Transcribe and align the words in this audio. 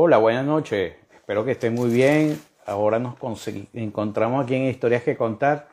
Hola, 0.00 0.18
buenas 0.18 0.46
noches. 0.46 0.94
Espero 1.12 1.44
que 1.44 1.50
estén 1.50 1.74
muy 1.74 1.90
bien. 1.90 2.40
Ahora 2.64 3.00
nos 3.00 3.16
encontramos 3.72 4.44
aquí 4.44 4.54
en 4.54 4.66
Historias 4.66 5.02
que 5.02 5.16
Contar 5.16 5.66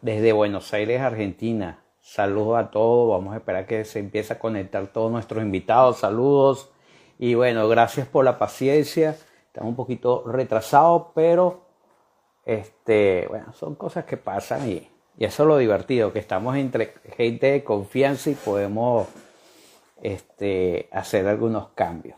desde 0.00 0.32
Buenos 0.32 0.72
Aires, 0.72 0.98
Argentina. 1.02 1.84
Saludos 2.00 2.58
a 2.58 2.70
todos. 2.70 3.10
Vamos 3.10 3.34
a 3.34 3.36
esperar 3.36 3.66
que 3.66 3.84
se 3.84 3.98
empiece 3.98 4.32
a 4.32 4.38
conectar 4.38 4.86
todos 4.86 5.12
nuestros 5.12 5.42
invitados. 5.42 5.98
Saludos. 5.98 6.70
Y 7.18 7.34
bueno, 7.34 7.68
gracias 7.68 8.08
por 8.08 8.24
la 8.24 8.38
paciencia. 8.38 9.14
Estamos 9.48 9.68
un 9.68 9.76
poquito 9.76 10.24
retrasados, 10.26 11.08
pero 11.14 11.66
este, 12.46 13.26
bueno, 13.28 13.52
son 13.52 13.74
cosas 13.74 14.06
que 14.06 14.16
pasan 14.16 14.66
y, 14.66 14.88
y 15.18 15.26
eso 15.26 15.42
es 15.42 15.46
lo 15.46 15.58
divertido, 15.58 16.10
que 16.10 16.20
estamos 16.20 16.56
entre 16.56 16.94
gente 17.18 17.52
de 17.52 17.62
confianza 17.62 18.30
y 18.30 18.34
podemos 18.34 19.08
este, 20.00 20.88
hacer 20.90 21.28
algunos 21.28 21.68
cambios. 21.74 22.16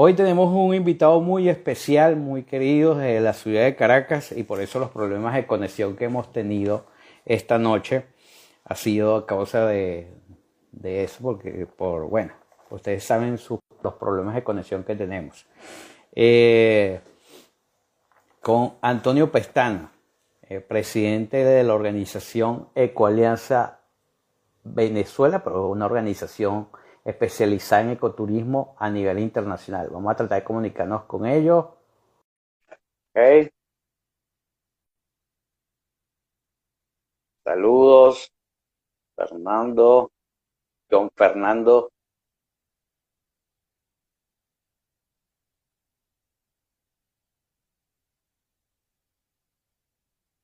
Hoy 0.00 0.14
tenemos 0.14 0.54
un 0.54 0.76
invitado 0.76 1.20
muy 1.20 1.48
especial, 1.48 2.14
muy 2.14 2.44
querido 2.44 2.94
de 2.94 3.18
la 3.18 3.32
ciudad 3.32 3.64
de 3.64 3.74
Caracas 3.74 4.30
y 4.30 4.44
por 4.44 4.60
eso 4.60 4.78
los 4.78 4.90
problemas 4.90 5.34
de 5.34 5.44
conexión 5.44 5.96
que 5.96 6.04
hemos 6.04 6.32
tenido 6.32 6.86
esta 7.24 7.58
noche 7.58 8.04
ha 8.64 8.76
sido 8.76 9.16
a 9.16 9.26
causa 9.26 9.66
de, 9.66 10.08
eso, 10.84 11.18
porque 11.20 11.66
por, 11.66 12.08
bueno, 12.08 12.32
ustedes 12.70 13.02
saben 13.02 13.40
los 13.82 13.94
problemas 13.94 14.36
de 14.36 14.44
conexión 14.44 14.84
que 14.84 14.94
tenemos. 14.94 15.46
Eh, 16.14 17.00
con 18.40 18.74
Antonio 18.80 19.32
Pestana, 19.32 19.90
eh, 20.42 20.60
presidente 20.60 21.38
de 21.38 21.64
la 21.64 21.74
organización 21.74 22.68
Ecoalianza 22.76 23.80
Venezuela, 24.62 25.42
pero 25.42 25.66
una 25.66 25.86
organización 25.86 26.68
especializada 27.04 27.82
en 27.82 27.90
ecoturismo 27.90 28.76
a 28.78 28.90
nivel 28.90 29.18
internacional. 29.18 29.88
Vamos 29.90 30.12
a 30.12 30.16
tratar 30.16 30.40
de 30.40 30.44
comunicarnos 30.44 31.04
con 31.04 31.26
ellos. 31.26 31.66
Saludos, 37.44 38.30
Fernando, 39.16 40.10
John 40.90 41.10
Fernando. 41.16 41.90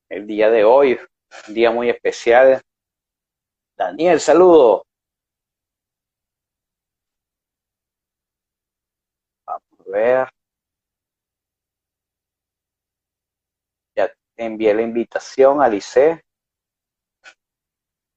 El 0.09 0.27
día 0.27 0.51
de 0.51 0.65
hoy, 0.65 0.99
un 1.49 1.55
día 1.55 1.71
muy 1.71 1.91
especial. 1.91 2.61
Daniel, 3.77 4.21
saludo. 4.21 4.85
Ver. 9.95 10.28
Ya 13.97 14.12
envié 14.36 14.75
la 14.75 14.83
invitación 14.83 15.62
a 15.62 15.69
Lice. 15.69 16.25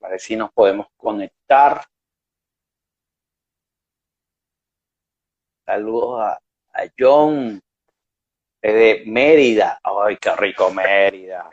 A 0.02 0.09
ver 0.09 0.19
si 0.19 0.36
nos 0.36 0.52
podemos 0.52 0.88
conectar. 0.97 1.86
Saludos 5.66 6.22
a, 6.22 6.39
John 6.97 7.59
de 8.62 9.03
Mérida. 9.06 9.80
Ay, 9.84 10.17
qué 10.17 10.36
rico 10.36 10.72
Mérida. 10.72 11.50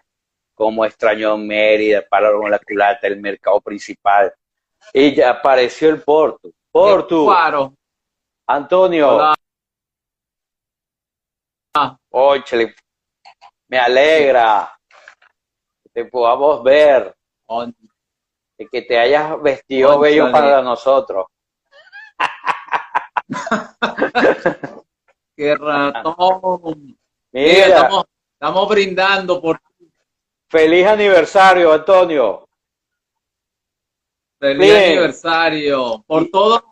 Cómo 0.55 0.85
extraño 0.85 1.37
Mérida, 1.37 2.07
para 2.09 2.31
la 2.31 2.59
culata, 2.59 3.07
el 3.07 3.21
mercado 3.21 3.61
principal. 3.61 4.33
Y 4.93 5.15
ya 5.15 5.31
apareció 5.31 5.89
el 5.89 6.03
Porto. 6.03 6.51
Porto. 6.71 7.27
Claro. 7.27 7.75
Antonio. 8.47 9.35
Oh, 11.77 12.37
me 13.67 13.79
alegra 13.79 14.73
que 15.83 15.89
te 15.91 16.05
podamos 16.05 16.63
ver, 16.63 17.17
y 18.57 18.69
que 18.69 18.83
te 18.83 18.97
hayas 18.97 19.43
vestido 19.43 19.99
bello 19.99 20.31
para 20.31 20.63
nosotros. 20.63 21.27
Qué 25.37 25.57
ratón. 25.57 26.97
Mira, 27.33 27.91
estamos, 28.35 28.69
brindando 28.69 29.43
por 29.43 29.61
Feliz 30.49 30.87
aniversario, 30.87 31.73
Antonio. 31.73 32.49
Feliz 34.39 34.73
aniversario. 34.73 36.05
Por 36.07 36.29
todo, 36.31 36.63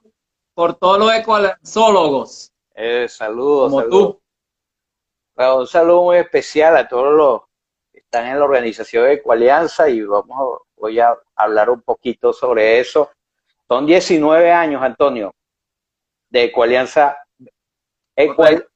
por 0.55 0.75
todos 0.77 1.01
los 1.01 1.13
ecoalenzólogos. 1.13 2.53
Eh, 2.77 3.09
saludos. 3.09 3.73
Como 3.73 3.83
tú 3.89 4.22
un 5.37 5.67
saludo 5.67 6.05
muy 6.05 6.17
especial 6.19 6.77
a 6.77 6.89
todos 6.89 7.13
los 7.15 7.43
que 7.93 8.01
están 8.01 8.27
en 8.27 8.39
la 8.39 8.45
organización 8.45 9.05
de 9.05 9.15
Ecoalianza 9.15 9.89
y 9.89 10.03
vamos 10.03 10.61
voy 10.77 10.99
a 10.99 11.17
hablar 11.37 11.71
un 11.71 11.81
poquito 11.83 12.33
sobre 12.33 12.81
eso. 12.81 13.11
Son 13.69 13.87
19 13.87 14.51
años, 14.51 14.83
Antonio, 14.83 15.33
de 16.29 16.45
Ecoalianza, 16.45 17.17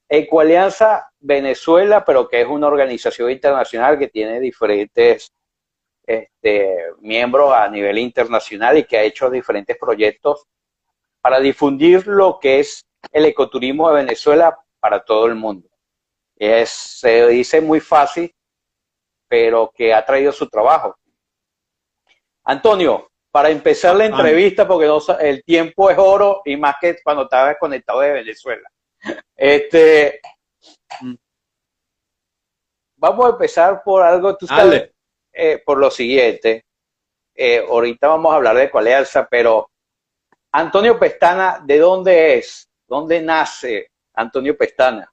Ecoalianza 0.09 1.11
Venezuela, 1.19 2.05
pero 2.05 2.29
que 2.29 2.43
es 2.43 2.47
una 2.47 2.69
organización 2.69 3.31
internacional 3.31 3.99
que 3.99 4.09
tiene 4.09 4.39
diferentes 4.39 5.33
este, 6.07 6.77
miembros 7.01 7.53
a 7.53 7.69
nivel 7.69 7.99
internacional 7.99 8.79
y 8.79 8.85
que 8.85 8.99
ha 8.99 9.03
hecho 9.03 9.29
diferentes 9.29 9.77
proyectos 9.77 10.47
para 11.21 11.41
difundir 11.41 12.07
lo 12.07 12.39
que 12.39 12.61
es 12.61 12.87
el 13.11 13.25
ecoturismo 13.25 13.89
de 13.89 13.97
Venezuela 13.97 14.57
para 14.79 15.01
todo 15.01 15.27
el 15.27 15.35
mundo. 15.35 15.69
Es, 16.37 16.71
se 16.71 17.27
dice 17.29 17.61
muy 17.61 17.81
fácil, 17.81 18.33
pero 19.29 19.71
que 19.75 19.93
ha 19.93 20.05
traído 20.05 20.33
su 20.33 20.49
trabajo. 20.49 20.97
Antonio, 22.45 23.11
para 23.31 23.51
empezar 23.51 23.97
la 23.97 24.07
entrevista, 24.07 24.67
porque 24.67 24.89
el 25.21 25.45
tiempo 25.45 25.91
es 25.91 25.99
oro 25.99 26.43
y 26.45 26.57
más 26.57 26.77
que 26.81 26.97
cuando 27.03 27.25
estaba 27.25 27.55
conectado 27.57 28.01
de 28.01 28.13
Venezuela. 28.13 28.69
Este, 29.35 30.21
vamos 32.97 33.27
a 33.27 33.31
empezar 33.31 33.83
por 33.85 34.03
algo, 34.03 34.37
tú 34.37 34.47
sabes, 34.47 34.91
eh, 35.33 35.63
por 35.65 35.79
lo 35.79 35.91
siguiente. 35.91 36.65
Eh, 37.35 37.59
ahorita 37.69 38.09
vamos 38.09 38.33
a 38.33 38.37
hablar 38.37 38.57
de 38.57 38.71
Coalealza, 38.71 39.27
pero 39.29 39.71
Antonio 40.53 40.99
Pestana, 40.99 41.61
¿de 41.63 41.79
dónde 41.79 42.39
es? 42.39 42.69
¿Dónde 42.89 43.21
nace 43.21 43.91
Antonio 44.15 44.57
Pestana? 44.57 45.13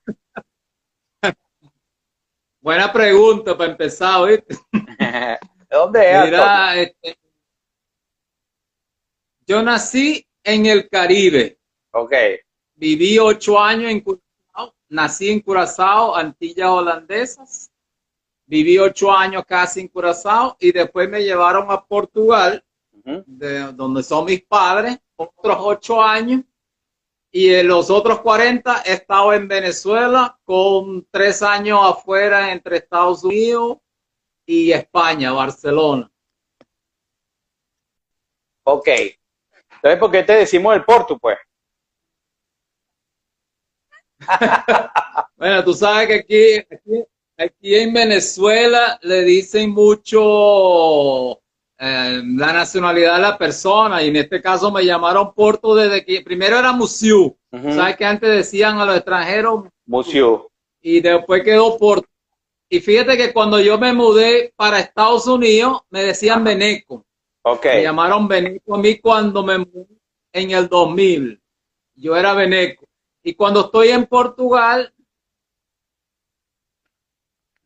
Buena 2.64 2.90
pregunta 2.90 3.54
para 3.54 3.72
empezar, 3.72 4.26
¿viste? 4.26 4.56
¿Dónde 5.70 6.10
es? 6.10 6.24
Mira, 6.24 6.76
este, 6.80 7.18
yo 9.46 9.62
nací 9.62 10.26
en 10.42 10.64
el 10.64 10.88
Caribe. 10.88 11.58
Ok. 11.90 12.14
Viví 12.74 13.18
ocho 13.18 13.60
años 13.60 13.90
en 13.90 14.00
Curazao. 14.00 14.74
Nací 14.88 15.28
en 15.28 15.40
Curazao, 15.40 16.16
Antillas 16.16 16.70
Holandesas. 16.70 17.70
Viví 18.46 18.78
ocho 18.78 19.12
años 19.12 19.44
casi 19.46 19.80
en 19.80 19.88
Curazao 19.88 20.56
y 20.58 20.72
después 20.72 21.06
me 21.10 21.22
llevaron 21.22 21.70
a 21.70 21.84
Portugal, 21.84 22.64
de 23.26 23.74
donde 23.74 24.02
son 24.02 24.24
mis 24.24 24.42
padres, 24.42 24.98
otros 25.16 25.58
ocho 25.60 26.02
años 26.02 26.42
y 27.36 27.52
en 27.52 27.66
los 27.66 27.90
otros 27.90 28.20
40 28.20 28.84
he 28.86 28.92
estado 28.92 29.32
en 29.32 29.48
Venezuela 29.48 30.38
con 30.44 31.04
tres 31.10 31.42
años 31.42 31.80
afuera 31.82 32.52
entre 32.52 32.76
Estados 32.76 33.24
Unidos 33.24 33.78
y 34.46 34.70
España, 34.70 35.32
Barcelona. 35.32 36.08
Ok. 38.62 38.86
Entonces, 38.86 39.98
¿por 39.98 40.12
qué 40.12 40.22
te 40.22 40.34
decimos 40.34 40.76
el 40.76 40.84
Porto, 40.84 41.18
pues? 41.18 41.36
bueno, 45.36 45.64
tú 45.64 45.74
sabes 45.74 46.06
que 46.06 46.14
aquí, 46.14 46.54
aquí, 46.72 47.04
aquí 47.36 47.74
en 47.74 47.92
Venezuela 47.92 48.96
le 49.02 49.22
dicen 49.22 49.70
mucho 49.70 51.42
eh, 51.78 52.22
la 52.24 52.52
nacionalidad 52.52 53.16
de 53.16 53.22
la 53.22 53.38
persona 53.38 54.02
y 54.02 54.08
en 54.08 54.16
este 54.16 54.40
caso 54.40 54.70
me 54.70 54.84
llamaron 54.84 55.34
Porto 55.34 55.74
desde 55.74 56.04
que 56.04 56.20
primero 56.22 56.58
era 56.58 56.72
Musiu, 56.72 57.36
¿sabes 57.50 57.96
que 57.96 58.04
antes 58.04 58.30
decían 58.30 58.78
a 58.78 58.84
los 58.84 58.96
extranjeros 58.96 59.64
Musiu 59.86 60.48
y 60.80 61.00
después 61.00 61.42
quedó 61.42 61.78
Porto. 61.78 62.08
Y 62.68 62.80
fíjate 62.80 63.16
que 63.16 63.32
cuando 63.32 63.58
yo 63.58 63.78
me 63.78 63.92
mudé 63.92 64.52
para 64.54 64.80
Estados 64.80 65.26
Unidos 65.26 65.82
me 65.90 66.04
decían 66.04 66.44
Beneco. 66.44 67.04
Okay. 67.42 67.78
Me 67.78 67.82
llamaron 67.84 68.28
Beneco 68.28 68.74
a 68.74 68.78
mí 68.78 68.98
cuando 68.98 69.42
me 69.42 69.58
mudé 69.58 69.98
en 70.32 70.50
el 70.50 70.68
2000. 70.68 71.40
Yo 71.94 72.16
era 72.16 72.34
Beneco. 72.34 72.84
Y 73.22 73.34
cuando 73.34 73.62
estoy 73.62 73.90
en 73.90 74.06
Portugal 74.06 74.92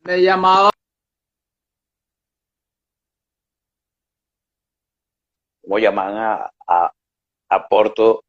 me 0.01 0.21
llamaba 0.21 0.69
como 5.69 5.77
llaman 5.77 6.17
a, 6.17 6.51
a, 7.47 7.67
Porto. 7.69 8.23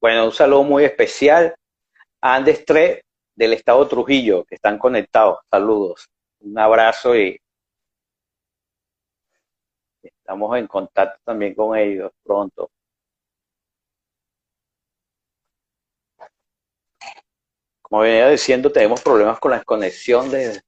Bueno, 0.00 0.24
un 0.24 0.32
saludo 0.32 0.62
muy 0.62 0.84
especial. 0.84 1.54
Andes 2.22 2.64
3 2.64 3.02
del 3.36 3.52
estado 3.52 3.86
Trujillo, 3.86 4.44
que 4.46 4.54
están 4.54 4.78
conectados. 4.78 5.40
Saludos. 5.50 6.08
Un 6.40 6.58
abrazo 6.58 7.14
y 7.14 7.38
estamos 10.02 10.56
en 10.56 10.66
contacto 10.66 11.20
también 11.22 11.54
con 11.54 11.76
ellos 11.76 12.12
pronto. 12.24 12.70
Como 17.82 18.00
venía 18.00 18.30
diciendo, 18.30 18.72
tenemos 18.72 19.02
problemas 19.02 19.38
con 19.38 19.50
la 19.50 19.62
conexión 19.64 20.30
de, 20.30 20.62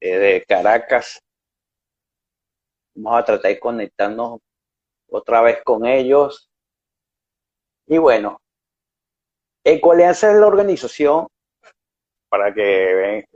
de 0.00 0.44
Caracas. 0.46 1.20
Vamos 2.94 3.20
a 3.20 3.24
tratar 3.24 3.50
de 3.50 3.58
conectarnos 3.58 4.38
otra 5.10 5.42
vez 5.42 5.62
con 5.64 5.86
ellos. 5.86 6.50
Y 7.86 7.98
bueno, 7.98 8.40
Ecoalianza 9.64 10.32
es 10.32 10.38
la 10.38 10.46
organización 10.46 11.26
para 12.28 12.52
que 12.52 13.26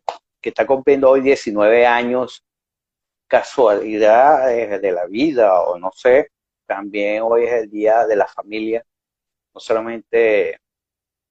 que 0.43 0.49
está 0.49 0.67
cumpliendo 0.67 1.09
hoy 1.09 1.21
19 1.21 1.87
años, 1.87 2.45
casualidad 3.29 4.49
de 4.49 4.93
la 4.93 5.07
vida 5.07 5.63
o 5.63 5.79
no 5.79 5.91
sé, 5.95 6.31
también 6.67 7.23
hoy 7.23 7.45
es 7.45 7.53
el 7.53 7.71
Día 7.71 8.07
de 8.07 8.17
la 8.17 8.27
Familia, 8.27 8.85
no 9.55 9.61
solamente 9.61 10.59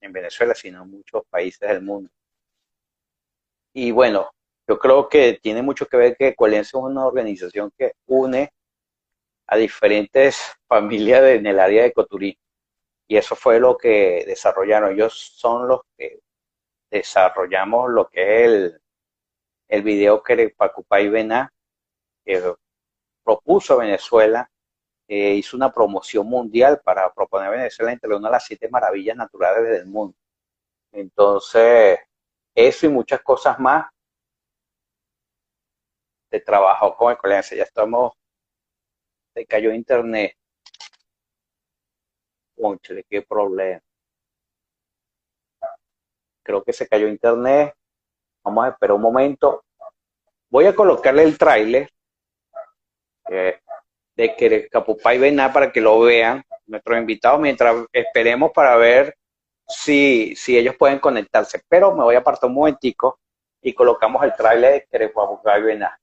en 0.00 0.12
Venezuela, 0.12 0.54
sino 0.54 0.82
en 0.82 0.90
muchos 0.90 1.22
países 1.28 1.68
del 1.68 1.82
mundo. 1.82 2.10
Y 3.74 3.92
bueno, 3.92 4.30
yo 4.66 4.78
creo 4.78 5.08
que 5.08 5.38
tiene 5.42 5.62
mucho 5.62 5.86
que 5.86 5.96
ver 5.96 6.16
que 6.16 6.28
Ecoalianza 6.28 6.78
es 6.78 6.84
una 6.84 7.06
organización 7.06 7.70
que 7.76 7.92
une 8.06 8.50
a 9.52 9.56
diferentes 9.56 10.40
familias 10.68 11.22
en 11.24 11.46
el 11.46 11.60
área 11.60 11.82
de 11.82 11.88
ecoturismo. 11.88 12.40
Y 13.06 13.16
eso 13.18 13.36
fue 13.36 13.60
lo 13.60 13.76
que 13.76 14.24
desarrollaron. 14.26 14.92
Ellos 14.92 15.34
son 15.36 15.68
los 15.68 15.80
que 15.96 16.20
desarrollamos 16.90 17.90
lo 17.90 18.08
que 18.08 18.22
es 18.22 18.46
el, 18.46 18.80
el 19.68 19.82
video 19.82 20.22
que 20.22 20.54
Pacupay 20.56 21.08
Bená 21.08 21.52
que 22.24 22.54
propuso 23.24 23.76
Venezuela, 23.76 24.48
eh, 25.08 25.34
hizo 25.34 25.56
una 25.56 25.72
promoción 25.72 26.26
mundial 26.26 26.80
para 26.82 27.12
proponer 27.12 27.48
a 27.48 27.50
Venezuela 27.50 27.92
entre 27.92 28.14
una 28.14 28.28
de 28.28 28.32
las 28.32 28.46
siete 28.46 28.68
maravillas 28.68 29.16
naturales 29.16 29.64
del 29.64 29.86
mundo. 29.86 30.16
Entonces, 30.92 31.98
eso 32.54 32.86
y 32.86 32.88
muchas 32.88 33.20
cosas 33.22 33.58
más 33.58 33.86
de 36.30 36.40
trabajo 36.40 36.96
con 36.96 37.12
Ecolencia. 37.12 37.56
Ya 37.56 37.64
estamos, 37.64 38.12
se 39.34 39.46
cayó 39.46 39.72
internet. 39.72 40.34
Conchale, 42.56 43.04
qué 43.08 43.22
problema. 43.22 43.80
Creo 46.42 46.62
que 46.62 46.72
se 46.72 46.88
cayó 46.88 47.08
internet. 47.08 47.74
Vamos 48.44 48.64
a 48.64 48.68
esperar 48.70 48.96
un 48.96 49.02
momento. 49.02 49.64
Voy 50.50 50.66
a 50.66 50.74
colocarle 50.74 51.22
el 51.22 51.38
tráiler 51.38 51.88
eh, 53.30 53.58
de 54.14 54.36
que 54.36 54.68
Capupay 54.68 55.18
Bená 55.18 55.52
para 55.52 55.72
que 55.72 55.80
lo 55.80 56.00
vean 56.00 56.44
nuestros 56.66 56.98
invitados 56.98 57.40
mientras 57.40 57.86
esperemos 57.92 58.50
para 58.52 58.76
ver 58.76 59.16
si, 59.66 60.34
si 60.36 60.58
ellos 60.58 60.76
pueden 60.76 60.98
conectarse. 60.98 61.62
Pero 61.68 61.94
me 61.94 62.02
voy 62.02 62.16
a 62.16 62.18
apartar 62.18 62.48
un 62.48 62.56
momentico 62.56 63.20
y 63.62 63.72
colocamos 63.72 64.22
el 64.24 64.34
tráiler 64.34 64.86
de 64.90 65.12
Capupay 65.12 65.62
Bená. 65.62 66.01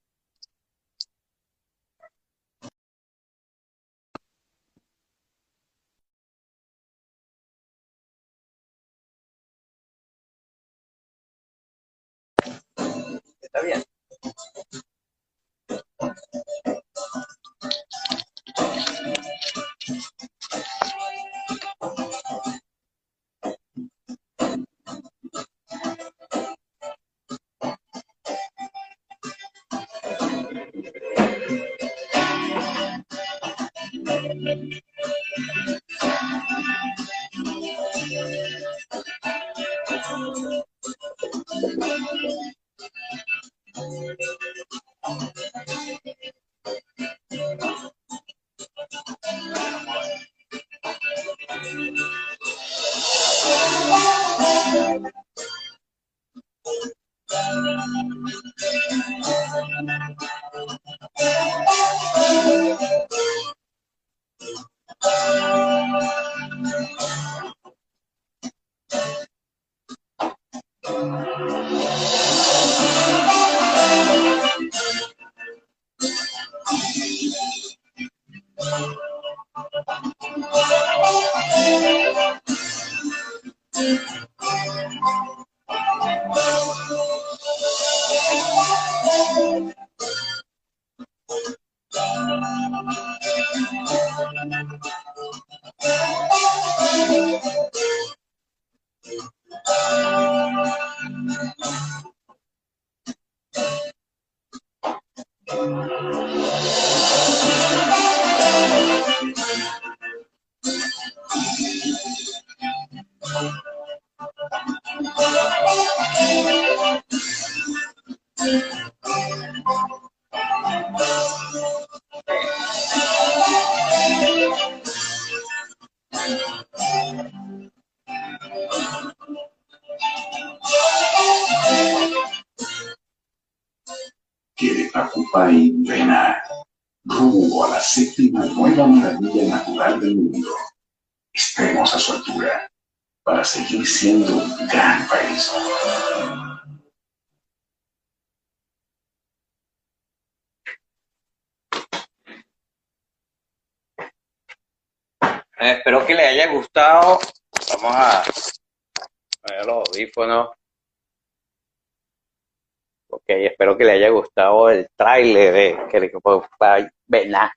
Que 163.79 163.85
le 163.85 163.93
haya 163.93 164.09
gustado 164.09 164.69
el 164.69 164.89
trailer 164.93 165.53
de 165.53 165.87
que 165.87 166.91
Bená. 167.07 167.49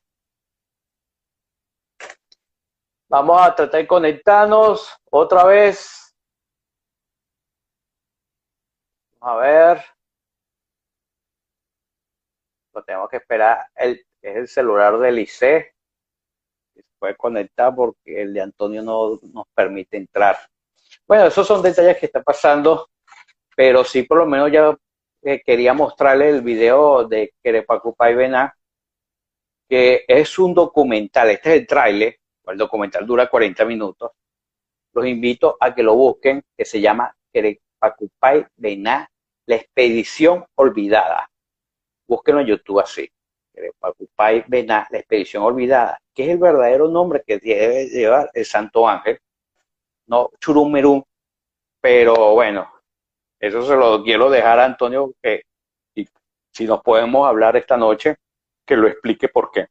Vamos 3.08 3.42
a 3.42 3.52
tratar 3.52 3.80
de 3.80 3.88
conectarnos 3.88 4.96
otra 5.10 5.42
vez. 5.42 6.14
A 9.20 9.34
ver. 9.34 9.84
Lo 12.72 12.84
tenemos 12.84 13.10
que 13.10 13.16
esperar. 13.16 13.66
El, 13.74 14.06
es 14.22 14.36
el 14.36 14.46
celular 14.46 14.96
del 14.98 15.18
IC. 15.18 15.28
Se 15.28 15.74
puede 17.00 17.16
conectar 17.16 17.74
porque 17.74 18.22
el 18.22 18.32
de 18.32 18.42
Antonio 18.42 18.80
no 18.80 19.18
nos 19.32 19.46
permite 19.56 19.96
entrar. 19.96 20.38
Bueno, 21.04 21.26
esos 21.26 21.44
son 21.44 21.60
detalles 21.62 21.98
que 21.98 22.06
están 22.06 22.22
pasando, 22.22 22.90
pero 23.56 23.82
sí 23.82 24.04
por 24.04 24.18
lo 24.18 24.26
menos 24.26 24.52
ya 24.52 24.72
eh, 25.22 25.40
quería 25.44 25.72
mostrarle 25.72 26.30
el 26.30 26.42
video 26.42 27.06
de 27.06 27.34
Querepacupay 27.42 28.14
Bená, 28.14 28.54
que 29.68 30.04
es 30.06 30.38
un 30.38 30.52
documental, 30.52 31.30
este 31.30 31.54
es 31.54 31.60
el 31.60 31.66
tráiler, 31.66 32.16
el 32.46 32.58
documental 32.58 33.06
dura 33.06 33.28
40 33.28 33.64
minutos. 33.64 34.10
Los 34.92 35.06
invito 35.06 35.56
a 35.58 35.74
que 35.74 35.82
lo 35.82 35.94
busquen, 35.94 36.42
que 36.56 36.64
se 36.64 36.80
llama 36.80 37.14
Querepacupay 37.32 38.46
Bená, 38.56 39.08
la 39.46 39.56
expedición 39.56 40.44
olvidada. 40.56 41.30
Búsquenlo 42.06 42.40
en 42.40 42.48
YouTube 42.48 42.80
así. 42.80 43.08
Querepacupay 43.54 44.44
Bená, 44.48 44.86
la 44.90 44.98
expedición 44.98 45.44
olvidada, 45.44 45.98
que 46.12 46.24
es 46.24 46.30
el 46.30 46.38
verdadero 46.38 46.88
nombre 46.88 47.22
que 47.26 47.38
debe 47.38 47.86
llevar 47.86 48.30
el 48.34 48.44
Santo 48.44 48.88
Ángel, 48.88 49.18
no 50.06 50.30
Churumerú, 50.40 51.04
pero 51.80 52.34
bueno, 52.34 52.81
eso 53.42 53.66
se 53.66 53.74
lo 53.74 54.04
quiero 54.04 54.30
dejar 54.30 54.60
a 54.60 54.64
Antonio, 54.64 55.14
que 55.20 55.42
si 56.52 56.64
nos 56.64 56.80
podemos 56.80 57.26
hablar 57.26 57.56
esta 57.56 57.76
noche, 57.76 58.16
que 58.64 58.76
lo 58.76 58.86
explique 58.86 59.28
por 59.28 59.50
qué. 59.50 59.66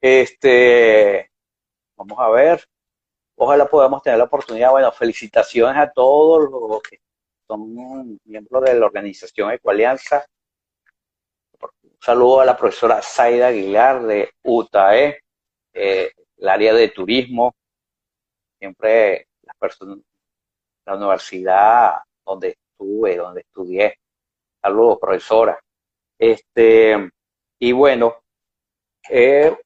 Este, 0.00 1.32
vamos 1.96 2.16
a 2.20 2.28
ver, 2.28 2.64
ojalá 3.34 3.66
podamos 3.66 4.02
tener 4.02 4.18
la 4.18 4.26
oportunidad, 4.26 4.70
bueno, 4.70 4.92
felicitaciones 4.92 5.76
a 5.76 5.90
todos 5.90 6.48
los 6.48 6.80
que 6.82 7.00
son 7.48 8.20
miembros 8.24 8.62
de 8.62 8.78
la 8.78 8.86
organización 8.86 9.50
Ecoalianza. 9.50 10.24
Un 11.60 11.96
saludo 12.00 12.40
a 12.40 12.44
la 12.44 12.56
profesora 12.56 13.02
Zaida 13.02 13.48
Aguilar 13.48 14.02
de 14.04 14.30
UTAE, 14.44 15.24
eh, 15.72 16.12
el 16.36 16.48
área 16.48 16.72
de 16.72 16.88
turismo, 16.90 17.52
siempre 18.60 19.26
las 19.42 19.56
personas, 19.56 19.98
la 20.84 20.94
universidad 20.94 21.94
donde 22.24 22.48
estuve, 22.48 23.16
donde 23.16 23.40
estudié. 23.40 23.98
Saludos, 24.60 24.98
profesora. 25.00 25.58
Este, 26.18 27.10
y 27.58 27.72
bueno, 27.72 28.16
eh, 29.08 29.56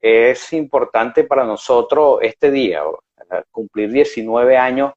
es 0.00 0.52
importante 0.52 1.24
para 1.24 1.44
nosotros 1.44 2.18
este 2.22 2.50
día, 2.50 2.82
cumplir 3.50 3.90
19 3.90 4.56
años 4.56 4.92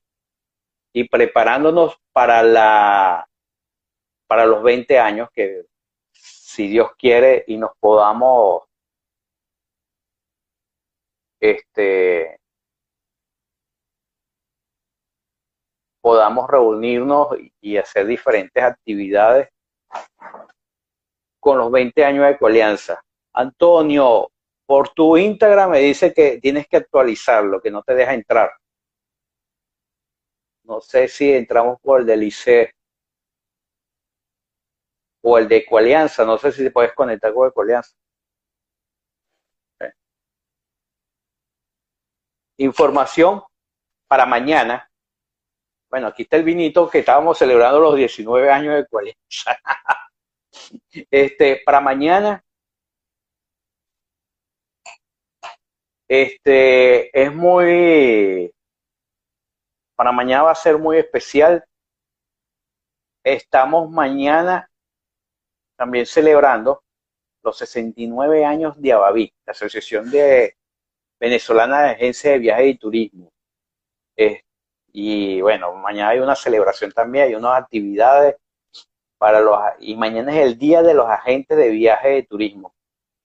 y 0.94 1.08
preparándonos 1.10 1.98
para 2.12 2.44
la 2.44 3.28
para 4.28 4.46
los 4.46 4.64
20 4.64 4.98
años 5.00 5.30
que 5.34 5.66
si 6.12 6.68
Dios 6.68 6.92
quiere 6.98 7.44
y 7.48 7.58
nos 7.58 7.72
podamos 7.80 8.64
este 11.40 12.40
podamos 16.04 16.50
reunirnos 16.50 17.30
y 17.62 17.78
hacer 17.78 18.06
diferentes 18.06 18.62
actividades 18.62 19.48
con 21.40 21.58
los 21.58 21.72
20 21.72 22.04
años 22.04 22.28
de 22.28 22.38
Coalianza. 22.38 23.02
Antonio, 23.32 24.30
por 24.66 24.90
tu 24.90 25.16
Instagram 25.16 25.72
me 25.72 25.80
dice 25.80 26.14
que 26.14 26.40
tienes 26.42 26.68
que 26.68 26.76
actualizarlo, 26.76 27.62
que 27.62 27.72
no 27.72 27.84
te 27.84 27.96
deja 27.96 28.14
entrar. 28.14 28.52
No 30.64 30.82
sé 30.82 31.08
si 31.08 31.32
entramos 31.32 31.80
por 31.80 32.02
el 32.02 32.06
del 32.06 32.24
ICE 32.24 32.74
o 35.22 35.38
el 35.38 35.48
de 35.48 35.58
Ecoalianza. 35.58 36.26
No 36.26 36.38
sé 36.38 36.52
si 36.52 36.66
te 36.66 36.72
puedes 36.72 36.92
conectar 36.92 37.34
con 37.34 37.48
Ecoalianza. 37.48 37.96
Información 42.58 43.42
para 44.10 44.26
mañana 44.26 44.90
bueno, 45.94 46.08
aquí 46.08 46.24
está 46.24 46.38
el 46.38 46.44
vinito 46.44 46.90
que 46.90 46.98
estábamos 46.98 47.38
celebrando 47.38 47.80
los 47.80 47.96
19 47.96 48.50
años 48.50 48.74
de 48.74 48.88
cual 48.88 49.16
este, 51.12 51.62
para 51.64 51.82
mañana, 51.82 52.44
este, 56.08 57.22
es 57.22 57.32
muy, 57.32 58.52
para 59.96 60.12
mañana 60.12 60.42
va 60.42 60.52
a 60.54 60.56
ser 60.56 60.80
muy 60.80 60.98
especial. 60.98 61.64
Estamos 63.24 63.88
mañana 63.92 64.68
también 65.78 66.08
celebrando 66.08 66.82
los 67.44 67.56
69 67.56 68.44
años 68.44 68.82
de 68.82 68.94
Abaví, 68.94 69.32
la 69.46 69.52
Asociación 69.52 70.10
de 70.10 70.58
Venezolana 71.20 71.84
de 71.84 71.90
Agencia 71.92 72.32
de 72.32 72.40
Viajes 72.40 72.66
y 72.66 72.78
Turismo. 72.80 73.32
Y 74.94 75.42
bueno, 75.42 75.74
mañana 75.74 76.10
hay 76.10 76.20
una 76.20 76.36
celebración 76.36 76.92
también, 76.92 77.26
hay 77.26 77.36
unas 77.36 77.64
actividades 77.64 78.36
para 79.18 79.42
los, 79.42 79.58
y 79.80 79.96
mañana 79.96 80.34
es 80.38 80.46
el 80.46 80.58
día 80.58 80.84
de 80.84 80.94
los 80.94 81.08
agentes 81.08 81.58
de 81.58 81.70
viaje 81.70 82.10
de 82.10 82.24
turismo 82.24 82.76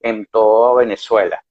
en 0.00 0.26
toda 0.26 0.75
Venezuela. 0.76 1.44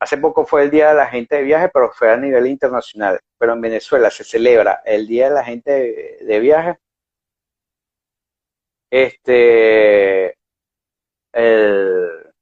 Hace 0.00 0.18
poco 0.18 0.46
fue 0.46 0.62
el 0.62 0.70
día 0.70 0.90
de 0.90 0.94
la 0.94 1.04
agente 1.04 1.36
de 1.36 1.42
viaje, 1.42 1.70
pero 1.74 1.90
fue 1.92 2.12
a 2.12 2.16
nivel 2.16 2.46
internacional. 2.46 3.20
Pero 3.38 3.54
en 3.54 3.60
Venezuela 3.60 4.10
se 4.10 4.24
celebra 4.24 4.82
el 4.84 5.06
día 5.08 5.28
de 5.28 5.34
la 5.34 5.44
gente 5.44 6.18
de, 6.20 6.40
viaje. 6.40 6.78
Este, 8.90 10.36
el, 11.32 12.32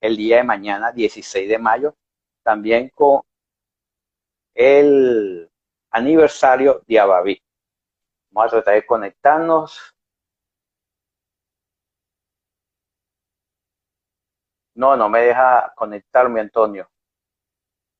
el 0.00 0.16
día 0.16 0.36
de 0.38 0.44
mañana, 0.44 0.92
16 0.92 1.48
de 1.48 1.58
mayo, 1.58 1.96
también 2.44 2.90
con 2.94 3.22
el 4.54 5.49
aniversario 5.90 6.82
de 6.86 7.00
Abaví. 7.00 7.42
Vamos 8.30 8.52
a 8.52 8.56
tratar 8.56 8.74
de 8.74 8.86
conectarnos. 8.86 9.94
No, 14.74 14.96
no 14.96 15.08
me 15.08 15.20
deja 15.22 15.72
conectarme, 15.76 16.40
Antonio. 16.40 16.88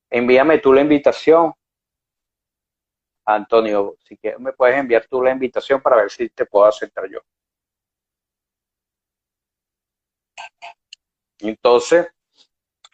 Envíame 0.08 0.58
tú 0.58 0.72
la 0.72 0.80
invitación. 0.80 1.52
Antonio, 3.26 3.96
si 4.04 4.16
quieres, 4.16 4.40
me 4.40 4.52
puedes 4.52 4.76
enviar 4.76 5.06
tú 5.06 5.22
la 5.22 5.30
invitación 5.30 5.80
para 5.80 5.96
ver 5.96 6.10
si 6.10 6.28
te 6.30 6.46
puedo 6.46 6.64
aceptar 6.66 7.08
yo. 7.08 7.20
Entonces, 11.38 12.08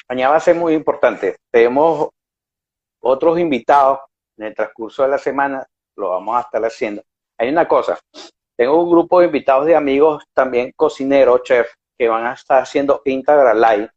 mañana 0.08 0.30
va 0.30 0.36
a 0.36 0.40
ser 0.40 0.56
muy 0.56 0.74
importante. 0.74 1.36
Tenemos 1.50 2.10
otros 3.00 3.38
invitados 3.38 4.00
en 4.36 4.46
el 4.46 4.54
transcurso 4.54 5.02
de 5.02 5.08
la 5.08 5.18
semana 5.18 5.66
lo 5.96 6.10
vamos 6.10 6.36
a 6.36 6.40
estar 6.40 6.64
haciendo. 6.64 7.02
Hay 7.38 7.48
una 7.48 7.66
cosa, 7.66 7.98
tengo 8.56 8.82
un 8.82 8.90
grupo 8.90 9.20
de 9.20 9.26
invitados 9.26 9.66
de 9.66 9.76
amigos, 9.76 10.24
también 10.32 10.72
cocineros, 10.74 11.42
chefs, 11.42 11.76
que 11.98 12.08
van 12.08 12.26
a 12.26 12.32
estar 12.34 12.62
haciendo 12.62 13.02
Integral 13.04 13.60
Live, 13.60 13.90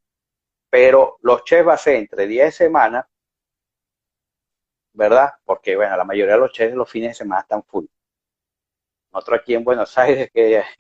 pero 0.69 1.17
los 1.21 1.43
chefs 1.43 1.67
va 1.67 1.73
a 1.73 1.77
ser 1.77 1.95
entre 1.95 2.27
10 2.27 2.55
semanas, 2.55 3.05
¿verdad? 4.93 5.31
Porque, 5.45 5.75
bueno, 5.75 5.95
la 5.95 6.03
mayoría 6.03 6.33
de 6.33 6.39
los 6.39 6.51
chefs 6.51 6.75
los 6.75 6.89
fines 6.89 7.11
de 7.11 7.15
semana 7.15 7.41
están 7.41 7.63
full. 7.63 7.85
Nosotros 9.11 9.39
aquí 9.39 9.55
en 9.55 9.63
Buenos 9.63 9.97
Aires, 9.97 10.29
que 10.33 10.61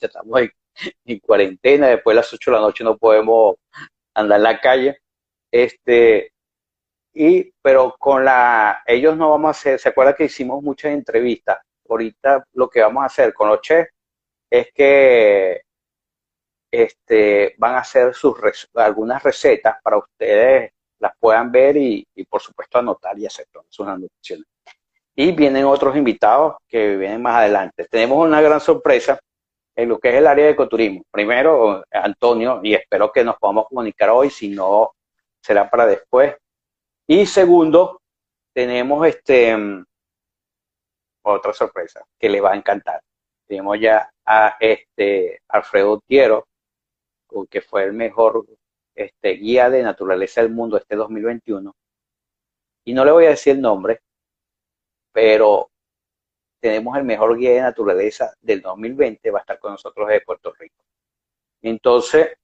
estamos 0.00 0.40
en, 0.40 0.52
en, 1.04 1.18
cuarentena, 1.20 1.88
después 1.88 2.14
de 2.14 2.20
las 2.20 2.32
8 2.32 2.50
de 2.50 2.56
la 2.56 2.62
noche 2.62 2.84
no 2.84 2.96
podemos 2.96 3.56
andar 4.14 4.38
en 4.38 4.42
la 4.42 4.60
calle. 4.60 4.98
Este, 5.50 6.32
y, 7.18 7.50
pero 7.62 7.96
con 7.98 8.26
la, 8.26 8.82
ellos 8.86 9.16
no 9.16 9.30
vamos 9.30 9.48
a 9.48 9.50
hacer, 9.52 9.78
se 9.78 9.88
acuerda 9.88 10.14
que 10.14 10.24
hicimos 10.24 10.62
muchas 10.62 10.92
entrevistas. 10.92 11.58
Ahorita 11.88 12.44
lo 12.52 12.68
que 12.68 12.82
vamos 12.82 13.02
a 13.02 13.06
hacer 13.06 13.32
con 13.32 13.48
los 13.48 13.62
chefs 13.62 13.90
es 14.50 14.68
que 14.74 15.62
este, 16.70 17.54
van 17.56 17.76
a 17.76 17.78
hacer 17.78 18.12
sus 18.14 18.36
algunas 18.74 19.22
recetas 19.22 19.76
para 19.82 19.96
ustedes 19.96 20.72
las 20.98 21.12
puedan 21.18 21.50
ver 21.50 21.78
y, 21.78 22.06
por 22.28 22.42
supuesto 22.42 22.78
anotar 22.78 23.18
y 23.18 23.24
hacer 23.24 23.46
todas 23.50 23.66
sus 23.70 23.86
anotaciones. 23.86 24.46
Y 25.14 25.32
vienen 25.32 25.64
otros 25.64 25.96
invitados 25.96 26.56
que 26.68 26.98
vienen 26.98 27.22
más 27.22 27.36
adelante. 27.36 27.86
Tenemos 27.90 28.26
una 28.26 28.42
gran 28.42 28.60
sorpresa 28.60 29.18
en 29.74 29.88
lo 29.88 29.98
que 29.98 30.10
es 30.10 30.16
el 30.16 30.26
área 30.26 30.44
de 30.44 30.50
ecoturismo. 30.50 31.02
Primero, 31.10 31.82
Antonio, 31.90 32.60
y 32.62 32.74
espero 32.74 33.10
que 33.10 33.24
nos 33.24 33.36
podamos 33.36 33.68
comunicar 33.68 34.10
hoy, 34.10 34.28
si 34.28 34.48
no, 34.48 34.92
será 35.40 35.70
para 35.70 35.86
después. 35.86 36.34
Y 37.08 37.24
segundo, 37.26 38.02
tenemos 38.52 39.06
este 39.06 39.54
otra 41.22 41.52
sorpresa 41.52 42.04
que 42.18 42.28
le 42.28 42.40
va 42.40 42.52
a 42.52 42.56
encantar. 42.56 43.00
Tenemos 43.46 43.78
ya 43.80 44.10
a 44.24 44.56
este 44.60 45.40
Alfredo 45.48 46.00
Tiero, 46.06 46.46
que 47.50 47.60
fue 47.60 47.84
el 47.84 47.92
mejor 47.92 48.44
este, 48.94 49.30
guía 49.32 49.70
de 49.70 49.82
naturaleza 49.82 50.42
del 50.42 50.50
mundo 50.50 50.76
este 50.76 50.96
2021. 50.96 51.74
Y 52.84 52.94
no 52.94 53.04
le 53.04 53.10
voy 53.10 53.26
a 53.26 53.30
decir 53.30 53.54
el 53.54 53.60
nombre, 53.60 54.00
pero 55.12 55.70
tenemos 56.60 56.96
el 56.96 57.04
mejor 57.04 57.36
guía 57.36 57.52
de 57.52 57.60
naturaleza 57.60 58.34
del 58.40 58.62
2020, 58.62 59.30
va 59.30 59.38
a 59.38 59.42
estar 59.42 59.58
con 59.58 59.72
nosotros 59.72 60.08
de 60.08 60.20
Puerto 60.20 60.52
Rico. 60.58 60.82
Entonces, 61.62 62.36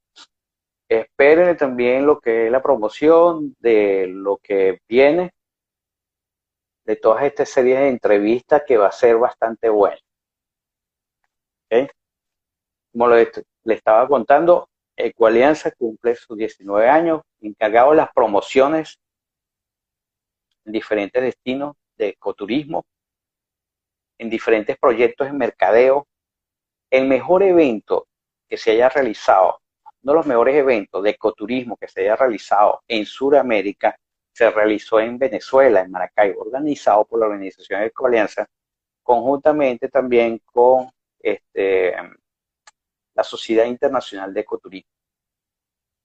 esperen 1.01 1.57
también 1.57 2.07
lo 2.07 2.21
que 2.21 2.47
es 2.47 2.53
la 2.53 2.63
promoción 2.63 3.55
de 3.59 4.07
lo 4.09 4.39
que 4.39 4.81
viene 4.89 5.33
de 6.85 6.97
todas 6.97 7.25
estas 7.25 7.49
series 7.49 7.79
de 7.79 7.89
entrevistas 7.89 8.63
que 8.67 8.77
va 8.77 8.89
a 8.89 8.93
ser 8.93 9.17
bastante 9.17 9.69
buena. 9.69 9.99
Como 12.93 13.09
le, 13.09 13.31
estaba 13.65 14.07
contando, 14.07 14.69
Ecoalianza 14.95 15.71
cumple 15.71 16.15
sus 16.15 16.37
19 16.37 16.89
años, 16.89 17.23
encargado 17.41 17.93
de 17.93 17.97
las 17.97 18.13
promociones 18.13 18.99
en 20.67 20.73
diferentes 20.73 21.23
destinos 21.23 21.75
de 21.97 22.09
ecoturismo, 22.09 22.85
en 24.19 24.29
diferentes 24.29 24.77
proyectos 24.77 25.29
de 25.29 25.33
mercadeo. 25.33 26.07
El 26.91 27.09
mejor 27.09 27.43
evento 27.43 28.07
que 28.47 28.59
se 28.59 28.73
haya 28.73 28.91
realizado, 28.91 29.62
uno 30.03 30.13
de 30.13 30.17
los 30.17 30.27
mejores 30.27 30.57
eventos 30.57 31.03
de 31.03 31.11
ecoturismo 31.11 31.77
que 31.77 31.89
se 31.89 32.03
haya 32.03 32.17
realizado 32.17 32.83
en 32.89 33.07
Sudamérica, 33.07 33.97
se 34.33 34.51
realizó 34.51 34.99
en 34.99 35.19
Venezuela, 35.19 35.81
en 35.81 35.91
Maracaibo, 35.91 36.43
organizado 36.43 37.05
por 37.05 37.21
la 37.21 37.27
organización 37.27 37.83
Ecoalianza, 37.83 38.47
conjuntamente 39.03 39.89
también 39.89 40.41
con 40.45 40.89
este, 41.21 41.95
la 43.15 43.23
Sociedad 43.23 43.67
Internacional 43.67 44.33
de 44.33 44.41
Ecoturismo, 44.41 44.91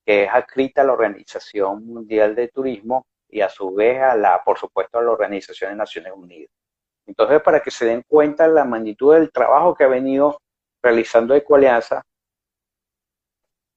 que 0.04 0.24
es 0.24 0.30
adscrita 0.30 0.82
a 0.82 0.84
la 0.84 0.92
Organización 0.92 1.84
Mundial 1.86 2.34
de 2.34 2.48
Turismo 2.48 3.06
y 3.28 3.40
a 3.40 3.48
su 3.48 3.74
vez 3.74 4.00
a 4.00 4.16
la, 4.16 4.42
por 4.44 4.58
supuesto, 4.58 4.98
a 4.98 5.02
la 5.02 5.10
Organización 5.10 5.70
de 5.72 5.76
Naciones 5.76 6.12
Unidas. 6.14 6.50
Entonces, 7.06 7.40
para 7.42 7.60
que 7.60 7.70
se 7.70 7.86
den 7.86 8.02
cuenta 8.06 8.46
la 8.46 8.64
magnitud 8.64 9.14
del 9.14 9.32
trabajo 9.32 9.74
que 9.74 9.84
ha 9.84 9.88
venido 9.88 10.38
realizando 10.82 11.34
Ecoalianza, 11.34 12.02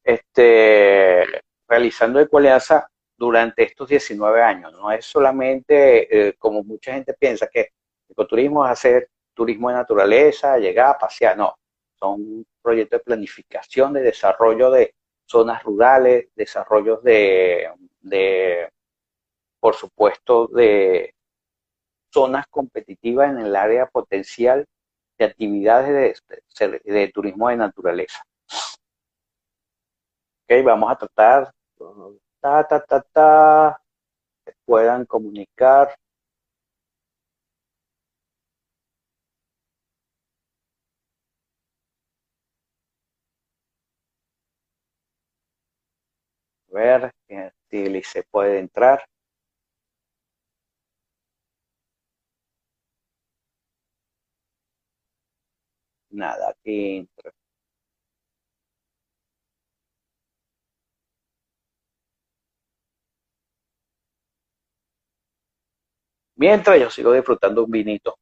este, 0.03 1.25
realizando 1.67 2.19
Ecoalianza 2.19 2.87
durante 3.17 3.63
estos 3.63 3.89
19 3.89 4.41
años. 4.41 4.73
No 4.73 4.91
es 4.91 5.05
solamente, 5.05 6.29
eh, 6.29 6.33
como 6.37 6.63
mucha 6.63 6.93
gente 6.93 7.13
piensa, 7.13 7.47
que 7.47 7.69
ecoturismo 8.09 8.65
es 8.65 8.71
hacer 8.71 9.09
turismo 9.33 9.69
de 9.69 9.75
naturaleza, 9.75 10.57
llegar 10.57 10.95
a 10.95 10.97
pasear, 10.97 11.37
no. 11.37 11.55
Son 11.99 12.45
proyectos 12.61 12.99
de 12.99 13.03
planificación, 13.03 13.93
de 13.93 14.01
desarrollo 14.01 14.71
de 14.71 14.95
zonas 15.25 15.63
rurales, 15.63 16.27
desarrollos 16.35 17.03
de, 17.03 17.69
de 18.01 18.69
por 19.59 19.75
supuesto, 19.75 20.47
de 20.47 21.13
zonas 22.11 22.45
competitivas 22.49 23.31
en 23.31 23.39
el 23.39 23.55
área 23.55 23.85
potencial 23.85 24.65
de 25.17 25.25
actividades 25.25 26.23
de, 26.59 27.07
turismo 27.13 27.49
de 27.49 27.57
naturaleza. 27.57 28.23
Vamos 30.59 30.91
a 30.91 30.95
tratar, 30.97 31.51
ta, 32.41 32.67
ta, 32.67 32.79
ta, 32.85 33.01
ta, 33.13 33.81
que 34.45 34.53
puedan 34.65 35.05
comunicar 35.05 35.95
ver 46.69 47.11
si 47.69 48.01
se 48.03 48.23
puede 48.23 48.57
entrar. 48.59 49.03
Nada, 56.11 56.49
aquí 56.51 56.97
entra. 56.97 57.31
Mientras 66.41 66.79
yo 66.79 66.89
sigo 66.89 67.13
disfrutando 67.13 67.63
un 67.63 67.69
vinito. 67.69 68.17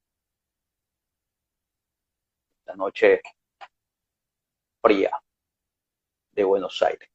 Esta 2.59 2.75
noche 2.75 3.21
fría 4.81 5.11
de 6.33 6.43
Buenos 6.43 6.81
Aires. 6.81 7.09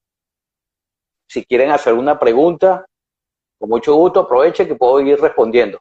Si 1.29 1.45
quieren 1.45 1.73
hacer 1.73 1.93
una 1.93 2.19
pregunta, 2.19 2.87
con 3.59 3.69
mucho 3.69 3.95
gusto 3.97 4.21
aprovechen 4.21 4.67
que 4.67 4.77
puedo 4.77 4.99
ir 5.03 5.21
respondiendo. 5.21 5.79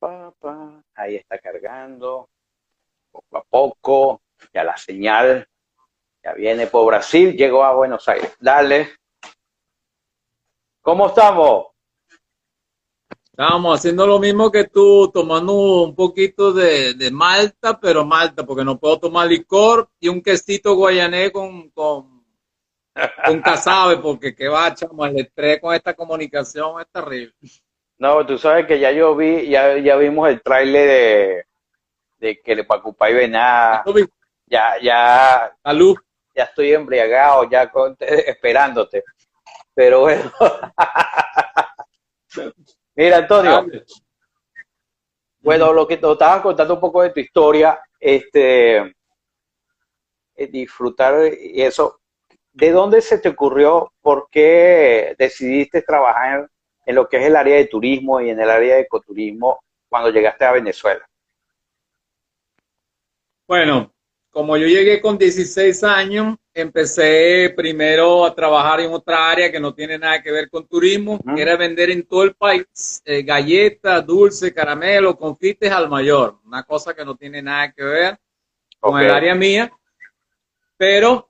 Voy. 0.00 0.82
Ahí 0.94 1.16
está 1.16 1.38
cargando. 1.38 2.28
Poco 3.10 3.36
a 3.36 3.42
poco. 3.42 4.22
Ya 4.52 4.64
la 4.64 4.76
señal 4.76 5.48
ya 6.22 6.32
viene 6.32 6.66
por 6.66 6.86
Brasil. 6.86 7.36
Llegó 7.36 7.64
a 7.64 7.74
Buenos 7.74 8.06
Aires. 8.08 8.36
Dale. 8.38 8.96
¿Cómo 10.80 11.08
estamos? 11.08 11.66
Estábamos 13.38 13.78
haciendo 13.78 14.04
lo 14.04 14.18
mismo 14.18 14.50
que 14.50 14.64
tú, 14.64 15.12
tomando 15.14 15.52
un 15.84 15.94
poquito 15.94 16.52
de, 16.52 17.08
malta, 17.12 17.78
pero 17.78 18.04
malta, 18.04 18.44
porque 18.44 18.64
no 18.64 18.80
puedo 18.80 18.98
tomar 18.98 19.28
licor 19.28 19.88
y 20.00 20.08
un 20.08 20.20
quesito 20.20 20.74
guayané 20.74 21.30
con, 21.30 21.70
con, 21.70 22.24
con 23.24 23.40
casabe, 23.40 23.98
porque 23.98 24.34
qué 24.34 24.48
va, 24.48 24.74
chamo, 24.74 25.06
el 25.06 25.20
estrés 25.20 25.60
con 25.60 25.72
esta 25.72 25.94
comunicación 25.94 26.80
es 26.80 26.88
terrible. 26.90 27.32
No, 27.98 28.24
tú 28.24 28.38
sabes 28.38 28.66
que 28.66 28.78
ya 28.78 28.92
yo 28.92 29.16
vi, 29.16 29.48
ya, 29.48 29.76
ya 29.78 29.96
vimos 29.96 30.28
el 30.28 30.40
trailer 30.40 30.88
de, 30.88 31.44
de 32.18 32.40
que 32.40 32.54
le 32.54 32.62
y 32.62 33.14
Vená. 33.14 33.82
Ya, 34.46 34.78
ya. 34.80 35.52
Salud. 35.62 35.96
Ya 36.34 36.44
estoy 36.44 36.72
embriagado, 36.72 37.50
ya 37.50 37.70
esperándote. 37.98 39.02
Pero 39.74 40.02
bueno. 40.02 40.32
Mira, 42.94 43.18
Antonio. 43.18 43.66
Bueno, 45.40 45.72
lo 45.72 45.88
que 45.88 45.96
te 45.96 46.12
estabas 46.12 46.42
contando 46.42 46.74
un 46.74 46.80
poco 46.80 47.02
de 47.02 47.10
tu 47.10 47.18
historia, 47.18 47.80
este, 47.98 48.94
eh, 50.36 50.46
disfrutar 50.48 51.32
y 51.32 51.62
eso. 51.62 52.00
¿De 52.52 52.70
dónde 52.70 53.00
se 53.00 53.18
te 53.18 53.30
ocurrió? 53.30 53.92
¿Por 54.00 54.28
qué 54.30 55.16
decidiste 55.18 55.82
trabajar 55.82 56.48
en 56.88 56.94
lo 56.94 57.06
que 57.06 57.18
es 57.18 57.26
el 57.26 57.36
área 57.36 57.56
de 57.56 57.66
turismo 57.66 58.18
y 58.18 58.30
en 58.30 58.40
el 58.40 58.48
área 58.48 58.76
de 58.76 58.80
ecoturismo 58.80 59.60
cuando 59.90 60.10
llegaste 60.10 60.46
a 60.46 60.52
Venezuela? 60.52 61.06
Bueno, 63.46 63.92
como 64.30 64.56
yo 64.56 64.66
llegué 64.66 64.98
con 64.98 65.18
16 65.18 65.84
años, 65.84 66.36
empecé 66.54 67.52
primero 67.54 68.24
a 68.24 68.34
trabajar 68.34 68.80
en 68.80 68.90
otra 68.90 69.30
área 69.30 69.52
que 69.52 69.60
no 69.60 69.74
tiene 69.74 69.98
nada 69.98 70.22
que 70.22 70.32
ver 70.32 70.48
con 70.48 70.66
turismo, 70.66 71.20
que 71.36 71.42
era 71.42 71.56
vender 71.56 71.90
en 71.90 72.06
todo 72.06 72.22
el 72.22 72.34
país 72.34 73.02
eh, 73.04 73.22
galletas, 73.22 74.06
dulces, 74.06 74.54
caramelos, 74.54 75.16
confites 75.16 75.70
al 75.70 75.90
mayor, 75.90 76.38
una 76.46 76.62
cosa 76.62 76.94
que 76.94 77.04
no 77.04 77.14
tiene 77.16 77.42
nada 77.42 77.70
que 77.70 77.84
ver 77.84 78.18
con 78.80 78.98
el 78.98 79.10
área 79.10 79.34
mía, 79.34 79.70
pero 80.78 81.27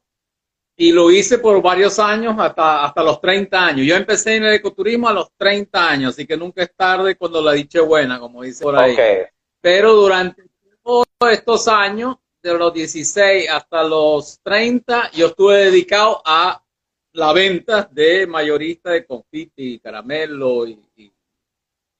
y 0.80 0.92
lo 0.92 1.10
hice 1.10 1.38
por 1.38 1.60
varios 1.60 1.98
años, 1.98 2.36
hasta, 2.38 2.84
hasta 2.84 3.02
los 3.02 3.20
30 3.20 3.66
años. 3.66 3.84
Yo 3.84 3.96
empecé 3.96 4.36
en 4.36 4.44
el 4.44 4.54
ecoturismo 4.54 5.08
a 5.08 5.12
los 5.12 5.32
30 5.36 5.90
años, 5.90 6.14
así 6.14 6.24
que 6.24 6.36
nunca 6.36 6.62
es 6.62 6.72
tarde 6.72 7.16
cuando 7.16 7.42
la 7.42 7.52
dicha 7.52 7.82
buena, 7.82 8.20
como 8.20 8.44
dice 8.44 8.62
por 8.62 8.78
ahí. 8.78 8.96
Pero 9.60 9.94
durante 9.94 10.44
todos 10.80 11.06
estos 11.32 11.66
años, 11.66 12.16
de 12.40 12.56
los 12.56 12.72
16 12.72 13.50
hasta 13.50 13.82
los 13.82 14.38
30, 14.40 15.10
yo 15.10 15.26
estuve 15.26 15.64
dedicado 15.64 16.22
a 16.24 16.62
la 17.14 17.32
venta 17.32 17.88
de 17.90 18.28
mayorista 18.28 18.92
de 18.92 19.04
confite 19.04 19.60
y 19.60 19.80
caramelo 19.80 20.64
y, 20.64 20.78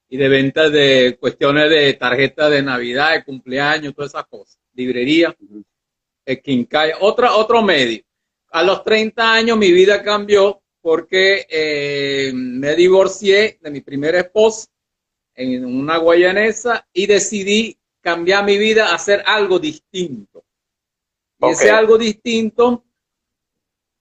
y, 0.09 0.17
de 0.17 0.29
venta 0.29 0.71
de 0.71 1.19
cuestiones 1.19 1.69
de 1.69 1.95
tarjetas 1.95 2.49
de 2.53 2.62
Navidad, 2.62 3.14
de 3.14 3.25
cumpleaños, 3.25 3.93
todas 3.93 4.12
esas 4.12 4.27
cosas. 4.29 4.61
Librería, 4.73 5.37
Quincay, 6.45 6.93
otra, 7.01 7.35
otro 7.35 7.61
medio 7.61 8.05
a 8.51 8.63
los 8.63 8.85
30 8.85 9.33
años 9.33 9.59
mi 9.59 9.73
vida 9.73 10.03
cambió 10.03 10.63
porque 10.81 11.47
eh, 11.51 12.33
me 12.35 12.75
divorcié 12.75 13.59
de 13.61 13.71
mi 13.71 13.81
primera 13.81 14.21
esposa 14.21 14.69
en 15.35 15.65
una 15.65 15.99
guayanesa 15.99 16.87
y 16.93 17.07
decidí 17.07 17.79
cambiar 18.01 18.45
mi 18.45 18.59
vida 18.59 18.89
a 18.89 18.95
hacer 18.95 19.23
algo 19.27 19.59
distinto. 19.59 20.45
Y 21.41 21.51
ese 21.51 21.71
algo 21.71 21.99
distinto 21.99 22.85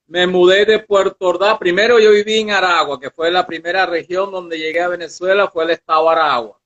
me 0.08 0.26
mudé 0.26 0.66
de 0.66 0.80
Puerto 0.80 1.28
Ordaz. 1.28 1.58
Primero 1.60 2.00
yo 2.00 2.12
viví 2.12 2.40
en 2.40 2.52
Aragua, 2.52 3.00
que 3.00 3.12
fue 3.12 3.30
la 3.30 3.46
primera 3.46 3.86
región 3.86 4.32
donde 4.32 4.58
llegué 4.58 4.82
a 4.82 4.88
Venezuela, 4.88 5.50
fue 5.50 5.66
el 5.66 5.72
estado 5.72 6.10
Aragua. 6.10 6.60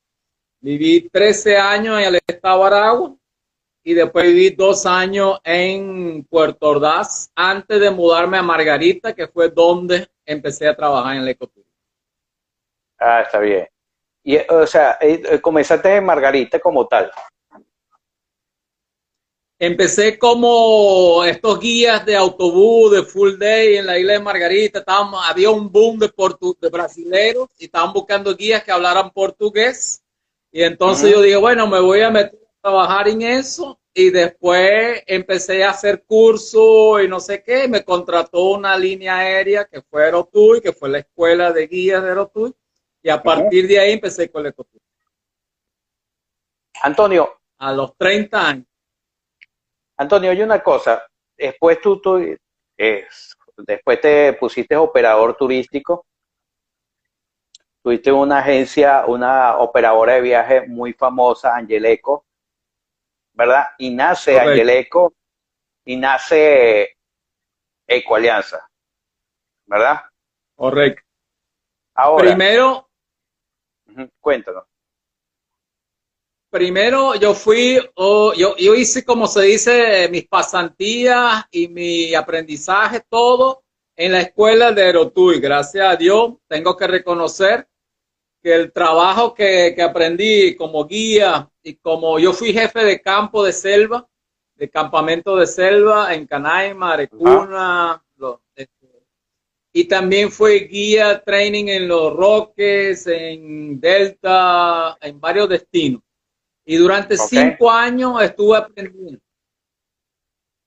Viví 0.60 1.10
13 1.10 1.58
años 1.58 2.00
en 2.00 2.06
el 2.06 2.20
estado 2.28 2.63
Aragua 2.63 3.15
y 3.84 3.94
después 3.94 4.26
viví 4.26 4.52
dos 4.52 4.86
años 4.86 5.39
en 5.44 6.24
Puerto 6.26 6.70
Ordaz 6.70 7.32
antes 7.36 7.80
de 7.80 7.89
mudarme 7.89 8.38
a 8.38 8.44
Margarita, 8.44 9.13
que 9.13 9.28
fue 9.28 9.50
donde 9.50 10.08
empecé 10.26 10.67
a 10.67 10.76
trabajar 10.76 11.15
en 11.15 11.24
el 11.24 11.30
ecoturismo. 11.30 11.72
Ah, 13.00 13.22
está 13.22 13.39
bien. 13.39 13.67
Y, 14.24 14.38
o 14.38 14.67
sea, 14.67 14.98
eh, 15.02 15.22
eh, 15.28 15.41
comenzaste 15.41 15.96
en 15.96 16.06
Margarita 16.06 16.60
como 16.60 16.88
tal. 16.88 17.12
Empecé 19.58 20.17
como 20.17 21.24
estos 21.24 21.60
guías 21.60 22.06
de 22.06 22.15
autobús, 22.15 22.91
de 22.91 23.04
full 23.04 23.38
day 23.38 23.78
en 23.78 23.88
la 23.88 23.98
isla 23.98 24.13
de 24.13 24.20
Margarita. 24.20 24.80
Estábamos, 24.80 25.24
había 25.28 25.50
un 25.50 25.72
boom 25.72 26.00
de, 26.00 26.12
de 26.60 26.70
brasileros 26.70 27.50
y 27.58 27.65
estaban 27.65 27.94
buscando 27.94 28.36
guías 28.36 28.63
que 28.63 28.72
hablaran 28.72 29.12
portugués. 29.12 30.04
Y 30.52 30.63
entonces 30.63 31.12
yo 31.12 31.22
dije, 31.22 31.38
bueno, 31.38 31.67
me 31.67 31.80
voy 31.80 32.02
a 32.02 32.10
meter 32.10 32.40
trabajar 32.62 33.08
en 33.08 33.21
eso 33.24 33.80
y 33.93 34.10
después 34.10 35.04
empecé 35.06 35.63
a 35.63 35.71
hacer 35.71 36.04
cursos 36.04 37.04
y 37.04 37.08
no 37.08 37.19
sé 37.19 37.43
qué. 37.43 37.67
Me 37.67 37.84
contrató 37.84 38.52
una 38.52 38.78
línea 38.78 39.17
aérea 39.17 39.65
que 39.65 39.82
fue 39.82 40.06
Aerotuy, 40.06 40.62
que 40.62 40.71
fue 40.71 40.89
la 40.89 41.00
escuela 41.00 41.52
de 41.52 41.67
guías 41.67 42.02
de 42.02 42.10
Aerotuy. 42.10 42.54
Y 43.04 43.10
a 43.10 43.21
partir 43.21 43.67
de 43.67 43.80
ahí 43.80 43.93
empecé 43.93 44.30
con 44.30 44.41
el 44.41 44.52
ecoturismo. 44.52 44.88
Antonio. 46.84 47.38
A 47.58 47.74
los 47.74 47.95
30 47.95 48.47
años. 48.47 48.65
Antonio, 49.97 50.32
oye 50.32 50.43
una 50.43 50.63
cosa. 50.63 51.04
Después 51.38 51.80
tú, 51.80 52.02
tú 52.02 52.17
eh, 52.17 53.08
después 53.58 54.02
te 54.02 54.34
pusiste 54.34 54.76
operador 54.76 55.36
turístico. 55.36 56.06
Tuviste 57.84 58.12
una 58.12 58.39
agencia, 58.39 59.06
una 59.06 59.58
operadora 59.58 60.13
de 60.13 60.21
viaje 60.21 60.67
muy 60.67 60.93
famosa, 60.93 61.56
Angeleco 61.56 62.26
¿verdad? 63.34 63.67
Y 63.78 63.91
nace 63.91 64.39
Angeleco 64.39 65.13
y 65.86 65.96
nace 65.96 66.98
Ecoalianza, 67.88 68.70
¿verdad? 69.65 70.02
Correcto. 70.56 71.04
Ahora, 71.96 72.26
primero, 72.26 72.89
cuéntanos. 74.20 74.65
Primero 76.50 77.15
yo 77.15 77.34
fui, 77.34 77.80
yo, 77.96 78.34
yo 78.58 78.76
hice 78.76 79.06
como 79.06 79.28
se 79.28 79.44
dice, 79.44 80.10
mis 80.10 80.28
pasantías 80.28 81.46
y 81.50 81.70
mi 81.70 82.13
aprendizaje, 82.13 83.02
todo 83.10 83.63
en 83.96 84.13
la 84.13 84.22
escuela 84.22 84.72
de 84.72 84.84
Aerotuy. 84.84 85.39
Gracias 85.39 85.86
a 85.86 85.96
Dios, 85.96 86.36
tengo 86.48 86.76
que 86.76 86.88
reconocer 86.88 87.67
que 88.41 88.56
el 88.56 88.72
trabajo 88.74 89.34
que, 89.34 89.76
aprendí 89.82 90.56
como 90.56 90.86
guía 90.86 91.51
y 91.63 91.76
como 91.76 92.19
yo 92.19 92.34
fui 92.34 92.54
jefe 92.54 92.84
de 92.84 93.02
campo 93.02 93.43
de 93.43 93.54
selva, 93.54 94.08
de 94.56 94.69
campamento 94.69 95.36
de 95.36 95.47
selva 95.47 96.13
en 96.13 96.28
Canaima, 96.28 96.93
Arecuna, 96.93 98.04
este, 98.56 98.88
y 99.74 99.86
también 99.86 100.32
fue 100.32 100.60
guía 100.60 101.21
training 101.24 101.65
en 101.67 101.88
Los 101.88 102.15
Roques, 102.15 103.08
en 103.08 103.80
Delta, 103.80 104.97
en 105.02 105.19
varios 105.19 105.50
destinos. 105.50 106.02
Y 106.65 106.76
durante 106.76 107.17
cinco 107.17 107.71
años 107.71 108.21
estuve 108.21 108.58
aprendiendo. 108.58 109.19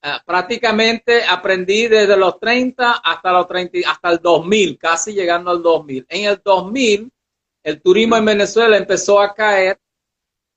Ah, 0.02 0.22
prácticamente 0.24 1.24
aprendí 1.24 1.88
desde 1.88 2.16
los 2.16 2.38
30 2.38 2.92
hasta 3.02 3.33
los 3.33 3.46
30, 3.46 3.78
hasta 3.88 4.11
el 4.11 4.18
2000, 4.18 4.78
casi 4.78 5.14
llegando 5.14 5.50
al 5.50 5.62
2000. 5.62 6.07
En 6.09 6.24
el 6.26 6.40
2000 6.44 7.11
el 7.62 7.80
turismo 7.80 8.16
en 8.16 8.26
Venezuela 8.26 8.76
empezó 8.76 9.18
a 9.18 9.35
caer 9.35 9.78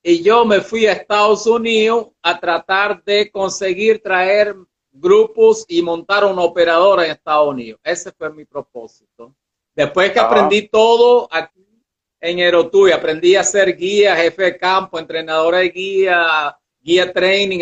y 0.10 0.24
yo 0.24 0.46
me 0.46 0.62
fui 0.62 0.88
a 0.88 0.94
Estados 0.94 1.46
Unidos 1.48 2.08
a 2.22 2.40
tratar 2.40 3.04
de 3.04 3.30
conseguir 3.30 4.02
traer 4.02 4.56
grupos 4.90 5.66
y 5.68 5.82
montar 5.82 6.24
una 6.24 6.44
operadora 6.44 7.04
en 7.04 7.12
Estados 7.12 7.50
Unidos. 7.50 7.82
Ese 7.84 8.14
fue 8.14 8.32
mi 8.32 8.46
propósito. 8.46 9.36
Después 9.76 10.14
que 10.14 10.20
ah. 10.22 10.24
aprendí 10.24 10.70
todo 10.70 11.28
aquí 11.30 11.84
en 12.22 12.40
Aerotuy, 12.40 12.94
aprendí 12.94 13.36
a 13.36 13.44
ser 13.44 13.76
guía, 13.76 14.16
jefe 14.16 14.44
de 14.44 14.58
campo, 14.58 14.98
entrenadora 14.98 15.58
de 15.58 15.72
guía, 15.72 16.58
guía 16.80 17.12
training, 17.12 17.60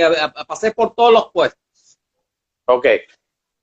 pasé 0.47 0.71
por 0.71 0.93
todos 0.93 1.13
los 1.13 1.31
puestos. 1.31 1.97
Ok. 2.67 2.85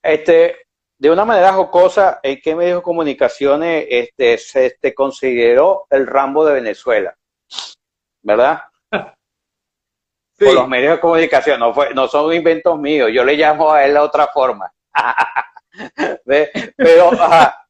Este, 0.03 0.57
de 0.99 1.09
una 1.09 1.25
manera 1.25 1.53
jocosa, 1.53 2.19
¿en 2.21 2.41
qué 2.41 2.57
medios 2.57 2.79
de 2.79 2.83
comunicaciones 2.83 3.87
este, 3.89 4.39
se 4.39 4.71
te 4.81 4.93
consideró 4.93 5.87
el 5.89 6.05
Rambo 6.05 6.45
de 6.45 6.55
Venezuela? 6.55 7.17
¿Verdad? 8.23 8.63
Por 10.39 10.55
los 10.55 10.69
medios 10.69 10.95
de 10.95 11.01
comunicación, 11.01 11.61
no, 11.61 11.73
fue, 11.73 11.95
no 11.95 12.09
son 12.09 12.33
inventos 12.33 12.79
míos, 12.79 13.11
yo 13.13 13.25
le 13.25 13.37
llamo 13.37 13.71
a 13.71 13.85
él 13.85 13.95
de 13.95 13.99
otra 14.01 14.27
forma. 14.29 14.73
pero, 16.77 17.13
ajá. 17.13 17.67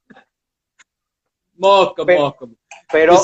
Mosco, 1.55 2.07
pero, 2.07 2.21
mosco. 2.21 2.49
Pero, 2.91 3.17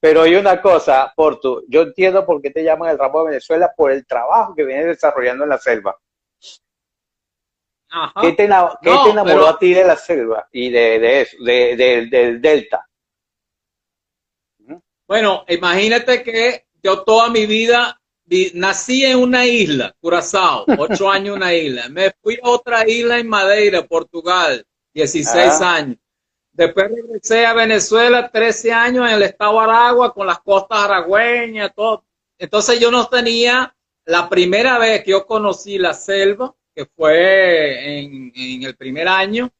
pero, 0.00 0.22
hay 0.22 0.34
una 0.34 0.60
cosa, 0.60 1.12
por 1.14 1.38
tu, 1.40 1.64
yo 1.68 1.82
entiendo 1.82 2.26
por 2.26 2.42
qué 2.42 2.50
te 2.50 2.64
llaman 2.64 2.90
el 2.90 2.98
Rambo 2.98 3.20
de 3.20 3.30
Venezuela, 3.30 3.72
por 3.76 3.92
el 3.92 4.06
trabajo 4.06 4.54
que 4.54 4.64
viene 4.64 4.86
desarrollando 4.86 5.44
en 5.44 5.50
la 5.50 5.58
selva. 5.58 5.96
¿Qué 8.20 8.32
te, 8.32 8.44
enamoró 8.44 9.46
a 9.46 9.58
ti 9.58 9.72
de 9.72 9.84
la 9.84 9.96
selva 9.96 10.48
y 10.50 10.70
de, 10.70 11.20
eso, 11.20 11.36
del 11.44 12.40
delta? 12.40 12.84
Bueno, 15.06 15.44
imagínate 15.48 16.22
que 16.22 16.66
yo 16.84 17.02
toda 17.02 17.30
mi 17.30 17.46
vida 17.46 17.98
nací 18.54 19.04
en 19.04 19.18
una 19.18 19.46
isla, 19.46 19.94
Curazao, 20.00 20.64
ocho 20.78 21.10
años 21.10 21.28
en 21.28 21.42
una 21.42 21.54
isla. 21.54 21.88
Me 21.88 22.12
fui 22.22 22.38
a 22.42 22.48
otra 22.48 22.88
isla 22.88 23.18
en 23.18 23.28
Madeira, 23.28 23.82
Portugal, 23.82 24.64
16 24.92 25.36
ah. 25.60 25.74
años. 25.76 25.96
Después 26.52 26.88
regresé 26.88 27.46
a 27.46 27.54
Venezuela, 27.54 28.30
13 28.30 28.72
años 28.72 29.08
en 29.08 29.16
el 29.16 29.22
estado 29.22 29.54
de 29.54 29.64
Aragua, 29.64 30.14
con 30.14 30.26
las 30.26 30.38
costas 30.40 30.78
aragüeñas, 30.78 31.74
todo. 31.74 32.04
Entonces 32.38 32.78
yo 32.78 32.92
no 32.92 33.08
tenía, 33.08 33.74
la 34.04 34.28
primera 34.28 34.78
vez 34.78 35.02
que 35.02 35.12
yo 35.12 35.26
conocí 35.26 35.78
la 35.78 35.94
selva, 35.94 36.54
que 36.74 36.86
fue 36.86 37.98
en, 37.98 38.62
el 38.62 38.76
primer 38.76 39.08
año, 39.08 39.50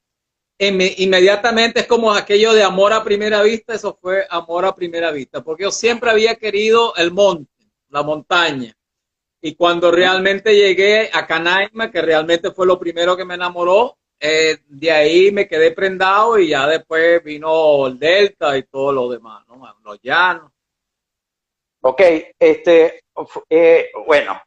inmediatamente 0.58 1.80
es 1.80 1.86
como 1.86 2.12
aquello 2.12 2.52
de 2.52 2.62
amor 2.62 2.92
a 2.92 3.04
primera 3.04 3.42
vista, 3.42 3.74
eso 3.74 3.98
fue 4.00 4.26
amor 4.30 4.64
a 4.64 4.74
primera 4.74 5.10
vista, 5.10 5.42
porque 5.42 5.64
yo 5.64 5.70
siempre 5.70 6.10
había 6.10 6.36
querido 6.36 6.94
el 6.96 7.12
monte, 7.12 7.50
la 7.88 8.02
montaña. 8.02 8.74
Y 9.40 9.54
cuando 9.56 9.90
realmente 9.90 10.54
llegué 10.54 11.10
a 11.12 11.26
Canaima, 11.26 11.90
que 11.90 12.00
realmente 12.00 12.50
fue 12.50 12.66
lo 12.66 12.78
primero 12.78 13.16
que 13.16 13.24
me 13.24 13.34
enamoró, 13.34 13.98
eh, 14.18 14.58
de 14.66 14.90
ahí 14.90 15.30
me 15.32 15.46
quedé 15.46 15.72
prendado 15.72 16.38
y 16.38 16.48
ya 16.48 16.66
después 16.66 17.22
vino 17.22 17.86
el 17.86 17.98
Delta 17.98 18.56
y 18.56 18.62
todo 18.62 18.92
lo 18.92 19.08
demás, 19.10 19.46
¿no? 19.48 19.60
los 19.82 20.00
llanos. 20.02 20.50
Ok, 21.82 22.00
este, 22.38 23.02
eh, 23.50 23.90
bueno, 24.06 24.40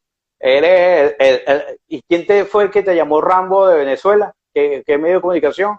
¿Y 1.87 2.01
quién 2.03 2.25
te 2.27 2.45
fue 2.45 2.65
el 2.65 2.71
que 2.71 2.83
te 2.83 2.95
llamó 2.95 3.21
Rambo 3.21 3.67
de 3.67 3.77
Venezuela? 3.77 4.33
¿Qué, 4.53 4.83
medio 4.97 5.15
de 5.15 5.21
comunicación? 5.21 5.77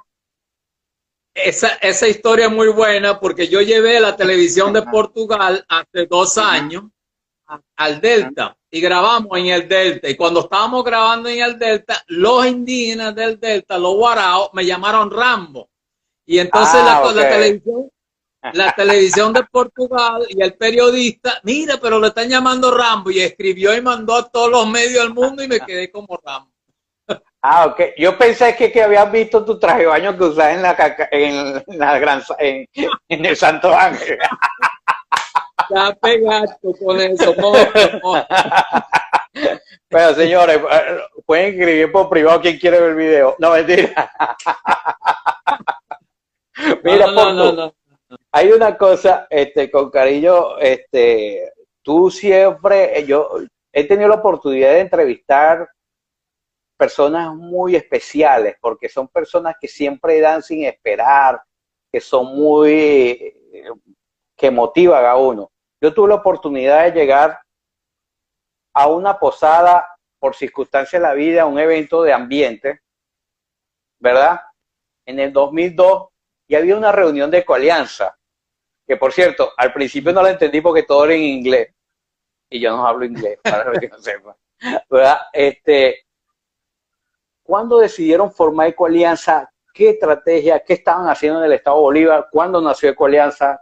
Esa, 1.44 1.68
esa 1.80 2.08
historia 2.08 2.46
es 2.46 2.52
muy 2.52 2.68
buena 2.68 3.20
porque 3.20 3.48
yo 3.48 3.60
llevé 3.60 4.00
la 4.00 4.16
televisión 4.16 4.72
de 4.72 4.82
Portugal 4.82 5.64
hace 5.68 6.06
dos 6.06 6.38
años 6.38 6.84
al 7.76 8.00
Delta 8.00 8.56
y 8.70 8.80
grabamos 8.80 9.38
en 9.38 9.46
el 9.46 9.68
Delta. 9.68 10.08
Y 10.08 10.16
cuando 10.16 10.40
estábamos 10.40 10.84
grabando 10.84 11.28
en 11.28 11.42
el 11.42 11.58
Delta, 11.58 12.02
los 12.08 12.46
indígenas 12.46 13.14
del 13.14 13.40
Delta, 13.40 13.78
los 13.78 13.94
guaraos, 13.94 14.50
me 14.52 14.64
llamaron 14.64 15.10
Rambo. 15.10 15.70
Y 16.26 16.38
entonces 16.38 16.74
la, 16.84 16.98
ah, 16.98 17.12
la, 17.12 17.28
televisión 17.28 17.90
la 18.52 18.72
televisión 18.76 19.32
de 19.32 19.44
Portugal 19.44 20.26
y 20.28 20.42
el 20.42 20.54
periodista, 20.54 21.40
mira, 21.42 21.78
pero 21.80 21.98
le 21.98 22.08
están 22.08 22.28
llamando 22.28 22.70
Rambo 22.70 23.10
y 23.10 23.20
escribió 23.20 23.74
y 23.74 23.80
mandó 23.80 24.14
a 24.16 24.28
todos 24.28 24.50
los 24.50 24.68
medios 24.68 25.04
del 25.04 25.14
mundo 25.14 25.42
y 25.42 25.48
me 25.48 25.60
quedé 25.60 25.90
como 25.90 26.18
Rambo. 26.22 26.52
Ah, 27.42 27.66
ok. 27.66 27.80
Yo 27.96 28.18
pensé 28.18 28.56
que, 28.56 28.72
que 28.72 28.82
habían 28.82 29.12
visto 29.12 29.44
tu 29.44 29.58
traje 29.58 29.80
de 29.80 29.86
baño 29.86 30.16
que 30.16 30.24
usas 30.24 30.54
en 30.54 30.62
la, 30.62 30.96
en 31.10 31.64
la 31.78 31.98
gran, 31.98 32.22
en, 32.38 32.66
el 33.08 33.36
Santo 33.36 33.74
Ángel. 33.74 34.18
Ya 35.70 35.92
pegaste 36.00 36.68
con 36.82 36.98
eso. 36.98 37.34
Pero 39.88 40.14
señores, 40.14 40.60
pueden 41.26 41.46
escribir 41.48 41.92
por 41.92 42.08
privado 42.08 42.40
quien 42.40 42.58
quiere 42.58 42.80
ver 42.80 42.90
el 42.90 42.96
video. 42.96 43.36
No, 43.38 43.50
mentira. 43.50 44.10
Mira, 46.82 47.08
no, 47.08 47.34
no, 47.34 47.52
no, 47.52 47.74
hay 48.32 48.52
una 48.52 48.76
cosa, 48.76 49.26
este, 49.28 49.70
con 49.70 49.90
cariño, 49.90 50.58
este, 50.58 51.52
tú 51.82 52.10
siempre, 52.10 53.04
yo 53.06 53.40
he 53.72 53.84
tenido 53.84 54.08
la 54.08 54.16
oportunidad 54.16 54.70
de 54.70 54.80
entrevistar 54.80 55.68
personas 56.78 57.34
muy 57.34 57.74
especiales, 57.74 58.56
porque 58.60 58.88
son 58.88 59.08
personas 59.08 59.56
que 59.60 59.66
siempre 59.66 60.20
dan 60.20 60.42
sin 60.42 60.64
esperar, 60.64 61.42
que 61.92 62.00
son 62.00 62.36
muy, 62.36 63.34
que 64.36 64.50
motivan 64.50 65.04
a 65.04 65.16
uno. 65.16 65.50
yo 65.82 65.92
tuve 65.92 66.08
la 66.08 66.14
oportunidad 66.14 66.84
de 66.84 66.92
llegar 66.92 67.40
a 68.74 68.86
una 68.86 69.18
posada 69.18 69.88
por 70.20 70.36
circunstancias 70.36 71.02
de 71.02 71.08
la 71.08 71.14
vida, 71.14 71.42
a 71.42 71.46
un 71.46 71.58
evento 71.58 72.02
de 72.02 72.12
ambiente, 72.12 72.80
¿verdad? 74.00 74.40
En 75.04 75.18
el 75.18 75.32
2002 75.32 76.08
y 76.46 76.54
había 76.54 76.76
una 76.76 76.92
reunión 76.92 77.30
de 77.30 77.44
coalianza, 77.44 78.16
que 78.86 78.96
por 78.96 79.12
cierto, 79.12 79.52
al 79.56 79.72
principio 79.72 80.12
no 80.12 80.22
la 80.22 80.30
entendí 80.30 80.60
porque 80.60 80.84
todo 80.84 81.04
era 81.04 81.14
en 81.14 81.22
inglés, 81.22 81.74
y 82.48 82.60
yo 82.60 82.70
no 82.70 82.86
hablo 82.86 83.04
inglés, 83.04 83.38
para 83.42 83.72
que 83.72 83.88
no 83.88 83.98
sepa, 83.98 84.36
¿verdad? 84.88 85.18
Este, 85.32 86.07
¿Cuándo 87.48 87.78
decidieron 87.78 88.30
formar 88.30 88.68
Ecoalianza? 88.68 89.50
¿Qué 89.72 89.88
estrategia? 89.88 90.62
¿Qué 90.62 90.74
estaban 90.74 91.08
haciendo 91.08 91.38
en 91.38 91.46
el 91.46 91.52
Estado 91.54 91.80
Bolívar? 91.80 92.26
¿Cuándo 92.30 92.60
nació 92.60 92.90
Ecoalianza? 92.90 93.58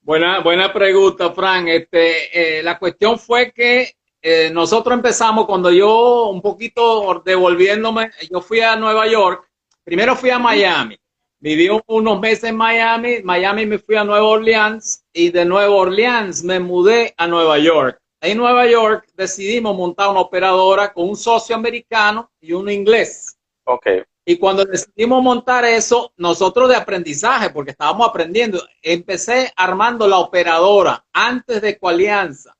Buena, 0.00 0.40
buena 0.40 0.72
pregunta, 0.72 1.30
Frank. 1.32 1.68
Este, 1.68 2.60
eh, 2.60 2.62
la 2.62 2.78
cuestión 2.78 3.18
fue 3.18 3.52
que 3.52 3.92
eh, 4.22 4.48
nosotros 4.50 4.94
empezamos 4.94 5.44
cuando 5.44 5.70
yo, 5.70 6.30
un 6.30 6.40
poquito 6.40 7.22
devolviéndome, 7.22 8.10
yo 8.30 8.40
fui 8.40 8.62
a 8.62 8.74
Nueva 8.74 9.06
York, 9.06 9.46
primero 9.84 10.16
fui 10.16 10.30
a 10.30 10.38
Miami, 10.38 10.96
viví 11.38 11.68
unos 11.88 12.20
meses 12.20 12.44
en 12.44 12.56
Miami, 12.56 13.22
Miami 13.22 13.66
me 13.66 13.78
fui 13.78 13.96
a 13.96 14.04
Nueva 14.04 14.24
Orleans 14.24 15.04
y 15.12 15.28
de 15.28 15.44
Nueva 15.44 15.74
Orleans 15.74 16.42
me 16.42 16.58
mudé 16.58 17.12
a 17.18 17.26
Nueva 17.26 17.58
York. 17.58 18.00
En 18.20 18.36
Nueva 18.36 18.66
York 18.66 19.08
decidimos 19.14 19.76
montar 19.76 20.08
una 20.08 20.20
operadora 20.20 20.92
con 20.92 21.08
un 21.08 21.16
socio 21.16 21.54
americano 21.54 22.30
y 22.40 22.52
uno 22.52 22.70
inglés. 22.70 23.38
Ok. 23.64 23.86
Y 24.24 24.36
cuando 24.36 24.64
decidimos 24.64 25.22
montar 25.22 25.64
eso, 25.64 26.12
nosotros 26.16 26.68
de 26.68 26.76
aprendizaje, 26.76 27.48
porque 27.48 27.70
estábamos 27.70 28.08
aprendiendo, 28.08 28.62
empecé 28.82 29.50
armando 29.56 30.06
la 30.06 30.18
operadora 30.18 31.06
antes 31.12 31.62
de 31.62 31.70
Ecoalianza. 31.70 32.54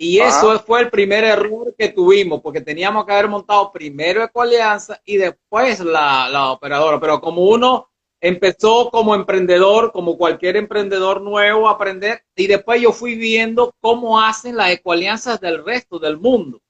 Y 0.00 0.20
eso 0.20 0.60
fue 0.60 0.82
el 0.82 0.90
primer 0.90 1.24
error 1.24 1.74
que 1.76 1.88
tuvimos, 1.88 2.40
porque 2.40 2.60
teníamos 2.60 3.04
que 3.04 3.12
haber 3.12 3.26
montado 3.26 3.72
primero 3.72 4.22
Ecoalianza 4.22 5.00
y 5.04 5.16
después 5.16 5.80
la, 5.80 6.28
la 6.28 6.52
operadora. 6.52 7.00
Pero 7.00 7.20
como 7.20 7.42
uno 7.46 7.88
empezó 8.20 8.90
como 8.90 9.14
emprendedor, 9.14 9.92
como 9.92 10.16
cualquier 10.16 10.56
emprendedor 10.56 11.20
nuevo 11.20 11.68
a 11.68 11.72
aprender, 11.72 12.22
y 12.36 12.46
después 12.46 12.80
yo 12.80 12.92
fui 12.92 13.14
viendo 13.14 13.74
cómo 13.80 14.20
hacen 14.20 14.56
las 14.56 14.70
ecoalianzas 14.70 15.40
del 15.40 15.64
resto 15.64 15.98
del 15.98 16.18
mundo. 16.18 16.60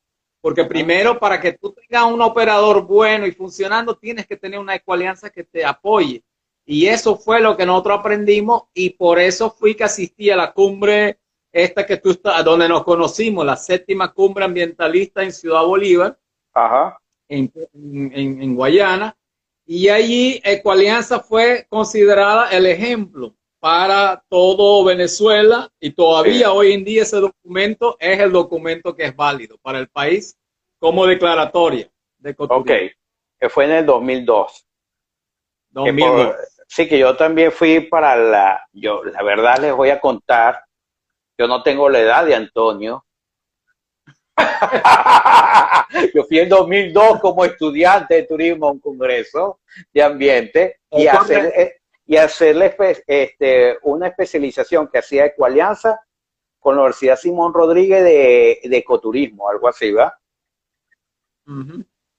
Porque 0.40 0.64
primero, 0.64 1.18
para 1.18 1.40
que 1.40 1.52
tú 1.54 1.74
tengas 1.74 2.10
un 2.12 2.22
operador 2.22 2.86
bueno 2.86 3.26
y 3.26 3.32
funcionando, 3.32 3.96
tienes 3.96 4.26
que 4.26 4.36
tener 4.36 4.60
una 4.60 4.76
ecoalianza 4.76 5.30
que 5.30 5.44
te 5.44 5.64
apoye. 5.64 6.22
Y 6.64 6.86
eso 6.86 7.16
fue 7.16 7.40
lo 7.40 7.56
que 7.56 7.66
nosotros 7.66 7.98
aprendimos 7.98 8.64
y 8.74 8.90
por 8.90 9.18
eso 9.18 9.50
fui 9.50 9.74
que 9.74 9.84
asistí 9.84 10.30
a 10.30 10.36
la 10.36 10.52
cumbre 10.52 11.18
esta 11.50 11.86
que 11.86 11.96
tú 11.96 12.10
estás, 12.10 12.44
donde 12.44 12.68
nos 12.68 12.84
conocimos, 12.84 13.44
la 13.44 13.56
séptima 13.56 14.12
cumbre 14.12 14.44
ambientalista 14.44 15.22
en 15.22 15.32
Ciudad 15.32 15.64
Bolívar, 15.64 16.18
En, 17.28 17.52
en, 18.12 18.54
Guayana. 18.54 19.16
Y 19.70 19.90
allí 19.90 20.40
Ecoalianza 20.44 21.20
fue 21.20 21.66
considerada 21.68 22.48
el 22.48 22.64
ejemplo 22.64 23.34
para 23.60 24.24
todo 24.30 24.82
Venezuela 24.82 25.70
y 25.78 25.90
todavía 25.90 26.52
hoy 26.52 26.72
en 26.72 26.86
día 26.86 27.02
ese 27.02 27.18
documento 27.18 27.94
es 28.00 28.18
el 28.18 28.32
documento 28.32 28.96
que 28.96 29.04
es 29.04 29.14
válido 29.14 29.58
para 29.58 29.78
el 29.78 29.88
país 29.88 30.38
como 30.78 31.06
declaratoria 31.06 31.86
de 32.16 32.34
Ok, 32.38 32.70
que 33.38 33.48
fue 33.50 33.66
en 33.66 33.72
el 33.72 33.84
2002. 33.84 34.66
2002. 35.68 36.34
sí, 36.66 36.88
que 36.88 36.98
yo 36.98 37.14
también 37.14 37.52
fui 37.52 37.80
para 37.80 38.16
la, 38.16 38.66
yo 38.72 39.04
la 39.04 39.22
verdad 39.22 39.58
les 39.58 39.74
voy 39.74 39.90
a 39.90 40.00
contar, 40.00 40.64
yo 41.36 41.46
no 41.46 41.62
tengo 41.62 41.90
la 41.90 41.98
edad 42.00 42.24
de 42.24 42.34
Antonio. 42.34 43.04
yo 46.14 46.24
fui 46.24 46.38
en 46.38 46.48
2002 46.48 47.20
como 47.20 47.44
estudiante 47.44 48.14
de 48.14 48.22
turismo 48.24 48.68
a 48.68 48.72
un 48.72 48.80
congreso 48.80 49.60
de 49.92 50.02
ambiente 50.02 50.80
y 50.90 51.06
hacer, 51.06 51.78
y 52.06 52.16
hacerle 52.16 52.74
este, 53.06 53.78
una 53.82 54.08
especialización 54.08 54.88
que 54.88 54.98
hacía 54.98 55.26
Ecoalianza 55.26 56.00
con 56.58 56.74
la 56.74 56.82
Universidad 56.82 57.16
Simón 57.16 57.52
Rodríguez 57.52 58.02
de, 58.02 58.60
ecoturismo, 58.62 59.48
algo 59.48 59.68
así, 59.68 59.92
¿va? 59.92 60.18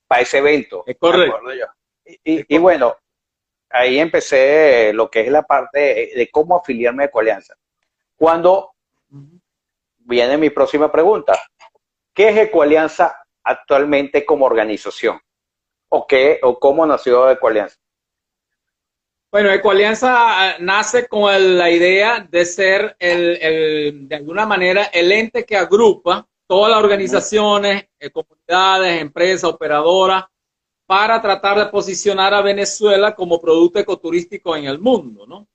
Para 0.07 0.21
ese 0.21 0.37
evento. 0.37 0.83
Es 0.85 0.97
correcto. 0.97 1.39
Y, 2.23 2.57
bueno, 2.57 2.95
ahí 3.69 3.99
empecé 3.99 4.91
lo 4.93 5.09
que 5.09 5.21
es 5.21 5.31
la 5.31 5.43
parte 5.43 6.11
de, 6.15 6.29
cómo 6.31 6.57
afiliarme 6.57 7.03
a 7.03 7.07
Ecoalianza. 7.07 7.55
Cuando 8.15 8.71
viene 9.97 10.37
mi 10.37 10.49
próxima 10.49 10.91
pregunta, 10.91 11.39
¿qué 12.19 12.27
es 12.27 12.37
Ecoalianza 12.37 13.15
actualmente 13.45 14.25
como 14.25 14.45
organización? 14.45 15.21
¿O, 15.87 16.05
qué, 16.05 16.37
o 16.43 16.59
cómo 16.59 16.85
nació 16.85 17.31
Ecoalianza? 17.31 17.77
Bueno, 19.31 19.49
Ecoalianza 19.53 20.49
eh, 20.49 20.55
nace 20.59 21.07
con 21.07 21.57
la 21.57 21.71
idea 21.71 22.27
de 22.29 22.43
ser, 22.43 22.97
el, 22.99 24.09
de 24.09 24.15
alguna 24.17 24.45
manera, 24.45 24.89
el 24.91 25.13
ente 25.13 25.45
que 25.45 25.55
agrupa 25.55 26.27
todas 26.45 26.71
las 26.71 26.83
organizaciones, 26.83 27.85
eh, 27.97 28.09
comunidades, 28.09 29.01
empresas, 29.01 29.45
operadoras, 29.45 30.25
para 30.85 31.21
tratar 31.21 31.57
de 31.57 31.65
posicionar 31.67 32.33
a 32.33 32.41
Venezuela 32.41 33.15
como 33.15 33.39
producto 33.39 33.79
ecoturístico 33.79 34.57
en 34.57 34.65
el 34.65 34.79
mundo, 34.79 35.25
¿no? 35.25 35.47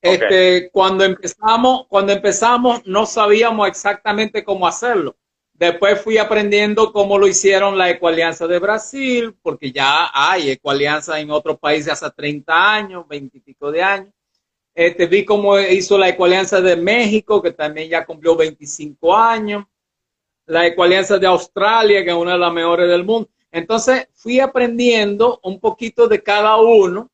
Este, 0.00 0.70
cuando 0.70 1.02
empezamos, 1.02 1.88
cuando 1.88 2.12
empezamos, 2.12 2.86
no 2.86 3.04
sabíamos 3.04 3.66
exactamente 3.66 4.44
cómo 4.44 4.68
hacerlo. 4.68 5.16
Después 5.54 6.00
fui 6.00 6.18
aprendiendo 6.18 6.92
cómo 6.92 7.16
lo 7.16 7.28
hicieron 7.28 7.78
la 7.78 7.88
Ecoalianza 7.88 8.48
de 8.48 8.58
Brasil, 8.58 9.36
porque 9.40 9.70
ya 9.70 10.10
hay 10.12 10.50
Ecoalianza 10.50 11.20
en 11.20 11.30
otros 11.30 11.60
países 11.60 11.92
hace 11.92 12.10
30 12.10 12.74
años, 12.74 13.06
20 13.06 13.38
y 13.38 13.40
pico 13.40 13.70
de 13.70 13.80
años. 13.80 14.12
Este, 14.74 15.06
vi 15.06 15.24
cómo 15.24 15.56
hizo 15.60 15.96
la 15.96 16.08
Ecoalianza 16.08 16.60
de 16.60 16.74
México, 16.74 17.40
que 17.40 17.52
también 17.52 17.88
ya 17.88 18.04
cumplió 18.04 18.34
25 18.34 19.16
años. 19.16 19.64
La 20.46 20.66
Ecoalianza 20.66 21.18
de 21.18 21.28
Australia, 21.28 22.02
que 22.02 22.10
es 22.10 22.16
una 22.16 22.32
de 22.32 22.38
las 22.38 22.52
mejores 22.52 22.90
del 22.90 23.04
mundo. 23.04 23.30
Entonces 23.52 24.08
fui 24.12 24.40
aprendiendo 24.40 25.38
un 25.44 25.60
poquito 25.60 26.08
de 26.08 26.20
cada 26.20 26.56
uno 26.56 27.08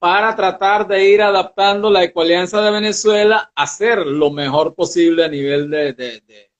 para 0.00 0.34
tratar 0.34 0.88
de 0.88 1.08
ir 1.08 1.22
adaptando 1.22 1.88
la 1.88 2.02
Ecoalianza 2.02 2.60
de 2.60 2.72
Venezuela 2.72 3.52
a 3.54 3.62
hacer 3.62 4.04
lo 4.04 4.32
mejor 4.32 4.74
posible 4.74 5.24
a 5.24 5.28
nivel 5.28 5.70
de 5.70 5.92
de 5.92 6.50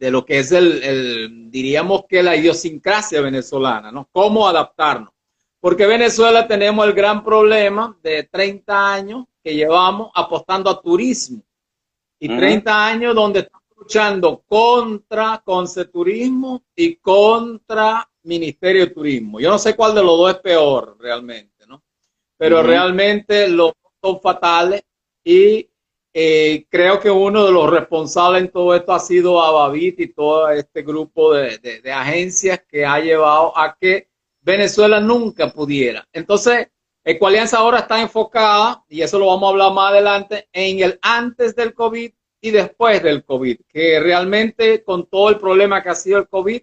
lo 0.00 0.24
que 0.24 0.38
es 0.40 0.52
el, 0.52 1.50
diríamos 1.50 2.04
que 2.08 2.22
la 2.22 2.36
idiosincrasia 2.36 3.20
venezolana, 3.20 3.92
¿no? 3.92 4.08
Cómo 4.12 4.48
adaptarnos. 4.48 5.10
Porque 5.60 5.86
Venezuela 5.86 6.46
tenemos 6.46 6.86
el 6.86 6.92
gran 6.92 7.24
problema 7.24 7.96
de 8.02 8.24
30 8.24 8.92
años 8.92 9.24
que 9.42 9.54
llevamos 9.54 10.10
apostando 10.14 10.68
a 10.70 10.80
turismo. 10.80 11.42
Y 12.18 12.28
30 12.28 12.86
años 12.86 13.14
donde 13.14 13.40
estamos 13.40 13.64
luchando 13.76 14.42
contra 14.46 15.42
Turismo 15.92 16.62
y 16.74 16.96
contra 16.96 18.08
Ministerio 18.22 18.86
de 18.86 18.92
Turismo. 18.92 19.40
Yo 19.40 19.50
no 19.50 19.58
sé 19.58 19.76
cuál 19.76 19.94
de 19.94 20.02
los 20.02 20.16
dos 20.16 20.30
es 20.30 20.38
peor 20.38 20.96
realmente, 20.98 21.66
¿no? 21.66 21.82
Pero 22.36 22.62
realmente 22.62 23.48
los 23.48 23.72
dos 23.82 23.92
son 24.02 24.20
fatales 24.20 24.82
y 25.22 25.68
eh, 26.16 26.66
creo 26.70 27.00
que 27.00 27.10
uno 27.10 27.44
de 27.44 27.50
los 27.50 27.68
responsables 27.68 28.42
en 28.42 28.50
todo 28.52 28.72
esto 28.72 28.92
ha 28.92 29.00
sido 29.00 29.42
Abavit 29.42 29.98
y 29.98 30.12
todo 30.12 30.48
este 30.48 30.82
grupo 30.82 31.34
de, 31.34 31.82
agencias 31.92 32.62
que 32.68 32.86
ha 32.86 33.00
llevado 33.00 33.52
a 33.58 33.76
que 33.76 34.08
Venezuela 34.40 35.00
nunca 35.00 35.50
pudiera. 35.50 36.06
Entonces, 36.12 36.68
Ecoalianza 37.02 37.58
ahora 37.58 37.80
está 37.80 38.00
enfocada, 38.00 38.84
y 38.88 39.02
eso 39.02 39.18
lo 39.18 39.26
vamos 39.26 39.48
a 39.48 39.50
hablar 39.50 39.72
más 39.72 39.90
adelante, 39.90 40.48
en 40.52 40.78
el 40.84 41.00
antes 41.02 41.56
del 41.56 41.74
COVID 41.74 42.12
y 42.40 42.50
después 42.52 43.02
del 43.02 43.24
COVID, 43.24 43.56
que 43.68 43.98
realmente 43.98 44.84
con 44.84 45.06
todo 45.08 45.30
el 45.30 45.38
problema 45.38 45.82
que 45.82 45.88
ha 45.88 45.94
sido 45.96 46.18
el 46.18 46.28
COVID, 46.28 46.62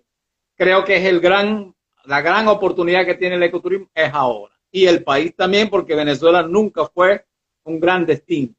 creo 0.55 0.85
que 0.85 0.95
es 0.95 1.05
el 1.05 1.19
gran, 1.19 1.75
la 2.05 2.21
gran 2.21 2.47
oportunidad 2.47 3.05
que 3.05 3.15
tiene 3.15 3.35
el 3.35 3.43
ecoturismo 3.43 3.89
es 3.93 4.13
ahora. 4.13 4.55
Y 4.71 4.85
el 4.85 5.03
país 5.03 5.35
también, 5.35 5.69
porque 5.69 5.93
Venezuela 5.93 6.41
nunca 6.41 6.85
fue 6.85 7.25
un 7.63 7.81
gran 7.81 8.05
destino. 8.05 8.55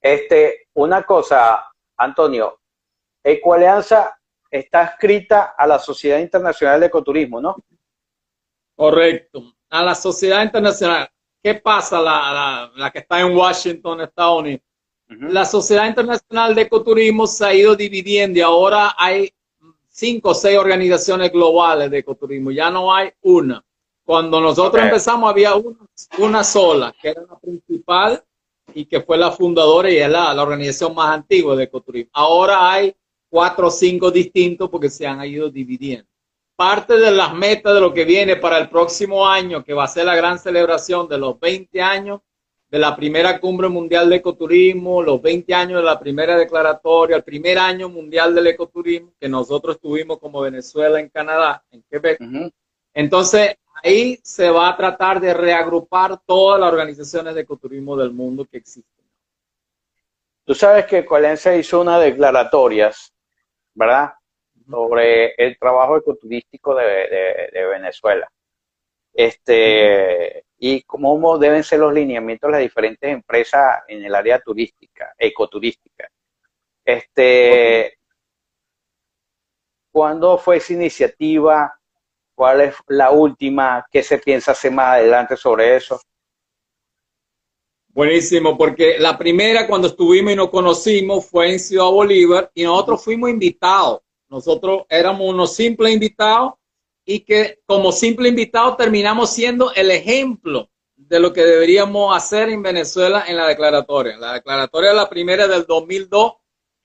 Este, 0.00 0.68
una 0.74 1.02
cosa, 1.02 1.70
Antonio, 1.96 2.60
Ecoalianza 3.22 4.16
está 4.50 4.84
escrita 4.84 5.54
a 5.56 5.66
la 5.66 5.78
Sociedad 5.78 6.18
Internacional 6.18 6.80
de 6.80 6.86
Ecoturismo, 6.86 7.40
¿no? 7.40 7.56
Correcto, 8.74 9.54
a 9.68 9.82
la 9.82 9.94
Sociedad 9.94 10.42
Internacional. 10.42 11.08
¿Qué 11.42 11.54
pasa 11.54 12.00
la, 12.00 12.70
la, 12.74 12.90
que 12.90 13.00
está 13.00 13.20
en 13.20 13.36
Washington, 13.36 14.00
Estados 14.02 14.40
Unidos? 14.40 14.62
La 15.08 15.44
Sociedad 15.44 15.86
Internacional 15.86 16.54
de 16.54 16.62
Ecoturismo 16.62 17.26
se 17.26 17.44
ha 17.44 17.54
ido 17.54 17.74
dividiendo 17.74 18.38
y 18.38 18.42
ahora 18.42 18.94
hay 18.96 19.32
cinco 19.88 20.30
o 20.30 20.34
seis 20.34 20.56
organizaciones 20.56 21.30
globales 21.30 21.90
de 21.90 21.98
ecoturismo, 21.98 22.50
ya 22.50 22.70
no 22.70 22.94
hay 22.94 23.10
una. 23.22 23.62
Cuando 24.04 24.40
nosotros 24.40 24.82
empezamos 24.82 25.30
había 25.30 25.54
una, 25.54 25.78
una 26.18 26.44
sola, 26.44 26.94
que 27.00 27.10
era 27.10 27.22
la 27.22 27.38
principal, 27.38 28.24
y 28.74 28.86
que 28.86 29.00
fue 29.00 29.18
la 29.18 29.30
fundadora 29.30 29.90
y 29.90 29.96
es 29.96 30.08
la, 30.08 30.32
la 30.34 30.42
organización 30.42 30.94
más 30.94 31.14
antigua 31.14 31.56
de 31.56 31.64
ecoturismo. 31.64 32.10
Ahora 32.14 32.72
hay 32.72 32.94
cuatro 33.28 33.68
o 33.68 33.70
cinco 33.70 34.10
distintos 34.10 34.68
porque 34.68 34.90
se 34.90 35.06
han 35.06 35.24
ido 35.24 35.50
dividiendo. 35.50 36.06
Parte 36.56 36.98
de 36.98 37.10
las 37.10 37.32
metas 37.34 37.72
de 37.72 37.80
lo 37.80 37.94
que 37.94 38.04
viene 38.04 38.36
para 38.36 38.58
el 38.58 38.68
próximo 38.68 39.26
año, 39.26 39.64
que 39.64 39.72
va 39.72 39.84
a 39.84 39.88
ser 39.88 40.04
la 40.04 40.14
gran 40.14 40.38
celebración 40.38 41.08
de 41.08 41.16
los 41.16 41.40
20 41.40 41.80
años 41.80 42.20
de 42.70 42.78
la 42.78 42.94
primera 42.94 43.40
cumbre 43.40 43.68
mundial 43.68 44.08
de 44.08 44.16
ecoturismo, 44.16 45.02
los 45.02 45.20
20 45.20 45.52
años 45.54 45.80
de 45.80 45.84
la 45.84 45.98
primera 45.98 46.36
declaratoria, 46.36 47.16
el 47.16 47.24
primer 47.24 47.58
año 47.58 47.88
mundial 47.88 48.34
del 48.34 48.46
ecoturismo, 48.46 49.12
que 49.18 49.28
nosotros 49.28 49.80
tuvimos 49.80 50.18
como 50.18 50.40
Venezuela 50.40 51.00
en 51.00 51.08
Canadá, 51.08 51.64
en 51.72 51.82
Quebec. 51.90 52.20
Entonces, 52.94 53.56
ahí 53.82 54.18
se 54.22 54.50
va 54.50 54.68
a 54.68 54.76
tratar 54.76 55.20
de 55.20 55.34
reagrupar 55.34 56.20
todas 56.24 56.60
las 56.60 56.72
organizaciones 56.72 57.34
de 57.34 57.42
ecoturismo 57.42 57.96
del 57.96 58.12
mundo 58.12 58.44
que 58.44 58.58
existen. 58.58 59.04
Tú 60.44 60.54
sabes 60.54 60.86
que 60.86 61.04
Colense 61.04 61.58
hizo 61.58 61.80
unas 61.80 62.00
declaratorias, 62.00 63.12
¿verdad? 63.74 64.14
Sobre 64.68 65.34
el 65.36 65.58
trabajo 65.58 65.96
ecoturístico 65.96 66.74
de, 66.74 67.50
de 67.52 67.66
Venezuela. 67.66 68.30
Este, 69.12 70.44
y 70.58 70.82
cómo 70.82 71.38
deben 71.38 71.64
ser 71.64 71.80
los 71.80 71.92
lineamientos 71.92 72.48
de 72.48 72.52
las 72.52 72.60
diferentes 72.60 73.10
empresas 73.10 73.82
en 73.88 74.04
el 74.04 74.14
área 74.14 74.40
turística, 74.40 75.14
ecoturística. 75.18 76.08
Este, 76.84 77.98
¿Cuándo 79.90 80.38
fue 80.38 80.58
esa 80.58 80.74
iniciativa? 80.74 81.79
¿Cuál 82.40 82.62
es 82.62 82.74
la 82.88 83.10
última? 83.10 83.86
¿Qué 83.90 84.02
se 84.02 84.16
piensa 84.16 84.52
hacer 84.52 84.72
más 84.72 84.94
adelante 84.94 85.36
sobre 85.36 85.76
eso? 85.76 86.00
Buenísimo, 87.88 88.56
porque 88.56 88.98
la 88.98 89.18
primera 89.18 89.66
cuando 89.66 89.88
estuvimos 89.88 90.32
y 90.32 90.36
nos 90.36 90.48
conocimos 90.48 91.26
fue 91.26 91.52
en 91.52 91.60
Ciudad 91.60 91.90
Bolívar 91.90 92.50
y 92.54 92.62
nosotros 92.62 93.04
fuimos 93.04 93.28
invitados. 93.28 94.00
Nosotros 94.30 94.84
éramos 94.88 95.28
unos 95.28 95.54
simples 95.54 95.92
invitados 95.92 96.54
y 97.04 97.20
que 97.20 97.58
como 97.66 97.92
simple 97.92 98.30
invitado 98.30 98.74
terminamos 98.74 99.28
siendo 99.28 99.74
el 99.74 99.90
ejemplo 99.90 100.70
de 100.96 101.20
lo 101.20 101.34
que 101.34 101.44
deberíamos 101.44 102.16
hacer 102.16 102.48
en 102.48 102.62
Venezuela 102.62 103.22
en 103.28 103.36
la 103.36 103.48
declaratoria. 103.48 104.16
La 104.16 104.32
declaratoria 104.32 104.94
la 104.94 105.10
primera 105.10 105.46
del 105.46 105.66
2002, 105.66 106.32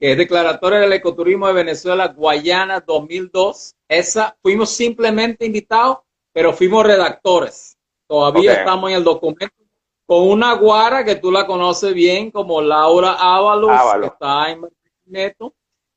que 0.02 0.12
es 0.12 0.18
Declaratoria 0.18 0.80
del 0.80 0.92
Ecoturismo 0.92 1.48
de 1.48 1.54
Venezuela, 1.54 2.10
Guayana 2.10 2.82
2002. 2.82 3.75
Esa 3.88 4.38
fuimos 4.42 4.70
simplemente 4.72 5.46
invitados, 5.46 6.00
pero 6.34 6.54
fuimos 6.54 6.86
redactores. 6.86 7.78
Todavía 8.08 8.54
estamos 8.54 8.90
en 8.90 8.98
el 8.98 9.04
documento 9.04 9.56
con 10.06 10.30
una 10.30 10.54
guara 10.54 11.04
que 11.04 11.16
tú 11.16 11.32
la 11.32 11.48
conoces 11.48 11.94
bien 11.94 12.30
como 12.30 12.62
Laura 12.62 13.14
Ábalos, 13.14 13.72
que 14.00 14.08
está 14.08 14.52
en 14.52 14.68
Neto 15.06 15.54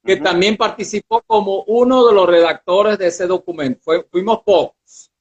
que 0.08 0.16
también 0.16 0.56
participó 0.56 1.22
como 1.26 1.64
uno 1.64 2.06
de 2.06 2.14
los 2.14 2.26
redactores 2.26 2.96
de 2.96 3.08
ese 3.08 3.26
documento. 3.26 3.92
fuimos 4.10 4.38
pocos. 4.38 5.12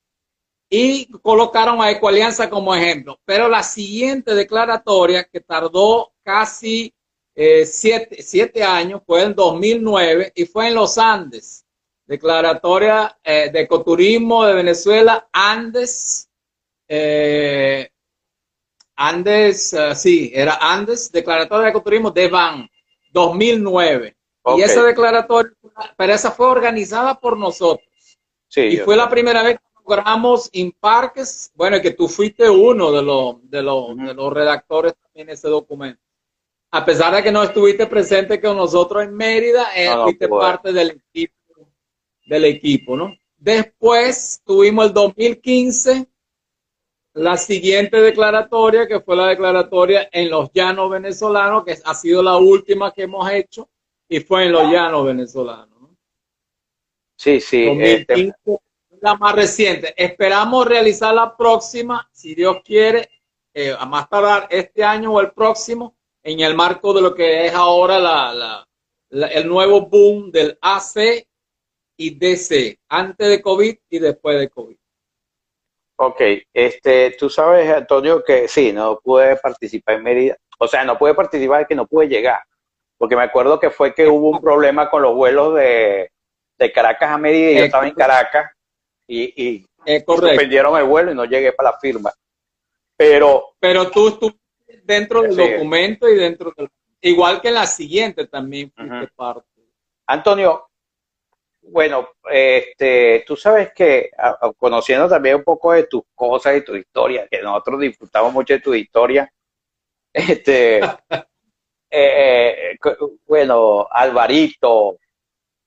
Y 0.69 1.11
colocaron 1.21 1.81
a 1.81 1.91
Ecoalianza 1.91 2.49
como 2.49 2.73
ejemplo. 2.73 3.19
Pero 3.25 3.49
la 3.49 3.63
siguiente 3.63 4.33
declaratoria, 4.33 5.25
que 5.25 5.41
tardó 5.41 6.13
casi 6.23 6.93
eh, 7.35 7.65
siete, 7.65 8.63
años, 8.63 9.01
fue 9.05 9.23
en 9.23 9.35
2009 9.35 10.31
y 10.33 10.45
fue 10.45 10.69
en 10.69 10.75
los 10.75 10.97
Andes. 10.97 11.65
Declaratoria 12.07 13.17
eh, 13.23 13.49
de 13.51 13.61
ecoturismo 13.61 14.45
de 14.45 14.53
Venezuela, 14.53 15.27
Andes. 15.31 16.29
Eh, 16.87 17.89
Andes, 18.95 19.75
sí, 19.95 20.31
era 20.33 20.57
Andes, 20.59 21.11
declaratoria 21.11 21.65
de 21.65 21.69
ecoturismo 21.69 22.09
de 22.09 22.27
Van, 22.29 22.69
2009. 23.11 24.17
Y 24.55 24.61
esa 24.61 24.83
declaratoria, 24.83 25.53
pero 25.97 26.13
esa 26.13 26.31
fue 26.31 26.47
organizada 26.47 27.19
por 27.19 27.37
nosotros. 27.37 27.87
Sí, 28.47 28.61
y 28.61 28.77
fue 28.77 28.95
la 28.95 29.09
primera 29.09 29.43
vez 29.43 29.59
que 29.59 29.65
logramos 29.75 30.49
en 30.53 30.71
parques, 30.71 31.51
bueno, 31.53 31.81
que 31.81 31.91
tú 31.91 32.07
fuiste 32.07 32.49
uno 32.49 32.91
de 32.91 33.01
los, 33.01 33.49
de 33.49 33.61
los, 33.61 33.97
de 33.97 34.13
los 34.13 34.33
redactores 34.33 34.93
también 34.95 35.27
de 35.27 35.33
ese 35.33 35.49
documento. 35.49 36.01
A 36.71 36.85
pesar 36.85 37.15
de 37.15 37.23
que 37.23 37.31
no 37.31 37.43
estuviste 37.43 37.87
presente 37.87 38.39
con 38.39 38.55
nosotros 38.55 39.03
en 39.03 39.15
Mérida, 39.15 39.67
eh, 39.75 39.89
fuiste 40.03 40.27
parte 40.27 40.71
del 40.71 40.91
equipo, 40.91 41.33
del 42.27 42.45
equipo, 42.45 42.95
¿no? 42.95 43.15
Después 43.37 44.41
tuvimos 44.45 44.87
el 44.87 44.93
2015, 44.93 46.07
la 47.13 47.37
siguiente 47.37 48.01
declaratoria, 48.01 48.87
que 48.87 48.99
fue 48.99 49.15
la 49.15 49.27
declaratoria 49.27 50.09
en 50.11 50.29
los 50.29 50.51
llanos 50.53 50.89
venezolanos, 50.89 51.63
que 51.63 51.77
ha 51.83 51.93
sido 51.93 52.21
la 52.21 52.37
última 52.37 52.91
que 52.91 53.03
hemos 53.03 53.29
hecho 53.31 53.69
y 54.09 54.19
fue 54.19 54.45
en 54.45 54.51
los 54.51 54.71
llanos 54.71 55.05
venezolanos. 55.05 55.91
Sí, 57.15 57.39
sí. 57.39 57.67
Este... 57.79 58.33
La 58.99 59.15
más 59.15 59.35
reciente. 59.35 59.93
Esperamos 59.95 60.65
realizar 60.65 61.13
la 61.13 61.37
próxima, 61.37 62.09
si 62.11 62.33
Dios 62.33 62.57
quiere, 62.63 63.07
eh, 63.53 63.75
a 63.77 63.85
más 63.85 64.09
tardar 64.09 64.47
este 64.49 64.83
año 64.83 65.13
o 65.13 65.21
el 65.21 65.31
próximo, 65.31 65.95
en 66.23 66.39
el 66.39 66.55
marco 66.55 66.93
de 66.93 67.01
lo 67.01 67.13
que 67.13 67.45
es 67.45 67.53
ahora 67.53 67.99
la, 67.99 68.67
el 69.09 69.47
nuevo 69.47 69.81
boom 69.81 70.31
del 70.31 70.57
AC 70.61 71.26
y 71.97 72.17
DC, 72.17 72.79
antes 72.87 73.27
de 73.27 73.41
COVID 73.41 73.75
y 73.89 73.99
después 73.99 74.39
de 74.39 74.49
COVID. 74.49 74.77
Ok, 75.99 76.21
este, 76.53 77.15
tú 77.17 77.27
sabes, 77.27 77.69
Antonio, 77.71 78.23
que 78.23 78.47
sí, 78.47 78.71
no 78.71 78.99
pude 78.99 79.35
participar 79.37 79.95
en 79.95 80.03
Mérida, 80.03 80.37
o 80.59 80.67
sea, 80.67 80.85
no 80.85 80.97
pude 80.97 81.15
participar, 81.15 81.67
que 81.67 81.73
no 81.73 81.87
pude 81.87 82.07
llegar, 82.07 82.39
porque 82.99 83.15
me 83.15 83.23
acuerdo 83.23 83.59
que 83.59 83.71
fue 83.71 83.95
que 83.95 84.07
hubo 84.07 84.29
un 84.29 84.39
problema 84.39 84.91
con 84.91 85.01
los 85.01 85.15
vuelos 85.15 85.55
de, 85.55 86.11
Caracas 86.73 87.09
a 87.09 87.17
Mérida 87.17 87.51
y 87.51 87.57
yo 87.57 87.63
estaba 87.65 87.87
en 87.87 87.95
Caracas 87.95 88.51
y, 89.07 89.43
y, 89.47 89.65
suspendieron 90.05 90.77
el 90.77 90.83
vuelo 90.83 91.11
y 91.11 91.15
no 91.15 91.25
llegué 91.25 91.51
para 91.53 91.71
la 91.71 91.79
firma. 91.79 92.11
Pero, 92.95 93.55
pero 93.59 93.89
tú 93.89 94.07
estuviste 94.09 94.39
dentro 94.83 95.21
del 95.21 95.35
documento 95.35 96.09
y 96.09 96.15
dentro 96.15 96.51
del... 96.55 96.69
Igual 97.01 97.41
que 97.41 97.49
en 97.49 97.53
la 97.53 97.67
siguiente 97.67 98.27
también 98.27 98.71
fuiste 98.75 99.07
parte. 99.15 99.47
Antonio, 100.07 100.67
bueno, 101.69 102.09
este, 102.31 103.23
tú 103.25 103.35
sabes 103.35 103.71
que 103.73 104.11
conociendo 104.57 105.07
también 105.07 105.35
un 105.35 105.43
poco 105.43 105.73
de 105.73 105.85
tus 105.85 106.03
cosas 106.15 106.57
y 106.57 106.61
tu 106.63 106.75
historia, 106.75 107.27
que 107.29 107.41
nosotros 107.41 107.79
disfrutamos 107.79 108.33
mucho 108.33 108.53
de 108.53 108.59
tu 108.59 108.73
historia, 108.73 109.31
este, 110.13 110.81
Eh, 111.89 112.71
eh, 112.73 112.97
bueno, 113.25 113.87
Alvarito, 113.89 114.97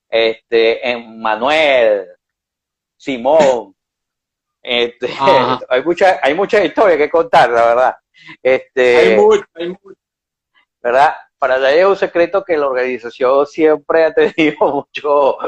este, 0.09 0.97
Manuel, 0.99 2.09
Simón, 2.97 3.75
este, 4.63 5.09
hay 5.69 5.83
muchas 5.83 6.19
hay 6.23 6.35
mucha 6.35 6.63
historias 6.63 6.99
que 6.99 7.11
contar, 7.11 7.51
la 7.51 7.67
verdad. 7.67 7.97
Este, 8.43 8.97
hay 8.99 9.17
mucho, 9.17 9.45
hay 9.55 9.69
mucho. 9.69 9.99
¿Verdad? 10.83 11.15
Para 11.41 11.59
nadie 11.59 11.81
es 11.81 11.87
un 11.87 11.97
secreto 11.97 12.45
que 12.45 12.59
la 12.59 12.67
organización 12.67 13.47
siempre 13.47 14.05
ha 14.05 14.13
tenido 14.13 14.57
mucho, 14.61 15.39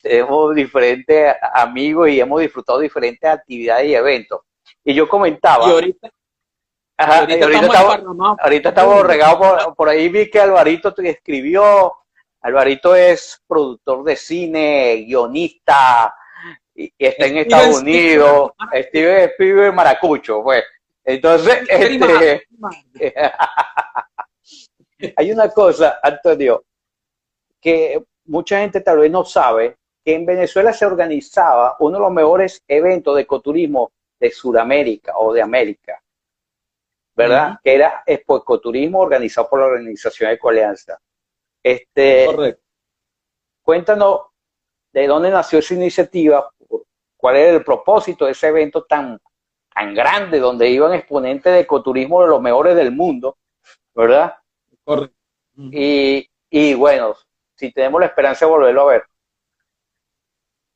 tenemos 0.00 0.54
diferentes 0.54 1.34
amigos 1.52 2.10
y 2.10 2.20
hemos 2.20 2.40
disfrutado 2.40 2.78
diferentes 2.78 3.28
actividades 3.28 3.88
y 3.88 3.94
eventos. 3.96 4.42
Y 4.84 4.94
yo 4.94 5.08
comentaba, 5.08 5.64
ahorita, 5.64 6.10
estamos, 8.68 9.04
regados 9.04 9.74
por, 9.76 9.88
ahí. 9.88 10.08
Vi 10.08 10.30
que 10.30 10.38
Alvarito 10.38 10.94
te 10.94 11.10
escribió. 11.10 11.92
Alvarito 12.42 12.94
es 12.94 13.42
productor 13.44 14.04
de 14.04 14.14
cine, 14.14 15.04
guionista, 15.08 16.14
y, 16.72 16.92
está 16.96 17.26
en 17.26 17.38
Estados 17.38 17.80
Unidos. 17.80 18.52
Steve 18.72 19.34
vive 19.36 19.66
en 19.66 19.74
Maracucho, 19.74 20.40
pues. 20.44 20.62
Entonces, 21.04 21.64
este, 21.68 22.46
hay 25.16 25.32
una 25.32 25.48
cosa, 25.50 25.98
Antonio, 26.02 26.64
que 27.60 28.02
mucha 28.26 28.60
gente 28.60 28.80
tal 28.80 28.98
vez 28.98 29.10
no 29.10 29.24
sabe, 29.24 29.76
que 30.04 30.14
en 30.14 30.26
Venezuela 30.26 30.72
se 30.72 30.84
organizaba 30.84 31.76
uno 31.78 31.98
de 31.98 32.02
los 32.02 32.12
mejores 32.12 32.62
eventos 32.66 33.14
de 33.16 33.22
ecoturismo 33.22 33.92
de 34.18 34.30
Sudamérica 34.30 35.16
o 35.16 35.32
de 35.32 35.42
América 35.42 36.02
¿verdad? 37.14 37.58
Que 37.62 37.74
era 37.74 38.02
Ecoturismo 38.06 39.00
organizado 39.00 39.48
por 39.48 39.60
la 39.60 39.66
organización 39.66 40.30
Ecoalianza. 40.30 40.98
Este, 41.62 42.26
Correcto. 42.26 42.62
Cuéntanos 43.62 44.20
de 44.92 45.06
dónde 45.06 45.30
nació 45.30 45.60
esa 45.60 45.74
iniciativa, 45.74 46.50
cuál 47.16 47.36
era 47.36 47.50
el 47.52 47.64
propósito 47.64 48.26
de 48.26 48.32
ese 48.32 48.48
evento 48.48 48.84
tan, 48.84 49.20
tan 49.72 49.94
grande, 49.94 50.40
donde 50.40 50.68
iban 50.68 50.92
exponentes 50.94 51.52
de 51.52 51.60
ecoturismo 51.60 52.22
de 52.22 52.28
los 52.28 52.42
mejores 52.42 52.74
del 52.74 52.90
mundo, 52.90 53.38
¿verdad? 53.94 54.34
Correcto. 54.84 55.16
Y, 55.56 56.28
y 56.50 56.74
bueno, 56.74 57.14
si 57.56 57.72
tenemos 57.72 58.00
la 58.00 58.06
esperanza 58.06 58.44
de 58.44 58.50
volverlo 58.50 58.82
a 58.82 58.92
ver. 58.92 59.04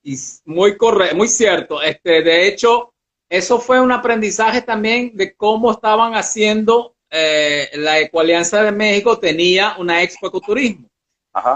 Y 0.03 0.17
muy 0.45 0.77
correcto, 0.77 1.17
muy 1.17 1.29
cierto. 1.29 1.83
Este, 1.83 2.23
de 2.23 2.47
hecho, 2.47 2.95
eso 3.29 3.59
fue 3.59 3.81
un 3.81 3.91
aprendizaje 3.91 4.63
también 4.63 5.17
de 5.17 5.35
cómo 5.35 5.73
estaban 5.73 6.15
haciendo 6.15 6.95
eh, 7.11 7.71
la 7.75 7.99
Ecoalianza 8.01 8.63
de 8.63 8.73
México 8.73 9.19
tenía 9.19 9.77
una 9.79 10.03
expo 10.03 10.29
ecoturismo. 10.29 10.89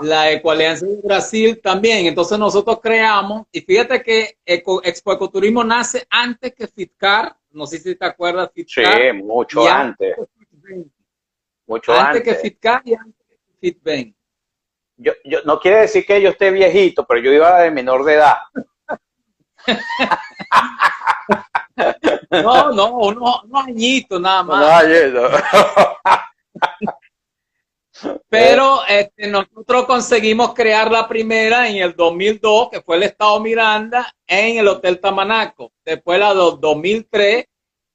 La 0.02 0.30
Ecoalianza 0.30 0.84
de 0.84 1.00
Brasil 1.02 1.60
también. 1.62 2.06
Entonces 2.06 2.38
nosotros 2.38 2.80
creamos, 2.82 3.46
y 3.50 3.60
fíjate 3.62 4.02
que 4.02 4.36
Expo 4.44 5.12
Ecoturismo 5.12 5.64
nace 5.64 6.06
antes 6.10 6.54
que 6.54 6.66
FITCAR. 6.66 7.34
No 7.52 7.66
sé 7.66 7.78
si 7.78 7.94
te 7.94 8.04
acuerdas, 8.04 8.50
FITCAR. 8.52 8.94
Sí, 8.94 9.22
mucho 9.22 9.66
antes. 9.66 10.16
Mucho 11.70 11.92
antes. 11.92 12.06
Antes 12.06 12.22
que 12.22 12.34
FITCAR 12.34 12.82
y 12.84 12.94
antes 12.94 13.26
que 13.28 13.36
FITBEN. 13.60 14.16
Yo, 14.96 15.12
yo, 15.24 15.38
no 15.44 15.60
quiere 15.60 15.82
decir 15.82 16.04
que 16.04 16.20
yo 16.20 16.30
esté 16.30 16.50
viejito, 16.50 17.06
pero 17.06 17.20
yo 17.20 17.32
iba 17.32 17.60
de 17.60 17.70
menor 17.70 18.04
de 18.04 18.14
edad. 18.14 18.38
no, 22.30 22.72
no, 22.72 22.98
unos, 22.98 23.42
añitos 23.54 24.20
nada 24.20 24.42
más. 24.42 24.84
Pero 28.28 28.80
este, 28.88 29.28
nosotros 29.28 29.86
conseguimos 29.86 30.54
crear 30.54 30.90
la 30.90 31.06
primera 31.06 31.68
en 31.68 31.76
el 31.76 31.94
2002, 31.94 32.70
que 32.70 32.80
fue 32.80 32.96
el 32.96 33.04
Estado 33.04 33.38
Miranda, 33.40 34.12
en 34.26 34.58
el 34.58 34.68
Hotel 34.68 35.00
Tamanaco. 35.00 35.72
Después 35.84 36.18
la 36.18 36.30
de 36.30 36.40
2003 36.60 37.44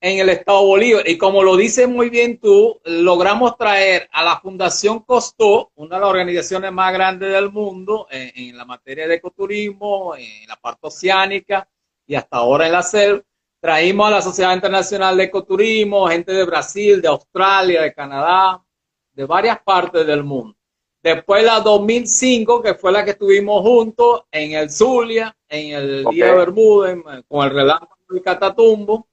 en 0.01 0.19
el 0.19 0.29
Estado 0.29 0.65
Bolívar. 0.65 1.07
Y 1.07 1.17
como 1.17 1.43
lo 1.43 1.55
dices 1.55 1.87
muy 1.87 2.09
bien 2.09 2.39
tú, 2.39 2.79
logramos 2.85 3.57
traer 3.57 4.07
a 4.11 4.23
la 4.23 4.39
Fundación 4.39 4.99
Costó, 4.99 5.71
una 5.75 5.95
de 5.95 6.01
las 6.01 6.09
organizaciones 6.09 6.71
más 6.71 6.93
grandes 6.93 7.31
del 7.31 7.51
mundo 7.51 8.07
en, 8.09 8.57
la 8.57 8.65
materia 8.65 9.07
de 9.07 9.15
ecoturismo, 9.15 10.15
en 10.15 10.47
la 10.47 10.55
parte 10.55 10.87
oceánica 10.87 11.67
y 12.05 12.15
hasta 12.15 12.37
ahora 12.37 12.67
en 12.67 12.73
la 12.73 12.83
selva. 12.83 13.23
Traímos 13.59 14.07
a 14.07 14.11
la 14.11 14.21
Sociedad 14.21 14.53
Internacional 14.53 15.17
de 15.17 15.23
Ecoturismo, 15.23 16.07
gente 16.07 16.31
de 16.33 16.45
Brasil, 16.45 17.01
de 17.01 17.07
Australia, 17.07 17.81
de 17.81 17.93
Canadá, 17.93 18.63
de 19.11 19.25
varias 19.25 19.59
partes 19.63 20.05
del 20.05 20.23
mundo. 20.23 20.55
Después 21.01 21.43
la 21.43 21.59
2005, 21.59 22.61
que 22.61 22.73
fue 22.75 22.91
la 22.91 23.05
que 23.05 23.11
estuvimos 23.11 23.61
juntos 23.61 24.23
en 24.31 24.53
el 24.53 24.71
Zulia, 24.71 25.35
en 25.47 25.75
el 25.75 26.05
Día 26.05 26.27
de 26.27 26.35
Bermúdez, 26.35 26.97
con 27.27 27.45
el 27.45 27.53
relámpago 27.53 27.97
del 28.09 28.21
Catatumbo. 28.23 29.07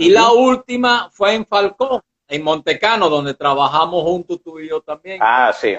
Y 0.00 0.08
la 0.08 0.32
última 0.32 1.10
fue 1.10 1.34
en 1.34 1.44
Falcón, 1.44 2.00
en 2.26 2.42
Montecano, 2.42 3.10
donde 3.10 3.34
trabajamos 3.34 4.02
juntos 4.02 4.40
tú 4.42 4.58
y 4.58 4.66
yo 4.66 4.80
también. 4.80 5.18
Ah, 5.20 5.52
sí. 5.52 5.76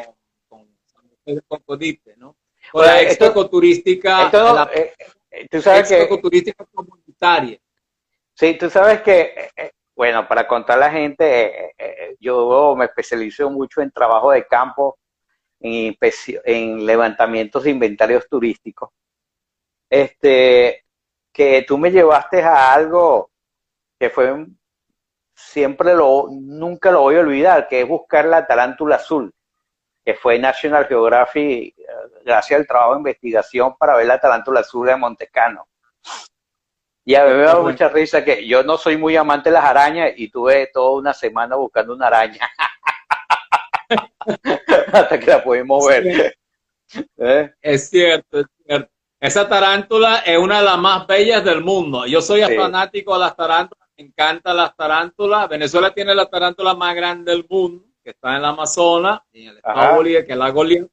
Con, 0.47 0.67
con, 1.28 1.80
¿no? 2.17 2.36
Con 2.72 2.86
la 2.86 3.01
ecoturística, 3.01 4.30
eh, 4.76 4.93
eh, 5.32 5.47
tú 5.49 5.59
sabes 5.59 5.89
que, 5.89 6.03
ecoturística 6.03 6.63
comunitaria. 6.72 7.57
Sí, 8.36 8.53
tú 8.59 8.69
sabes 8.69 9.01
que, 9.01 9.22
eh, 9.22 9.49
eh, 9.57 9.72
bueno, 9.95 10.28
para 10.28 10.47
contar 10.47 10.78
a 10.78 10.82
la 10.82 10.91
gente, 10.91 11.74
eh, 11.76 12.15
yo 12.19 12.76
me 12.78 12.86
especializo 12.86 13.49
mucho 13.49 13.82
en 13.82 13.89
trabajo 13.89 14.30
de 14.30 14.45
campo, 14.45 14.99
en, 15.59 15.97
en 16.45 16.86
levantamientos 16.86 17.63
de 17.63 17.72
inventarios 17.72 18.30
turísticos. 18.30 18.91
Este, 19.89 20.86
que 21.34 21.63
tú 21.67 21.80
me 21.80 21.89
llevaste 21.89 22.43
a 22.43 22.72
algo 22.72 23.30
que 24.02 24.10
fue 24.10 24.47
siempre 25.36 25.93
lo, 25.93 26.26
nunca 26.32 26.89
lo 26.89 27.02
voy 27.02 27.18
a 27.18 27.20
olvidar, 27.20 27.68
que 27.68 27.82
es 27.82 27.88
buscar 27.88 28.26
la 28.26 28.47
tarántula 28.47 28.95
azul, 28.95 29.32
que 30.04 30.16
fue 30.16 30.39
National 30.39 30.88
Geographic, 30.88 31.76
gracias 32.26 32.60
al 32.60 32.66
trabajo 32.66 32.93
de 32.93 32.97
investigación 32.97 33.78
para 33.78 33.95
ver 33.95 34.08
la 34.08 34.20
tarántula 34.20 34.62
azul 34.62 34.88
de 34.88 34.95
Montecano. 34.95 35.68
Y 37.06 37.14
a 37.14 37.26
mí 37.26 37.34
me 37.34 37.43
da 37.43 37.60
mucha 37.62 37.89
risa 37.89 38.26
que 38.26 38.47
yo 38.47 38.64
no 38.64 38.76
soy 38.76 38.97
muy 38.97 39.16
amante 39.16 39.49
de 39.49 39.54
las 39.54 39.66
arañas 39.66 40.14
y 40.16 40.32
tuve 40.32 40.72
toda 40.74 40.99
una 40.99 41.14
semana 41.14 41.56
buscando 41.58 41.93
una 41.93 42.08
araña. 42.08 42.49
Hasta 44.93 45.20
que 45.20 45.28
la 45.28 45.43
pudimos 45.43 45.86
ver. 45.86 46.36
¿Eh? 47.18 47.52
Es 47.62 47.88
cierto, 47.88 48.39
es 48.39 48.47
cierto. 48.66 48.91
Esa 49.22 49.47
tarántula 49.47 50.24
es 50.26 50.36
una 50.39 50.58
de 50.58 50.66
las 50.66 50.80
más 50.80 51.06
bellas 51.06 51.45
del 51.45 51.62
mundo. 51.62 52.08
Yo 52.08 52.24
soy 52.24 52.41
fanático 52.41 53.14
de 53.14 53.20
las 53.20 53.36
tarántulas, 53.36 53.80
me 53.97 54.05
encantan 54.05 54.57
las 54.57 54.75
tarántulas. 54.75 55.49
Venezuela 55.49 55.93
tiene 55.93 56.15
la 56.15 56.29
tarántula 56.29 56.73
más 56.73 56.95
grande 56.95 57.31
del 57.31 57.45
mundo, 57.49 57.85
que 58.03 58.11
está 58.11 58.35
en 58.35 58.41
la 58.41 58.49
Amazonas, 58.49 59.21
en 59.33 59.49
el 59.49 59.57
estado 59.57 59.95
Bolívar, 59.95 60.25
que 60.25 60.31
es 60.31 60.37
la 60.37 60.49
Goliath. 60.49 60.89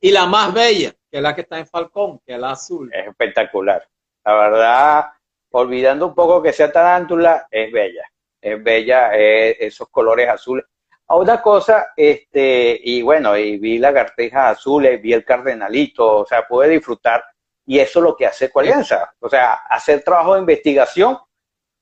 Y 0.00 0.10
la 0.10 0.26
más 0.26 0.52
bella, 0.52 0.92
que 1.10 1.18
es 1.18 1.22
la 1.22 1.34
que 1.34 1.42
está 1.42 1.58
en 1.58 1.66
Falcón, 1.66 2.20
que 2.26 2.34
es 2.34 2.38
la 2.38 2.52
azul. 2.52 2.90
Es 2.92 3.06
espectacular. 3.06 3.86
La 4.24 4.34
verdad, 4.34 5.04
olvidando 5.50 6.08
un 6.08 6.14
poco 6.14 6.42
que 6.42 6.52
sea 6.52 6.72
tarántula, 6.72 7.46
es 7.50 7.72
bella, 7.72 8.04
es 8.40 8.62
bella, 8.62 9.14
esos 9.14 9.88
colores 9.88 10.28
azules. 10.28 10.64
Otra 11.06 11.42
cosa, 11.42 11.88
este, 11.94 12.80
y 12.82 13.02
bueno, 13.02 13.36
y 13.36 13.58
vi 13.58 13.78
lagartijas 13.78 14.58
azules, 14.58 15.00
vi 15.02 15.12
el 15.12 15.24
cardenalito, 15.24 16.20
o 16.20 16.26
sea, 16.26 16.46
pude 16.46 16.68
disfrutar, 16.68 17.22
y 17.66 17.78
eso 17.78 17.98
es 17.98 18.04
lo 18.04 18.16
que 18.16 18.26
hace 18.26 18.50
Coalianza, 18.50 19.12
o 19.20 19.28
sea, 19.28 19.54
hacer 19.68 20.02
trabajo 20.02 20.34
de 20.34 20.40
investigación 20.40 21.18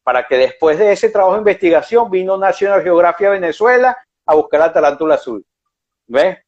para 0.02 0.26
que 0.26 0.36
después 0.36 0.78
de 0.78 0.92
ese 0.92 1.10
trabajo 1.10 1.34
de 1.34 1.40
investigación 1.40 2.10
vino 2.10 2.36
National 2.36 2.82
Geographic 2.82 3.30
Venezuela 3.30 3.96
a 4.26 4.34
buscar 4.34 4.60
la 4.60 4.72
tarántula 4.72 5.14
azul. 5.16 5.44
¿Ves? 6.06 6.38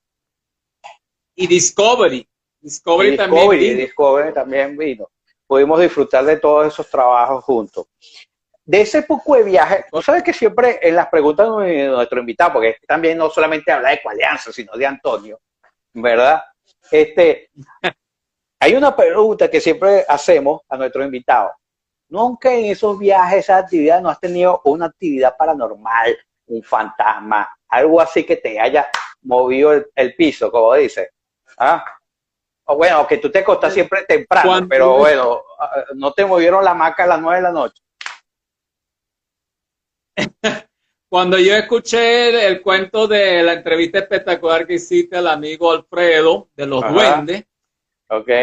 Y 1.35 1.47
Discovery. 1.47 2.29
Discovery, 2.61 3.17
también 3.17 3.77
Discovery 3.77 4.33
también 4.33 4.77
vino 4.77 5.09
pudimos 5.53 5.81
disfrutar 5.81 6.25
de 6.25 6.39
todos 6.39 6.67
esos 6.69 6.89
trabajos 6.89 7.45
juntos. 7.45 7.87
De 8.65 8.81
ese 8.81 9.03
poco 9.03 9.37
de 9.37 9.43
viaje, 9.43 9.85
tú 9.93 10.01
sabes 10.01 10.23
que 10.23 10.33
siempre 10.33 10.79
en 10.81 10.97
las 10.97 11.09
preguntas 11.09 11.47
de 11.59 11.89
nuestro 11.89 12.21
invitado, 12.21 12.55
porque 12.55 12.79
también 12.89 13.19
no 13.19 13.29
solamente 13.29 13.71
habla 13.71 13.91
de 13.91 14.01
Coalianza, 14.01 14.51
sino 14.51 14.73
de 14.73 14.87
Antonio, 14.87 15.39
¿verdad? 15.93 16.43
Este, 16.91 17.51
hay 18.59 18.75
una 18.75 18.97
pregunta 18.97 19.51
que 19.51 19.61
siempre 19.61 20.07
hacemos 20.09 20.63
a 20.71 20.79
nuestro 20.79 21.05
invitado. 21.05 21.51
Nunca 22.13 22.53
en 22.53 22.67
esos 22.67 22.99
viajes, 22.99 23.39
esa 23.39 23.57
actividad, 23.57 24.03
no 24.03 24.11
has 24.11 24.21
tenido 24.21 24.61
una 24.67 24.85
actividad 24.85 25.35
paranormal, 25.35 26.15
un 26.49 26.63
fantasma, 26.63 27.51
algo 27.69 28.03
así 28.03 28.23
que 28.23 28.37
te 28.37 28.61
haya 28.61 28.87
movido 29.23 29.73
el, 29.73 29.87
el 29.95 30.15
piso, 30.15 30.53
como 30.53 30.75
dice. 30.75 31.13
¿Ah? 31.57 31.83
bueno, 32.67 33.07
que 33.07 33.17
tú 33.17 33.31
te 33.31 33.39
acostas 33.39 33.73
siempre 33.73 34.05
temprano, 34.05 34.67
pero 34.69 34.99
bueno, 34.99 35.43
ah, 35.59 35.85
no 35.95 36.13
te 36.13 36.27
movieron 36.27 36.63
la 36.63 36.75
maca 36.75 37.05
a 37.05 37.07
las 37.07 37.21
nueve 37.23 37.37
de 37.39 37.43
la 37.43 37.53
noche. 37.53 37.83
Cuando 41.09 41.39
yo 41.39 41.55
escuché 41.55 42.47
el, 42.47 42.61
cuento 42.61 43.07
de 43.07 43.43
la 43.43 43.55
entrevista 43.55 44.01
espectacular 44.01 44.67
que 44.67 44.75
hiciste 44.75 45.17
al 45.17 45.29
amigo 45.29 45.73
Alfredo 45.73 46.51
de 46.55 46.67
los 46.67 46.87
duendes, 46.93 47.45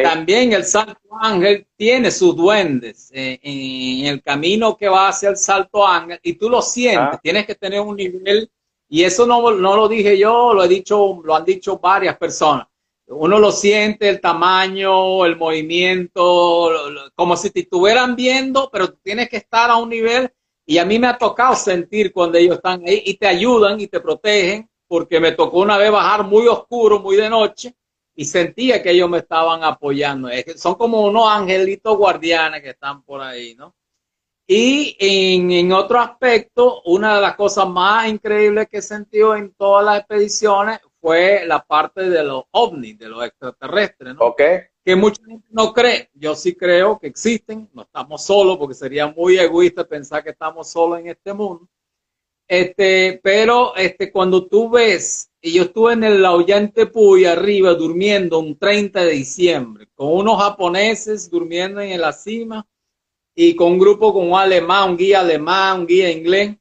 también 0.03 0.53
el 0.53 0.63
Salto 0.65 1.09
Ángel 1.20 1.67
tiene 1.76 2.11
sus 2.11 2.36
duendes 2.36 3.11
eh, 3.13 3.39
en, 3.41 4.05
el 4.07 4.22
camino 4.22 4.76
que 4.76 4.89
va 4.89 5.09
hacia 5.09 5.30
el 5.30 5.38
Salto 5.38 5.86
Ángel 5.86 6.20
y 6.24 6.34
tú 6.34 6.49
lo 6.49 6.61
sientes, 6.61 7.15
ah. 7.15 7.20
tienes 7.22 7.45
que 7.45 7.55
tener 7.55 7.82
un 7.82 7.95
nivel, 7.95 8.49
y 8.88 9.03
eso 9.03 9.26
no, 9.26 9.51
no 9.51 9.76
lo 9.76 9.88
dije 9.88 10.17
yo, 10.17 10.53
lo 10.53 10.63
he 10.63 10.67
dicho, 10.67 11.22
lo 11.24 11.36
han 11.36 11.45
dicho 11.45 11.78
varias 11.78 12.17
personas 12.17 12.67
uno 13.09 13.39
lo 13.39 13.51
siente, 13.51 14.07
el 14.07 14.22
tamaño, 14.22 15.26
el 15.26 15.36
movimiento, 15.36 16.72
como 17.15 17.36
si 17.36 17.49
te 17.49 17.61
estuvieran 17.61 18.15
viendo, 18.15 18.70
pero 18.72 18.93
tienes 18.93 19.30
que 19.30 19.38
estar 19.38 19.72
a 19.72 19.78
un 19.78 19.89
nivel. 19.89 20.32
Y 20.65 20.78
a 20.78 20.86
mí 20.86 20.99
me 20.99 21.07
ha 21.07 21.17
tocado 21.17 21.55
sentir 21.55 22.13
cuando 22.13 22.38
ellos 22.38 22.57
están 22.57 22.84
ahí 22.86 23.01
y 23.05 23.15
te 23.15 23.26
ayudan 23.26 23.80
y 23.80 23.88
te 23.88 23.99
protegen, 23.99 24.70
porque 24.88 25.20
me 25.20 25.32
tocó 25.32 25.59
una 25.59 25.78
vez 25.78 25.91
bajar 25.91 26.24
muy 26.24 26.47
oscuro, 26.47 26.99
muy 26.99 27.15
de 27.15 27.30
noche, 27.30 27.74
y 28.20 28.26
sentía 28.26 28.84
que 28.84 28.91
ellos 28.91 29.09
me 29.09 29.20
estaban 29.20 29.63
apoyando. 29.63 30.28
son 30.57 30.76
como 30.76 31.05
unos 31.05 31.26
angelitos 31.30 31.95
guardianes 31.95 32.61
que 32.61 32.72
están 32.72 33.01
por 33.01 33.22
ahí, 33.22 33.55
¿no? 33.55 33.74
Y 34.45 34.97
en, 34.99 35.49
en, 35.51 35.72
otro 35.72 36.01
aspecto, 36.01 36.82
una 36.84 37.15
de 37.15 37.22
las 37.22 37.38
cosas 37.38 37.70
más 37.70 38.09
increíbles 38.09 38.67
que 38.67 38.82
sentido 38.82 39.38
en 39.38 39.53
todas 39.53 39.86
las 39.86 39.99
expediciones 39.99 40.80
fue 40.99 41.45
la 41.45 41.63
parte 41.63 42.09
de 42.09 42.22
los 42.22 42.43
ovnis, 42.51 42.99
de 42.99 43.07
los 43.07 43.24
extraterrestres, 43.24 44.15
¿no? 44.15 44.36
Que 44.36 44.95
mucha 44.97 45.24
gente 45.26 45.47
no 45.51 45.74
cree. 45.74 46.09
Yo 46.13 46.36
sí 46.36 46.55
creo 46.55 46.99
que 46.99 47.07
existen, 47.07 47.70
no 47.72 47.84
estamos 47.84 48.26
solos, 48.26 48.57
porque 48.57 48.76
sería 48.76 49.07
muy 49.07 49.39
egoísta 49.39 49.88
pensar 49.88 50.26
que 50.26 50.32
estamos 50.32 50.70
solos 50.70 50.99
en 50.99 51.07
este 51.07 51.32
mundo. 51.32 51.70
Este, 52.49 53.17
pero 53.24 53.74
este, 53.78 54.11
cuando 54.11 54.45
tú 54.45 54.70
ves, 54.70 55.28
y 55.41 55.53
yo 55.53 55.63
estuve 55.63 55.93
en 55.93 56.03
el 56.03 56.21
Laullante 56.21 56.85
Puy 56.87 57.25
arriba 57.25 57.73
durmiendo 57.73 58.39
un 58.39 58.57
30 58.57 59.05
de 59.05 59.11
diciembre, 59.11 59.87
con 59.95 60.13
unos 60.13 60.41
japoneses 60.41 61.29
durmiendo 61.29 61.79
en 61.79 62.01
la 62.01 62.11
cima, 62.11 62.67
y 63.33 63.55
con 63.55 63.73
un 63.73 63.79
grupo 63.79 64.13
con 64.13 64.29
un 64.31 64.37
alemán, 64.37 64.91
un 64.91 64.97
guía 64.97 65.21
alemán, 65.21 65.81
un 65.81 65.87
guía 65.87 66.11
inglés, 66.11 66.57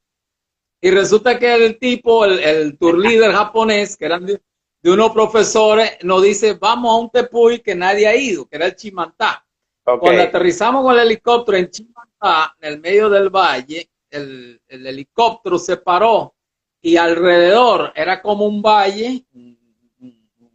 y 0.80 0.90
resulta 0.90 1.38
que 1.38 1.52
el 1.52 1.78
tipo, 1.78 2.24
el, 2.24 2.38
el 2.38 2.78
tour 2.78 2.96
leader 2.96 3.32
japonés, 3.32 3.96
que 3.96 4.04
eran 4.04 4.26
de, 4.26 4.40
unos 4.84 5.10
profesores, 5.10 5.98
nos 6.04 6.22
dice, 6.22 6.54
vamos 6.54 6.92
a 6.92 7.00
un 7.00 7.10
tepuy 7.10 7.58
que 7.60 7.74
nadie 7.74 8.06
ha 8.06 8.14
ido, 8.14 8.46
que 8.46 8.56
era 8.56 8.66
el 8.66 8.76
Chimantá. 8.76 9.44
Cuando 9.82 10.22
aterrizamos 10.22 10.84
con 10.84 10.94
el 10.94 11.00
helicóptero 11.00 11.58
en 11.58 11.70
Chimantá, 11.70 12.54
en 12.60 12.74
el 12.74 12.80
medio 12.80 13.10
del 13.10 13.28
valle, 13.28 13.90
el, 14.08 14.60
el 14.68 14.86
helicóptero 14.86 15.58
se 15.58 15.78
paró 15.78 16.34
y 16.80 16.96
alrededor 16.96 17.92
era 17.94 18.22
como 18.22 18.46
un 18.46 18.62
valle, 18.62 19.24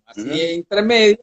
así 0.06 0.54
intermedio, 0.54 1.20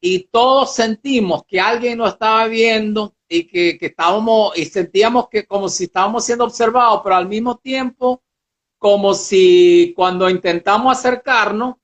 y 0.00 0.24
todos 0.28 0.74
sentimos 0.74 1.44
que 1.46 1.60
alguien 1.60 1.98
nos 1.98 2.14
estaba 2.14 2.46
viendo 2.46 3.14
y 3.28 3.46
que, 3.46 3.76
que, 3.78 3.86
estábamos 3.86 4.56
y 4.56 4.64
sentíamos 4.64 5.28
que 5.28 5.46
como 5.46 5.68
si 5.68 5.84
estábamos 5.84 6.24
siendo 6.24 6.44
observados, 6.44 7.02
pero 7.04 7.16
al 7.16 7.28
mismo 7.28 7.58
tiempo 7.58 8.22
como 8.78 9.12
si 9.12 9.92
cuando 9.94 10.30
intentamos 10.30 10.96
acercarnos 10.96 11.76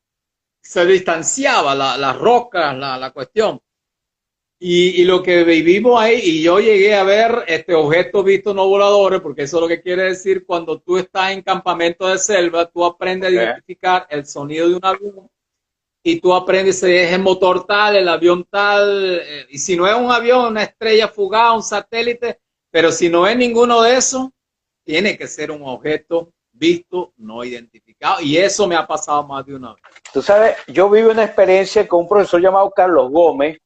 se 0.63 0.87
distanciaba 0.87 1.75
la, 1.75 1.97
la 1.97 2.15
roca, 2.15 2.73
la, 2.73 2.97
la 2.99 3.11
cuestión. 3.11 3.61
Y, 4.59 5.03
y, 5.03 5.05
lo 5.05 5.23
que 5.23 5.45
vivimos 5.45 6.01
ahí, 6.01 6.19
y 6.23 6.43
yo 6.43 6.59
llegué 6.61 6.95
a 6.95 7.05
ver 7.05 7.45
este 7.47 7.75
objeto 7.75 8.23
visto 8.23 8.55
no 8.55 8.67
voladores, 8.67 9.21
porque 9.21 9.43
eso 9.43 9.59
es 9.59 9.61
lo 9.61 9.69
que 9.69 9.83
quiere 9.83 10.05
decir 10.05 10.47
cuando 10.47 10.81
tú 10.81 10.97
estás 10.97 11.33
en 11.33 11.43
campamento 11.43 12.09
de 12.09 12.17
selva, 12.19 12.65
tú 12.65 12.83
aprendes 12.83 13.29
a 13.29 13.33
identificar 13.33 14.07
el 14.09 14.25
sonido 14.25 14.67
de 14.67 14.77
un 14.77 14.85
avión 14.85 15.31
y 16.09 16.21
tú 16.21 16.33
aprendes 16.33 16.79
si 16.79 16.87
es 16.87 17.13
el 17.13 17.21
motor 17.21 17.67
tal, 17.67 17.97
el 17.97 18.09
avión 18.09 18.45
tal, 18.49 19.21
eh, 19.23 19.47
y 19.51 19.59
si 19.59 19.77
no 19.77 19.89
es 19.89 19.95
un 19.97 20.13
avión, 20.13 20.53
una 20.53 20.63
estrella 20.63 21.09
fugada, 21.09 21.53
un 21.53 21.65
satélite, 21.65 22.39
pero 22.71 22.93
si 22.93 23.09
no 23.09 23.27
es 23.27 23.37
ninguno 23.37 23.83
de 23.83 23.97
esos, 23.97 24.29
tiene 24.85 25.19
que 25.19 25.27
ser 25.27 25.51
un 25.51 25.63
objeto 25.65 26.33
visto, 26.53 27.13
no 27.17 27.43
identificado, 27.43 28.21
y 28.21 28.37
eso 28.37 28.69
me 28.69 28.77
ha 28.77 28.87
pasado 28.87 29.27
más 29.27 29.45
de 29.45 29.57
una 29.57 29.75
vez. 29.75 29.83
Tú 30.13 30.23
sabes, 30.23 30.57
yo 30.69 30.89
viví 30.89 31.09
una 31.09 31.25
experiencia 31.25 31.89
con 31.89 32.03
un 32.03 32.09
profesor 32.09 32.41
llamado 32.41 32.71
Carlos 32.71 33.11
Gómez, 33.11 33.59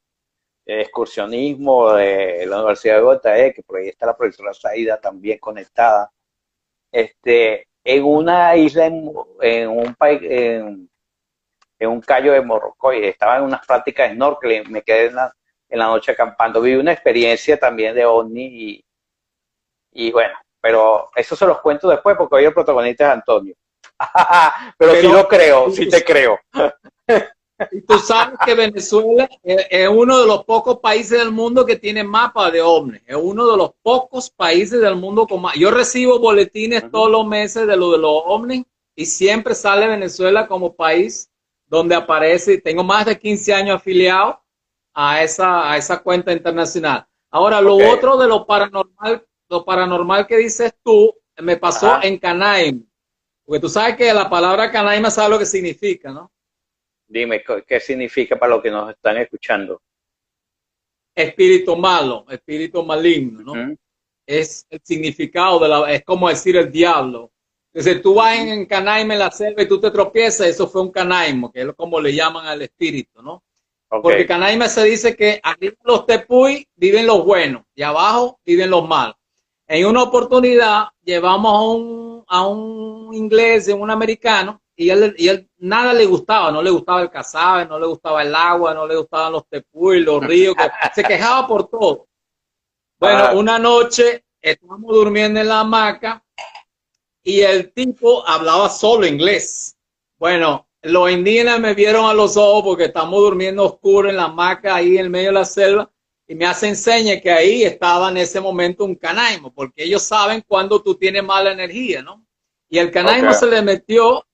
de 0.64 0.82
excursionismo 0.82 1.94
de 1.94 2.46
la 2.46 2.58
Universidad 2.58 2.96
de 2.96 3.00
Gotae, 3.02 3.54
que 3.54 3.62
por 3.62 3.78
ahí 3.78 3.88
está 3.88 4.06
la 4.06 4.16
profesora 4.16 4.54
Saida 4.54 5.00
también 5.00 5.38
conectada, 5.38 6.10
este, 6.92 7.68
en 7.84 8.04
una 8.04 8.56
isla, 8.56 8.86
en, 8.86 9.12
en 9.40 9.68
un 9.68 9.94
país, 9.94 10.20
en, 10.22 10.90
en, 11.78 11.88
un 11.88 12.00
callo 12.00 12.32
de 12.32 12.42
Morrocoy, 12.42 13.04
estaba 13.04 13.38
en 13.38 13.44
unas 13.44 13.64
prácticas 13.66 14.08
de 14.08 14.14
snorkeling, 14.16 14.70
me 14.70 14.82
quedé 14.82 15.06
en 15.06 15.14
la, 15.14 15.34
en 15.68 15.78
la 15.78 15.86
noche 15.86 16.12
acampando, 16.12 16.60
viví 16.60 16.76
una 16.76 16.92
experiencia 16.92 17.58
también 17.58 17.94
de 17.94 18.04
ovni 18.04 18.44
y, 18.44 18.84
y 19.92 20.12
bueno, 20.12 20.34
pero 20.60 21.10
eso 21.14 21.34
se 21.34 21.46
los 21.46 21.60
cuento 21.60 21.88
después 21.88 22.16
porque 22.16 22.36
hoy 22.36 22.44
el 22.44 22.54
protagonista 22.54 23.06
es 23.06 23.12
Antonio. 23.12 23.54
pero, 24.78 24.94
sí 24.94 25.08
lo 25.08 25.26
creo, 25.26 25.70
sí 25.70 25.88
te 25.88 26.04
creo. 26.04 26.38
y 27.70 27.82
tú 27.82 27.98
sabes 27.98 28.38
que 28.44 28.54
Venezuela 28.54 29.28
es, 29.42 29.88
uno 29.88 30.20
de 30.20 30.26
los 30.26 30.44
pocos 30.44 30.78
países 30.78 31.18
del 31.18 31.30
mundo 31.30 31.64
que 31.64 31.76
tiene 31.76 32.04
mapa 32.04 32.50
de 32.50 32.62
ovnis. 32.62 33.02
Es 33.06 33.16
uno 33.16 33.50
de 33.50 33.56
los 33.56 33.72
pocos 33.82 34.30
países 34.30 34.80
del 34.80 34.96
mundo 34.96 35.26
con 35.26 35.42
más. 35.42 35.54
Yo 35.54 35.70
recibo 35.70 36.18
boletines 36.18 36.90
todos 36.90 37.10
los 37.10 37.26
meses 37.26 37.66
de 37.66 37.76
lo 37.76 37.92
de 37.92 37.98
los 37.98 38.22
ovnis 38.26 38.64
y 38.94 39.06
siempre 39.06 39.54
sale 39.54 39.86
Venezuela 39.86 40.46
como 40.46 40.74
país 40.74 41.30
donde 41.66 41.94
aparece. 41.94 42.58
Tengo 42.58 42.84
más 42.84 43.06
de 43.06 43.18
15 43.18 43.54
años 43.54 43.76
afiliado 43.76 44.40
a 44.92 45.22
esa, 45.22 45.70
a 45.70 45.76
esa 45.76 46.02
cuenta 46.02 46.32
internacional. 46.32 47.06
Ahora, 47.30 47.60
lo 47.60 47.76
otro 47.76 48.16
de 48.16 48.26
lo 48.26 48.44
paranormal 48.44 49.24
lo 49.50 49.64
paranormal 49.64 50.26
que 50.26 50.36
dices 50.36 50.72
tú 50.82 51.12
me 51.38 51.56
pasó 51.56 51.98
en 52.02 52.18
Canaim. 52.18 52.86
Porque 53.44 53.60
tú 53.60 53.68
sabes 53.68 53.96
que 53.96 54.14
la 54.14 54.30
palabra 54.30 54.70
Canaim 54.70 55.04
sabe 55.10 55.30
lo 55.30 55.38
que 55.38 55.46
significa, 55.46 56.12
¿no? 56.12 56.30
Dime, 57.10 57.42
¿qué 57.66 57.80
significa 57.80 58.38
para 58.38 58.54
los 58.54 58.62
que 58.62 58.70
nos 58.70 58.88
están 58.88 59.16
escuchando? 59.16 59.82
Espíritu 61.12 61.76
malo, 61.76 62.24
espíritu 62.30 62.84
maligno, 62.84 63.42
¿no? 63.42 63.76
Es 64.24 64.64
el 64.70 64.80
significado 64.84 65.58
de 65.58 65.68
la, 65.68 65.92
es 65.92 66.04
como 66.04 66.28
decir 66.28 66.56
el 66.56 66.70
diablo. 66.70 67.32
Entonces 67.72 68.00
tú 68.00 68.14
vas 68.14 68.38
en, 68.38 68.64
Canaim 68.64 69.10
en 69.10 69.18
la 69.18 69.30
selva 69.32 69.60
y 69.60 69.66
tú 69.66 69.80
te 69.80 69.90
tropiezas, 69.90 70.46
eso 70.46 70.68
fue 70.68 70.82
un 70.82 70.92
Canaim, 70.92 71.50
que 71.50 71.62
es 71.62 71.74
como 71.74 72.00
le 72.00 72.14
llaman 72.14 72.46
al 72.46 72.62
espíritu, 72.62 73.20
¿no? 73.20 73.42
Porque 73.88 74.24
Canaima 74.24 74.68
se 74.68 74.84
dice 74.84 75.16
que 75.16 75.40
arriba 75.42 75.74
los 75.82 76.06
tepuy 76.06 76.68
viven 76.76 77.08
los 77.08 77.24
buenos 77.24 77.64
y 77.74 77.82
abajo 77.82 78.38
viven 78.44 78.70
los 78.70 78.86
malos. 78.86 79.16
En 79.66 79.84
una 79.84 80.04
oportunidad 80.04 80.84
llevamos 81.02 81.52
a 81.52 81.62
un, 81.62 82.24
a 82.28 82.46
un 82.46 83.14
inglés 83.14 83.66
un 83.66 83.90
americano 83.90 84.62
y 84.76 84.90
él, 84.90 85.12
y 85.18 85.26
él 85.26 85.49
nada 85.60 85.92
le 85.92 86.06
gustaba, 86.06 86.50
no 86.50 86.62
le 86.62 86.70
gustaba 86.70 87.02
el 87.02 87.10
cazabe, 87.10 87.66
no 87.66 87.78
le 87.78 87.86
gustaba 87.86 88.22
el 88.22 88.34
agua, 88.34 88.74
no 88.74 88.86
le 88.86 88.96
gustaban 88.96 89.32
los 89.32 89.46
tepuy, 89.48 90.00
los 90.00 90.24
ríos, 90.24 90.54
se 90.94 91.02
quejaba 91.04 91.46
por 91.46 91.68
todo. 91.68 92.06
Bueno, 92.98 93.18
ah. 93.18 93.32
una 93.34 93.58
noche 93.58 94.24
estábamos 94.40 94.92
durmiendo 94.92 95.40
en 95.40 95.48
la 95.48 95.60
hamaca 95.60 96.24
y 97.22 97.40
el 97.40 97.72
tipo 97.72 98.26
hablaba 98.26 98.68
solo 98.68 99.06
inglés. 99.06 99.76
Bueno, 100.18 100.66
los 100.82 101.10
indígenas 101.10 101.60
me 101.60 101.74
vieron 101.74 102.06
a 102.06 102.14
los 102.14 102.36
ojos 102.36 102.62
porque 102.64 102.86
estamos 102.86 103.20
durmiendo 103.20 103.64
oscuro 103.64 104.08
en 104.08 104.16
la 104.16 104.24
hamaca 104.24 104.74
ahí 104.74 104.96
en 104.98 105.10
medio 105.10 105.28
de 105.28 105.34
la 105.34 105.44
selva 105.44 105.90
y 106.26 106.34
me 106.34 106.46
hace 106.46 106.68
enseña 106.68 107.20
que 107.20 107.30
ahí 107.30 107.64
estaba 107.64 108.08
en 108.08 108.16
ese 108.16 108.40
momento 108.40 108.84
un 108.84 108.94
canaimo, 108.94 109.52
porque 109.52 109.82
ellos 109.82 110.04
saben 110.04 110.44
cuando 110.46 110.80
tú 110.80 110.94
tienes 110.94 111.24
mala 111.24 111.52
energía, 111.52 112.02
¿no? 112.02 112.24
Y 112.68 112.78
el 112.78 112.90
canaimo 112.92 113.34
se 113.34 113.46
le 113.46 113.60
metió 113.62 114.24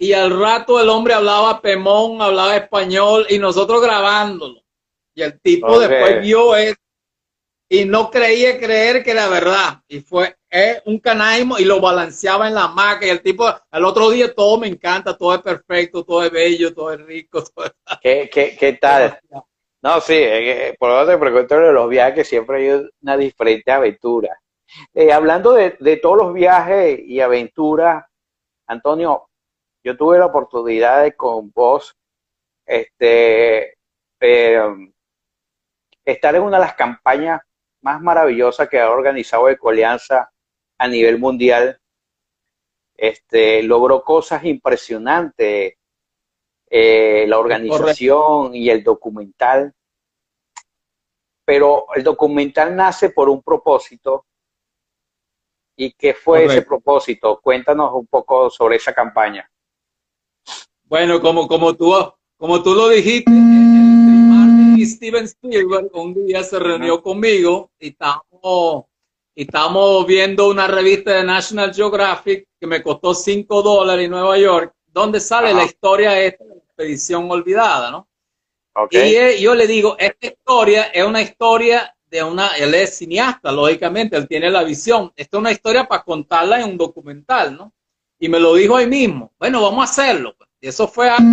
y 0.00 0.14
al 0.14 0.36
rato 0.36 0.80
el 0.80 0.88
hombre 0.88 1.12
hablaba 1.12 1.60
pemón, 1.60 2.22
hablaba 2.22 2.56
español 2.56 3.26
y 3.28 3.38
nosotros 3.38 3.82
grabándolo. 3.82 4.62
Y 5.14 5.22
el 5.22 5.38
tipo 5.40 5.78
después 5.78 6.22
vio 6.22 6.56
eso 6.56 6.80
y 7.68 7.84
no 7.84 8.10
creía 8.10 8.58
creer 8.58 9.04
que 9.04 9.10
era 9.10 9.28
verdad. 9.28 9.82
Y 9.88 10.00
fue 10.00 10.34
un 10.86 10.98
canaimo 11.00 11.58
y 11.58 11.64
lo 11.66 11.80
balanceaba 11.80 12.48
en 12.48 12.54
la 12.54 12.68
maca 12.68 13.06
y 13.06 13.10
el 13.10 13.20
tipo, 13.20 13.46
al 13.70 13.84
otro 13.84 14.08
día 14.08 14.34
todo 14.34 14.58
me 14.58 14.68
encanta, 14.68 15.16
todo 15.16 15.34
es 15.34 15.42
perfecto, 15.42 16.02
todo 16.02 16.24
es 16.24 16.30
bello, 16.30 16.72
todo 16.72 16.94
es 16.94 17.00
rico. 17.02 17.44
Todo 17.54 17.70
¿Qué, 18.00 18.30
qué, 18.32 18.56
qué 18.58 18.72
tal? 18.72 19.20
No, 19.82 20.00
sí, 20.00 20.14
eh, 20.16 20.74
por 20.78 20.90
lo 20.90 21.06
te 21.06 21.18
pregunto 21.18 21.58
de 21.58 21.72
los 21.72 21.88
viajes, 21.90 22.26
siempre 22.26 22.70
hay 22.70 22.86
una 23.02 23.18
diferente 23.18 23.70
aventura. 23.70 24.40
Eh, 24.94 25.12
hablando 25.12 25.52
de, 25.52 25.98
todos 26.02 26.16
los 26.16 26.32
viajes 26.32 27.00
y 27.04 27.20
aventuras, 27.20 28.04
Antonio, 28.66 29.29
yo 29.82 29.96
tuve 29.96 30.18
la 30.18 30.26
oportunidad 30.26 31.02
de 31.02 31.16
con 31.16 31.50
vos 31.52 31.96
este, 32.66 33.78
eh, 34.20 34.62
estar 36.04 36.34
en 36.34 36.42
una 36.42 36.58
de 36.58 36.64
las 36.64 36.74
campañas 36.74 37.40
más 37.82 38.00
maravillosas 38.00 38.68
que 38.68 38.78
ha 38.78 38.90
organizado 38.90 39.48
Ecolianza 39.48 40.30
a 40.78 40.88
nivel 40.88 41.18
mundial. 41.18 41.80
Este, 42.94 43.62
logró 43.62 44.02
cosas 44.04 44.44
impresionantes 44.44 45.74
eh, 46.72 47.24
la 47.26 47.38
organización 47.38 48.54
y 48.54 48.70
el 48.70 48.84
documental. 48.84 49.74
Pero 51.44 51.86
el 51.96 52.04
documental 52.04 52.76
nace 52.76 53.10
por 53.10 53.28
un 53.28 53.42
propósito. 53.42 54.26
¿Y 55.76 55.92
qué 55.94 56.14
fue 56.14 56.44
ese 56.44 56.62
propósito? 56.62 57.40
Cuéntanos 57.40 57.92
un 57.94 58.06
poco 58.06 58.50
sobre 58.50 58.76
esa 58.76 58.92
campaña. 58.92 59.50
Bueno, 60.90 61.20
como, 61.20 61.46
como, 61.46 61.76
tú, 61.76 61.94
como 62.36 62.60
tú 62.64 62.74
lo 62.74 62.88
dijiste, 62.88 63.30
Steven 64.84 65.24
Spielberg 65.24 65.88
un 65.92 66.26
día 66.26 66.42
se 66.42 66.58
reunió 66.58 67.00
conmigo 67.00 67.70
y 67.78 67.90
estamos, 67.90 68.86
y 69.32 69.42
estamos 69.42 70.04
viendo 70.04 70.48
una 70.48 70.66
revista 70.66 71.12
de 71.12 71.22
National 71.22 71.72
Geographic 71.72 72.48
que 72.58 72.66
me 72.66 72.82
costó 72.82 73.14
5 73.14 73.62
dólares 73.62 74.06
en 74.06 74.10
Nueva 74.10 74.36
York, 74.36 74.74
donde 74.88 75.20
sale 75.20 75.54
la 75.54 75.64
historia 75.64 76.20
esta 76.20 76.42
expedición 76.42 77.30
olvidada, 77.30 77.92
¿no? 77.92 78.08
Y 78.90 79.40
yo 79.40 79.54
le 79.54 79.68
digo, 79.68 79.94
esta 79.96 80.26
historia 80.26 80.82
es 80.86 81.04
una 81.04 81.22
historia 81.22 81.94
de 82.06 82.24
una, 82.24 82.56
él 82.56 82.74
es 82.74 82.98
cineasta, 82.98 83.52
lógicamente, 83.52 84.16
él 84.16 84.26
tiene 84.26 84.50
la 84.50 84.64
visión. 84.64 85.12
Esta 85.14 85.36
es 85.36 85.40
una 85.40 85.52
historia 85.52 85.86
para 85.86 86.02
contarla 86.02 86.58
en 86.58 86.70
un 86.70 86.76
documental, 86.76 87.56
¿no? 87.56 87.72
Y 88.18 88.28
me 88.28 88.40
lo 88.40 88.54
dijo 88.54 88.74
ahí 88.74 88.88
mismo, 88.88 89.32
bueno, 89.38 89.62
vamos 89.62 89.82
a 89.82 89.90
hacerlo. 89.92 90.34
Y 90.60 90.68
eso 90.68 90.86
fue 90.86 91.08
algo, 91.08 91.28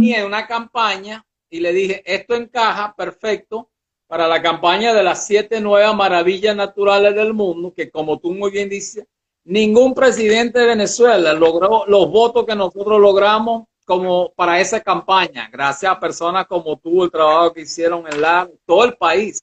yo 0.00 0.26
una 0.26 0.46
campaña 0.46 1.24
y 1.50 1.60
le 1.60 1.72
dije, 1.72 2.02
esto 2.06 2.34
encaja 2.34 2.94
perfecto 2.96 3.70
para 4.06 4.26
la 4.26 4.40
campaña 4.40 4.94
de 4.94 5.02
las 5.02 5.26
siete 5.26 5.60
nuevas 5.60 5.94
maravillas 5.94 6.56
naturales 6.56 7.14
del 7.14 7.34
mundo, 7.34 7.72
que 7.74 7.90
como 7.90 8.18
tú 8.18 8.32
muy 8.32 8.50
bien 8.50 8.68
dices, 8.68 9.04
ningún 9.44 9.94
presidente 9.94 10.60
de 10.60 10.66
Venezuela 10.66 11.32
logró 11.34 11.84
los 11.86 12.10
votos 12.10 12.46
que 12.46 12.54
nosotros 12.54 13.00
logramos 13.00 13.64
como 13.84 14.32
para 14.34 14.60
esa 14.60 14.80
campaña, 14.80 15.48
gracias 15.52 15.92
a 15.92 16.00
personas 16.00 16.46
como 16.46 16.78
tú, 16.78 17.04
el 17.04 17.10
trabajo 17.10 17.52
que 17.52 17.62
hicieron 17.62 18.06
en 18.10 18.20
la, 18.20 18.48
todo 18.64 18.84
el 18.84 18.96
país. 18.96 19.42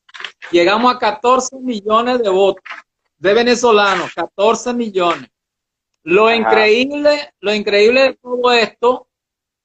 Llegamos 0.52 0.96
a 0.96 0.98
14 0.98 1.58
millones 1.58 2.20
de 2.20 2.30
votos 2.30 2.64
de 3.18 3.34
venezolanos, 3.34 4.14
14 4.16 4.74
millones. 4.74 5.30
Lo 6.10 6.34
increíble, 6.34 7.34
lo 7.40 7.54
increíble 7.54 8.02
de 8.02 8.14
todo 8.16 8.52
esto 8.52 9.08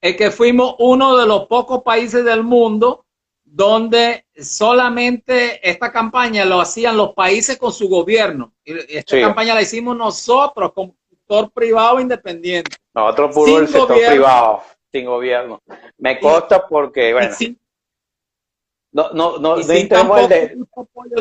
es 0.01 0.15
que 0.15 0.31
fuimos 0.31 0.75
uno 0.79 1.17
de 1.17 1.25
los 1.25 1.47
pocos 1.47 1.81
países 1.83 2.23
del 2.23 2.43
mundo 2.43 3.05
donde 3.43 4.25
solamente 4.37 5.67
esta 5.67 5.91
campaña 5.91 6.45
lo 6.45 6.59
hacían 6.59 6.97
los 6.97 7.13
países 7.13 7.57
con 7.57 7.71
su 7.71 7.87
gobierno. 7.87 8.53
Esta 8.63 9.19
campaña 9.21 9.55
la 9.55 9.61
hicimos 9.61 9.95
nosotros 9.95 10.73
como 10.73 10.95
sector 11.09 11.49
privado 11.51 11.99
independiente. 11.99 12.75
Nosotros 12.93 13.33
puro 13.33 13.47
Sin 13.51 13.57
el 13.61 13.67
sector 13.67 13.87
gobierno. 13.87 14.11
privado, 14.15 14.63
sin 14.91 15.05
gobierno. 15.05 15.61
Me 15.97 16.19
consta 16.19 16.67
porque, 16.67 17.13
bueno, 17.13 17.29
Y 17.31 17.33
sin- 17.33 17.59
no, 18.91 19.11
no, 19.13 19.37
no, 19.37 19.59
y 19.59 19.63
no 19.65 19.73
entremos 19.73 20.29
de- 20.29 20.57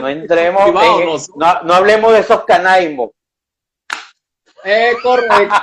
no 0.00 0.08
entremos 0.08 0.62
privado, 0.64 1.00
en- 1.00 1.06
nosotros- 1.06 1.36
no, 1.36 1.62
no 1.62 1.74
hablemos 1.74 2.12
de 2.12 2.18
esos 2.20 2.44
canaimos, 2.44 3.10
Es 4.64 4.96
correcto. 5.02 5.54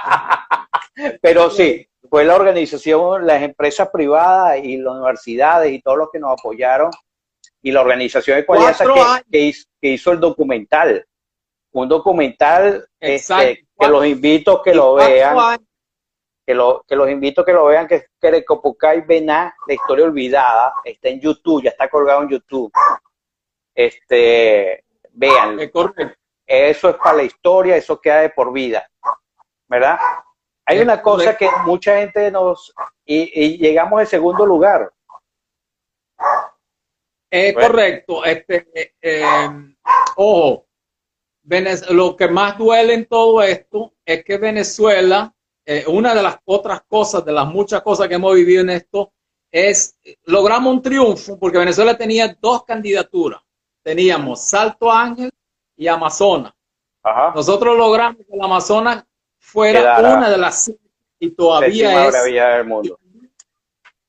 pero 1.22 1.50
sí, 1.50 1.88
fue 2.10 2.24
la 2.26 2.36
organización, 2.36 3.26
las 3.26 3.42
empresas 3.42 3.90
privadas 3.92 4.60
y 4.64 4.78
las 4.78 4.94
universidades 4.94 5.72
y 5.72 5.82
todos 5.82 5.98
los 5.98 6.10
que 6.12 6.20
nos 6.20 6.34
apoyaron 6.40 6.92
y 7.62 7.72
la 7.72 7.82
organización 7.82 8.38
de 8.38 8.46
que, 9.32 9.40
hizo, 9.40 9.66
que 9.82 9.88
hizo 9.90 10.12
el 10.12 10.20
documental. 10.20 11.06
Un 11.74 11.88
documental 11.88 12.86
este, 13.00 13.66
que 13.80 13.88
los 13.88 14.06
invito 14.06 14.58
a 14.60 14.64
que 14.64 14.72
Y 14.72 14.76
lo 14.76 14.96
vean. 14.96 15.38
años- 15.40 15.60
que, 16.46 16.56
lo, 16.56 16.84
que 16.88 16.96
los 16.96 17.10
invito 17.10 17.42
a 17.42 17.46
que 17.46 17.54
lo 17.54 17.66
vean, 17.68 17.88
que 17.88 17.96
es 17.96 18.06
Kerekopukai 18.20 19.02
Bená, 19.02 19.56
la 19.68 19.74
historia 19.74 20.06
olvidada, 20.06 20.74
está 20.84 21.08
en 21.10 21.22
YouTube, 21.22 21.64
ya 21.64 21.70
está 21.70 21.88
colgado 21.90 22.24
en 22.24 22.30
YouTube. 22.30 22.72
Este, 23.74 24.84
vean, 25.12 25.60
Es 25.60 25.72
correcto. 25.72 26.18
Eso 26.52 26.90
es 26.90 26.96
para 26.98 27.18
la 27.18 27.24
historia, 27.24 27.76
eso 27.78 28.00
queda 28.00 28.22
de 28.22 28.30
por 28.30 28.52
vida, 28.52 28.90
¿verdad? 29.70 29.98
Hay 30.66 30.80
una 30.80 31.02
cosa 31.02 31.36
que 31.38 31.50
mucha 31.66 31.98
gente 31.98 32.30
nos, 32.32 32.74
y, 33.06 33.44
y 33.44 33.58
llegamos 33.58 34.02
en 34.02 34.08
segundo 34.08 34.46
lugar, 34.46 34.92
Es 37.34 37.54
Bueno. 37.54 37.68
correcto. 37.70 38.26
Este, 38.26 38.68
eh, 38.74 38.94
eh, 39.02 39.26
ojo, 40.18 40.68
Venez- 41.44 41.90
lo 41.90 42.16
que 42.16 42.28
más 42.28 42.58
duele 42.58 42.94
en 42.94 43.06
todo 43.08 43.42
esto 43.42 43.94
es 44.06 44.24
que 44.24 44.38
Venezuela, 44.38 45.34
eh, 45.66 45.86
una 45.88 46.14
de 46.14 46.22
las 46.22 46.38
otras 46.46 46.82
cosas, 46.88 47.24
de 47.26 47.32
las 47.32 47.48
muchas 47.48 47.82
cosas 47.82 48.08
que 48.08 48.16
hemos 48.16 48.36
vivido 48.36 48.62
en 48.62 48.70
esto, 48.72 49.14
es 49.52 49.98
logramos 50.26 50.74
un 50.74 50.82
triunfo 50.82 51.40
porque 51.40 51.58
Venezuela 51.58 51.98
tenía 51.98 52.38
dos 52.40 52.64
candidaturas. 52.64 53.42
Teníamos 53.84 54.42
Salto 54.48 54.92
Ángel 54.92 55.32
y 55.82 55.88
Amazonas. 55.88 56.54
Ajá, 57.02 57.34
Nosotros 57.36 57.76
logramos 57.76 58.18
que 58.18 58.36
el 58.36 58.42
Amazonas 58.44 59.04
fuera 59.40 59.80
Quedara. 59.80 60.18
una 60.18 60.30
de 60.30 60.38
las 60.38 60.64
siete 60.64 60.80
y 61.18 61.32
todavía 61.32 62.08
es 62.08 62.24
del 62.24 62.68
mundo. 62.68 63.00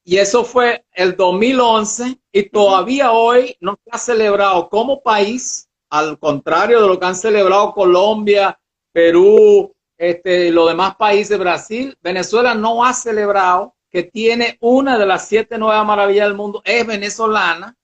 y 0.04 0.18
eso 0.18 0.44
fue 0.44 0.84
el 0.92 1.16
2011 1.16 2.18
y 2.30 2.42
todavía 2.50 3.12
hoy 3.12 3.56
no 3.60 3.78
se 3.82 3.90
ha 3.90 3.96
celebrado 3.96 4.68
como 4.68 5.00
país, 5.02 5.66
al 5.88 6.18
contrario 6.18 6.82
de 6.82 6.88
lo 6.88 7.00
que 7.00 7.06
han 7.06 7.16
celebrado 7.16 7.72
Colombia, 7.72 8.58
Perú, 8.92 9.74
este, 9.96 10.50
los 10.50 10.68
demás 10.68 10.96
países, 10.96 11.38
Brasil, 11.38 11.96
Venezuela 12.02 12.54
no 12.54 12.84
ha 12.84 12.92
celebrado 12.92 13.74
que 13.88 14.02
tiene 14.02 14.58
una 14.60 14.98
de 14.98 15.06
las 15.06 15.26
siete 15.26 15.56
nuevas 15.56 15.86
maravillas 15.86 16.26
del 16.26 16.36
mundo, 16.36 16.60
es 16.66 16.86
venezolana, 16.86 17.74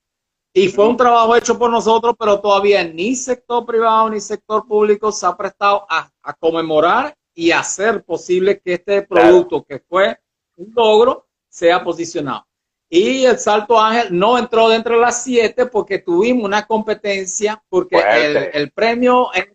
y 0.59 0.69
fue 0.69 0.89
un 0.89 0.97
trabajo 0.97 1.37
hecho 1.37 1.59
por 1.59 1.71
nosotros, 1.71 2.15
pero 2.19 2.41
todavía 2.41 2.83
ni 2.85 3.15
sector 3.15 3.65
privado 3.65 4.11
ni 4.11 4.21
sector 4.21 4.67
público 4.67 5.13
se 5.13 5.27
ha 5.27 5.37
prestado 5.37 5.87
a, 5.89 6.11
a 6.23 6.35
conmemorar 6.35 7.15
y 7.35 7.51
hacer 7.51 8.03
posible 8.03 8.61
que 8.61 8.75
este 8.75 9.03
producto, 9.03 9.63
que 9.63 9.79
fue 9.79 10.19
un 10.57 10.73
logro, 10.75 11.27
sea 11.49 11.83
posicionado. 11.85 12.47
Y 12.91 13.25
el 13.25 13.39
Salto 13.39 13.79
Ángel 13.79 14.19
no 14.19 14.39
entró 14.39 14.69
dentro 14.69 14.95
de 14.95 15.01
las 15.03 15.23
siete 15.23 15.67
porque 15.67 15.99
tuvimos 15.99 16.45
una 16.45 16.67
competencia, 16.67 17.63
porque 17.69 17.97
el, 17.97 18.37
el 18.53 18.71
premio, 18.73 19.31
el, 19.35 19.55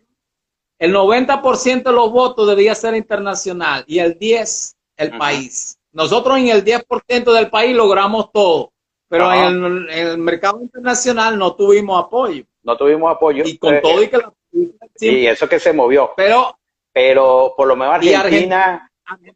el 0.78 0.94
90% 0.94 1.82
de 1.82 1.92
los 1.92 2.10
votos 2.10 2.46
debía 2.46 2.74
ser 2.74 2.94
internacional 2.94 3.84
y 3.86 3.98
el 3.98 4.18
10% 4.18 4.74
el 4.96 5.08
Ujú. 5.10 5.18
país. 5.18 5.78
Nosotros 5.92 6.38
en 6.38 6.48
el 6.48 6.64
10% 6.64 7.32
del 7.32 7.50
país 7.50 7.74
logramos 7.74 8.30
todo, 8.32 8.72
pero 9.08 9.32
en 9.32 9.64
el, 9.64 9.90
en 9.90 10.06
el 10.08 10.18
mercado 10.18 10.60
internacional 10.60 11.38
no 11.38 11.54
tuvimos 11.54 12.02
apoyo. 12.04 12.44
No 12.62 12.76
tuvimos 12.76 13.14
apoyo. 13.14 13.44
Y 13.46 13.58
con 13.58 13.74
eh, 13.74 13.80
todo 13.80 14.02
y 14.02 14.08
que 14.08 14.18
la 14.18 14.32
y 15.00 15.26
eso 15.26 15.48
que 15.48 15.58
se 15.58 15.72
movió, 15.72 16.12
pero 16.16 16.58
pero 16.92 17.54
por 17.56 17.66
lo 17.66 17.74
menos 17.74 18.02
Y 18.04 18.14
Argentina 18.14 18.90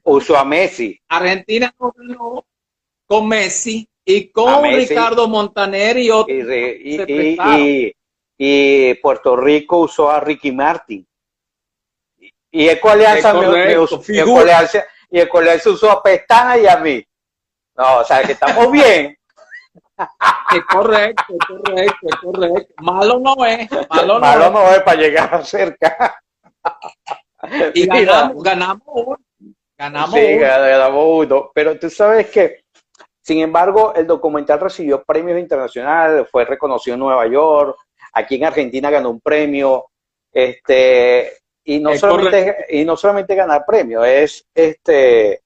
usó 0.05 0.37
a 0.39 0.45
Messi. 0.45 0.99
Argentina 1.09 1.75
con 3.07 3.29
Messi 3.29 3.89
y 4.05 4.29
con 4.29 4.63
Messi. 4.63 4.91
Ricardo 4.91 5.29
Montaner 5.29 5.99
y 5.99 6.11
otros. 6.11 6.39
y, 6.39 7.03
y- 7.03 7.93
y- 8.39 8.95
Puerto 8.95 9.37
Rico 9.37 9.79
usó 9.79 10.09
a 10.11 10.21
Ricky 10.21 10.53
Martin. 10.53 11.05
Y- 12.53 12.69
Ecoalianza 12.69 13.35
usó, 13.81 14.03
y 15.11 15.21
Ecoalianza 15.21 15.71
usó 15.71 15.91
a 15.91 16.03
Pestana 16.03 16.57
y 16.59 16.67
a 16.67 16.77
mí. 16.77 17.05
No, 17.77 17.99
o 17.99 18.05
sea 18.05 18.23
que 18.23 18.33
estamos 18.33 18.71
bien. 18.73 19.18
Es 20.55 20.65
correcto, 20.65 21.25
es 21.29 21.47
correcto, 21.47 22.07
es 22.09 22.17
correcto. 22.17 22.75
Malo 22.79 23.19
no 23.19 23.45
es, 23.45 23.71
malo 23.91 24.15
no 24.15 24.21
Malo 24.21 24.45
es. 24.47 24.53
no 24.53 24.71
es 24.71 24.83
para 24.83 25.01
llegar 25.01 25.45
cerca. 25.45 26.23
Y 27.75 27.87
ganamos, 27.87 28.43
ganamos 28.43 28.87
uno. 28.87 29.17
Ganamos 29.77 30.15
sí, 30.15 30.27
uno. 30.35 30.41
ganamos 30.41 31.05
uno. 31.27 31.51
Pero 31.55 31.79
tú 31.79 31.91
sabes 31.91 32.31
que, 32.31 32.63
sin 33.21 33.41
embargo, 33.41 33.93
el 33.95 34.07
documental 34.07 34.59
recibió 34.59 35.05
premios 35.05 35.39
internacionales, 35.39 36.27
fue 36.31 36.47
reconocido 36.47 36.95
en 36.95 37.01
Nueva 37.01 37.27
York, 37.27 37.77
aquí 38.15 38.37
en 38.37 38.45
Argentina 38.47 38.89
ganó 38.91 39.11
un 39.11 39.21
premio, 39.21 39.91
este, 40.33 41.33
y 41.65 41.79
no 41.79 41.91
Es 41.91 42.01
solamente, 42.01 42.67
y 42.71 42.85
no 42.87 42.97
solamente 42.97 43.35
ganar 43.35 43.65
premios, 43.67 44.07
es 44.07 44.47
este 44.55 45.43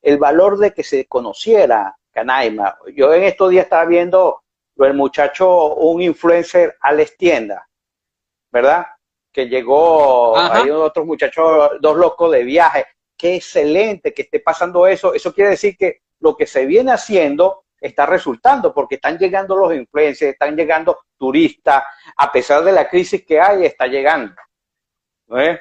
el 0.00 0.16
valor 0.16 0.58
de 0.58 0.72
que 0.72 0.82
se 0.82 1.06
conociera 1.06 1.94
Canaima. 2.10 2.78
Yo 2.94 3.12
en 3.12 3.24
estos 3.24 3.50
días 3.50 3.64
estaba 3.64 3.84
viendo 3.84 4.42
lo 4.76 4.84
del 4.86 4.94
muchacho, 4.94 5.74
un 5.74 6.02
influencer, 6.02 6.76
Alex 6.80 7.16
Tienda, 7.16 7.68
¿verdad? 8.50 8.86
Que 9.32 9.48
llegó, 9.48 10.36
Ajá. 10.36 10.62
hay 10.62 10.70
otros 10.70 11.04
muchachos, 11.04 11.72
dos 11.80 11.96
locos 11.96 12.32
de 12.32 12.44
viaje. 12.44 12.86
Qué 13.16 13.36
excelente 13.36 14.14
que 14.14 14.22
esté 14.22 14.40
pasando 14.40 14.86
eso. 14.86 15.12
Eso 15.14 15.34
quiere 15.34 15.50
decir 15.50 15.76
que 15.76 16.02
lo 16.20 16.36
que 16.36 16.46
se 16.46 16.64
viene 16.66 16.92
haciendo 16.92 17.64
está 17.80 18.06
resultando, 18.06 18.72
porque 18.72 18.96
están 18.96 19.18
llegando 19.18 19.56
los 19.56 19.74
influencers, 19.74 20.32
están 20.32 20.56
llegando 20.56 21.00
turistas, 21.16 21.84
a 22.16 22.32
pesar 22.32 22.64
de 22.64 22.72
la 22.72 22.88
crisis 22.88 23.24
que 23.24 23.40
hay, 23.40 23.64
está 23.64 23.86
llegando. 23.86 24.34
¿No 25.26 25.40
es? 25.40 25.60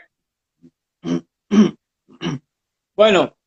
Bueno, 2.95 3.37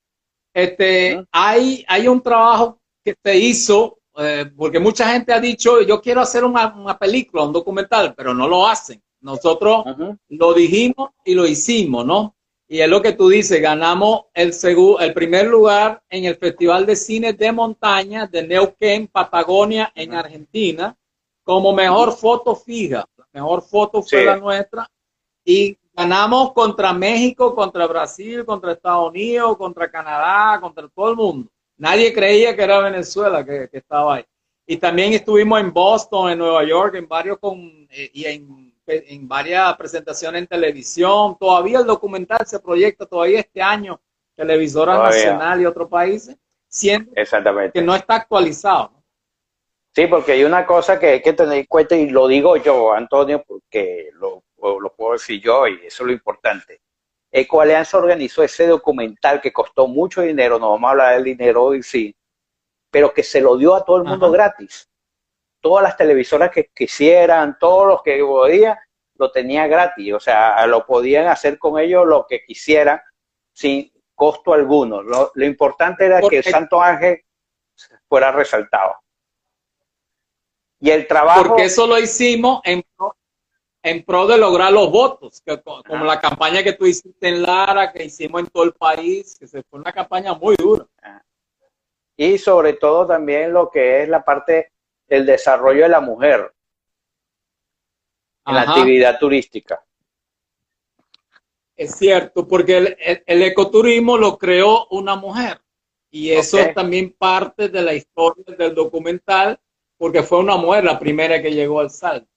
este, 0.54 1.24
hay, 1.32 1.84
hay 1.88 2.06
un 2.06 2.22
trabajo 2.22 2.79
que 3.04 3.14
se 3.22 3.36
hizo, 3.38 3.98
eh, 4.18 4.50
porque 4.56 4.78
mucha 4.78 5.08
gente 5.12 5.32
ha 5.32 5.40
dicho, 5.40 5.80
yo 5.82 6.00
quiero 6.00 6.20
hacer 6.20 6.44
una, 6.44 6.74
una 6.74 6.98
película, 6.98 7.44
un 7.44 7.52
documental, 7.52 8.14
pero 8.14 8.34
no 8.34 8.46
lo 8.48 8.66
hacen. 8.66 9.02
Nosotros 9.20 9.84
lo 10.28 10.54
dijimos 10.54 11.10
y 11.24 11.34
lo 11.34 11.46
hicimos, 11.46 12.06
¿no? 12.06 12.34
Y 12.66 12.80
es 12.80 12.88
lo 12.88 13.02
que 13.02 13.12
tú 13.12 13.28
dices, 13.28 13.60
ganamos 13.60 14.26
el, 14.32 14.52
segu- 14.52 14.96
el 15.00 15.12
primer 15.12 15.46
lugar 15.46 16.02
en 16.08 16.24
el 16.24 16.36
Festival 16.36 16.86
de 16.86 16.94
Cine 16.96 17.32
de 17.32 17.52
Montaña 17.52 18.26
de 18.26 18.46
Neuquén, 18.46 19.08
Patagonia, 19.08 19.92
en 19.94 20.14
Argentina, 20.14 20.96
como 21.42 21.72
mejor 21.72 22.12
foto 22.12 22.54
fija. 22.54 23.04
La 23.16 23.26
mejor 23.32 23.62
foto 23.62 24.02
fue 24.02 24.20
Sí. 24.20 24.24
la 24.24 24.36
nuestra. 24.36 24.88
Y 25.44 25.76
ganamos 25.92 26.52
contra 26.52 26.92
México, 26.92 27.54
contra 27.54 27.86
Brasil, 27.88 28.44
contra 28.44 28.72
Estados 28.72 29.08
Unidos, 29.10 29.56
contra 29.56 29.90
Canadá, 29.90 30.60
contra 30.60 30.88
todo 30.88 31.10
el 31.10 31.16
mundo. 31.16 31.50
Nadie 31.80 32.12
creía 32.12 32.54
que 32.54 32.62
era 32.62 32.78
Venezuela 32.80 33.42
que, 33.42 33.66
que 33.70 33.78
estaba 33.78 34.16
ahí. 34.16 34.24
Y 34.66 34.76
también 34.76 35.14
estuvimos 35.14 35.58
en 35.60 35.72
Boston, 35.72 36.30
en 36.30 36.38
Nueva 36.38 36.62
York, 36.62 36.94
en 36.94 37.08
varios 37.08 37.38
con, 37.38 37.58
eh, 37.90 38.10
y 38.12 38.26
en, 38.26 38.74
en 38.86 39.26
varias 39.26 39.74
presentaciones 39.78 40.42
en 40.42 40.46
televisión. 40.46 41.38
Todavía 41.40 41.78
el 41.78 41.86
documental 41.86 42.46
se 42.46 42.60
proyecta 42.60 43.06
todavía 43.06 43.40
este 43.40 43.62
año, 43.62 43.98
televisora 44.36 44.92
Todavía. 44.92 45.16
nacional 45.16 45.62
y 45.62 45.66
otros 45.66 45.88
países, 45.88 46.36
siendo 46.68 47.12
Exactamente. 47.16 47.72
que 47.72 47.82
no 47.82 47.94
está 47.94 48.16
actualizado. 48.16 48.92
Sí, 49.94 50.06
porque 50.06 50.32
hay 50.32 50.44
una 50.44 50.66
cosa 50.66 51.00
que 51.00 51.06
hay 51.06 51.22
que 51.22 51.32
tener 51.32 51.58
en 51.60 51.64
cuenta, 51.64 51.96
y 51.96 52.10
lo 52.10 52.28
digo 52.28 52.58
yo, 52.58 52.92
Antonio, 52.92 53.42
porque 53.44 54.10
lo, 54.14 54.44
lo 54.78 54.92
puedo 54.94 55.14
decir 55.14 55.40
yo, 55.40 55.66
y 55.66 55.86
eso 55.86 56.02
es 56.02 56.06
lo 56.06 56.12
importante. 56.12 56.82
Ecoalianza 57.32 57.98
organizó 57.98 58.42
ese 58.42 58.66
documental 58.66 59.40
que 59.40 59.52
costó 59.52 59.86
mucho 59.86 60.22
dinero, 60.22 60.58
no 60.58 60.70
vamos 60.70 60.88
a 60.88 60.90
hablar 60.90 61.14
del 61.14 61.24
dinero 61.24 61.64
hoy 61.64 61.82
sí, 61.82 62.16
pero 62.90 63.14
que 63.14 63.22
se 63.22 63.40
lo 63.40 63.56
dio 63.56 63.74
a 63.74 63.84
todo 63.84 63.98
el 63.98 64.04
mundo 64.04 64.26
Ajá. 64.26 64.32
gratis. 64.32 64.90
Todas 65.60 65.82
las 65.82 65.96
televisoras 65.96 66.50
que 66.50 66.70
quisieran, 66.74 67.56
todos 67.58 67.86
los 67.86 68.02
que 68.02 68.18
podían, 68.18 68.76
lo 69.14 69.30
tenía 69.30 69.66
gratis. 69.66 70.14
O 70.14 70.20
sea, 70.20 70.66
lo 70.66 70.86
podían 70.86 71.28
hacer 71.28 71.58
con 71.58 71.78
ellos 71.78 72.06
lo 72.06 72.26
que 72.26 72.42
quisieran 72.44 73.00
sin 73.52 73.92
costo 74.14 74.54
alguno. 74.54 75.02
Lo, 75.02 75.30
lo 75.34 75.44
importante 75.44 76.06
era 76.06 76.20
que 76.22 76.38
el 76.38 76.44
Santo 76.44 76.82
Ángel 76.82 77.22
fuera 78.08 78.32
resaltado. 78.32 78.96
Y 80.80 80.90
el 80.90 81.06
trabajo. 81.06 81.44
Porque 81.44 81.64
eso 81.64 81.86
lo 81.86 81.98
hicimos 81.98 82.62
en 82.64 82.82
en 83.82 84.04
pro 84.04 84.26
de 84.26 84.36
lograr 84.36 84.72
los 84.72 84.90
votos, 84.90 85.42
como 85.86 86.04
la 86.04 86.20
campaña 86.20 86.62
que 86.62 86.74
tú 86.74 86.86
hiciste 86.86 87.28
en 87.28 87.42
Lara, 87.42 87.92
que 87.92 88.04
hicimos 88.04 88.42
en 88.42 88.46
todo 88.48 88.64
el 88.64 88.72
país, 88.72 89.36
que 89.38 89.46
se 89.46 89.62
fue 89.62 89.80
una 89.80 89.92
campaña 89.92 90.34
muy 90.34 90.56
dura. 90.56 90.86
Y 92.16 92.36
sobre 92.36 92.74
todo 92.74 93.06
también 93.06 93.52
lo 93.52 93.70
que 93.70 94.02
es 94.02 94.08
la 94.08 94.22
parte 94.22 94.72
del 95.08 95.24
desarrollo 95.24 95.82
de 95.82 95.88
la 95.88 96.00
mujer 96.00 96.52
en 98.46 98.54
la 98.54 98.62
actividad 98.62 99.18
turística. 99.18 99.82
Es 101.74 101.94
cierto, 101.94 102.46
porque 102.46 102.96
el, 103.26 103.42
ecoturismo 103.42 104.18
lo 104.18 104.36
creó 104.36 104.86
una 104.90 105.16
mujer 105.16 105.62
y 106.10 106.30
eso 106.30 106.58
también 106.74 107.14
parte 107.16 107.70
de 107.70 107.80
la 107.80 107.94
historia 107.94 108.44
del 108.58 108.74
documental, 108.74 109.58
porque 109.96 110.22
fue 110.22 110.40
una 110.40 110.56
mujer 110.56 110.84
la 110.84 110.98
primera 110.98 111.40
que 111.40 111.52
llegó 111.52 111.80
al 111.80 111.88
salto. 111.88 112.29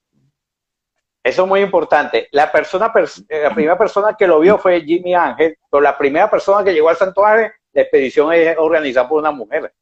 Eso 1.24 1.42
es 1.44 1.48
muy 1.48 1.60
importante. 1.60 2.28
La, 2.32 2.52
persona, 2.52 2.92
eh, 3.30 3.42
la 3.44 3.54
primera 3.54 3.78
persona 3.78 4.14
que 4.14 4.26
lo 4.26 4.40
vio 4.40 4.58
fue 4.58 4.82
Jimmy 4.82 5.14
Ángel, 5.14 5.56
pero 5.70 5.80
la 5.80 5.96
primera 5.96 6.30
persona 6.30 6.62
que 6.62 6.74
llegó 6.74 6.90
al 6.90 6.98
santuario, 6.98 7.50
la 7.72 7.80
expedición 7.80 8.30
es 8.34 8.54
organizada 8.58 9.08
por 9.08 9.20
una 9.20 9.30
mujer. 9.30 9.72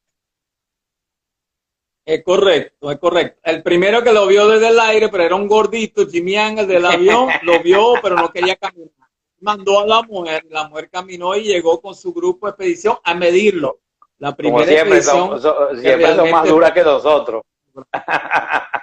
Es 2.05 2.23
correcto, 2.23 2.93
es 2.93 2.99
correcto. 2.99 3.41
El 3.43 3.65
primero 3.65 4.05
que 4.05 4.13
lo 4.13 4.29
vio 4.29 4.47
desde 4.47 4.69
el 4.69 4.79
aire, 4.79 5.09
pero 5.09 5.25
era 5.25 5.35
un 5.35 5.49
gordito, 5.49 6.07
Jimmy 6.07 6.37
Ángel 6.37 6.69
del 6.69 6.87
avión, 6.87 7.29
lo 7.43 7.61
vio, 7.61 7.95
pero 8.01 8.15
no 8.15 8.31
quería 8.31 8.55
caminar. 8.55 8.93
Mandó 9.41 9.81
a 9.81 9.87
la 9.87 10.03
mujer, 10.03 10.47
la 10.49 10.69
mujer 10.69 10.91
caminó 10.91 11.35
y 11.35 11.43
llegó 11.43 11.81
con 11.81 11.97
su 11.97 12.13
grupo 12.15 12.47
de 12.47 12.51
expedición 12.51 12.99
a 13.03 13.15
medirlo. 13.15 13.81
La 14.19 14.37
primera 14.37 14.65
siempre 14.65 14.99
expedición. 14.99 15.41
siempre 15.81 16.15
son 16.15 16.31
más 16.31 16.49
duras 16.49 16.71
que 16.71 16.85
nosotros. 16.85 17.43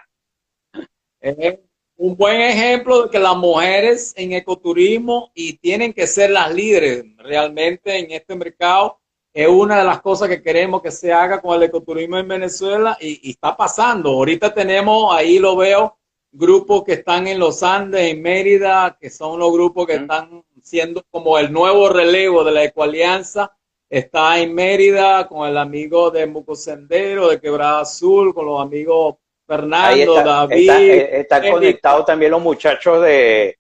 un 2.00 2.16
buen 2.16 2.40
ejemplo 2.40 3.04
de 3.04 3.10
que 3.10 3.20
las 3.20 3.36
mujeres 3.36 4.14
en 4.16 4.32
ecoturismo 4.32 5.32
y 5.34 5.58
tienen 5.58 5.92
que 5.92 6.08
ser 6.08 6.30
las 6.30 6.54
líderes 6.54 7.04
realmente 7.18 8.00
en 8.00 8.10
este 8.12 8.38
mercado 8.38 9.02
es 9.34 9.50
una 9.50 9.80
de 9.80 9.84
las 9.84 10.02
cosas 10.02 10.30
que 10.30 10.42
queremos 10.42 10.82
que 10.82 10.92
se 10.92 11.12
haga 11.12 11.42
con 11.42 11.58
el 11.58 11.64
ecoturismo 11.64 12.18
en 12.18 12.30
Venezuela 12.30 12.98
y, 13.02 13.30
está 13.30 13.56
pasando. 13.56 14.12
Ahorita 14.12 14.54
tenemos, 14.54 15.14
ahí 15.14 15.40
lo 15.40 15.58
veo, 15.58 15.98
grupos 16.32 16.86
que 16.86 16.94
están 16.94 17.28
en 17.28 17.38
los 17.38 17.64
Andes, 17.64 18.14
en 18.14 18.22
Mérida, 18.22 18.98
que 18.98 19.10
son 19.10 19.38
los 19.38 19.52
grupos 19.52 19.86
que 19.86 19.96
están 19.96 20.46
siendo 20.64 21.04
como 21.12 21.38
el 21.38 21.52
nuevo 21.52 21.90
relevo 21.90 22.46
de 22.46 22.52
la 22.54 22.64
Ecoalianza. 22.64 23.52
Está 23.90 24.40
en 24.40 24.56
Mérida 24.56 25.28
con 25.28 25.50
el 25.50 25.58
amigo 25.58 26.12
de 26.12 26.28
Muco 26.28 26.56
Sendero, 26.56 27.28
de 27.28 27.42
Quebrada 27.42 27.82
Azul, 27.82 28.34
con 28.34 28.46
los 28.46 28.62
amigos 28.62 29.18
Fernando, 29.50 30.14
David. 30.14 30.70
Están 30.70 31.44
eh, 31.44 31.52
conectados 31.52 32.06
también 32.06 32.30
los 32.30 32.42
muchachos 32.42 33.02
de, 33.02 33.58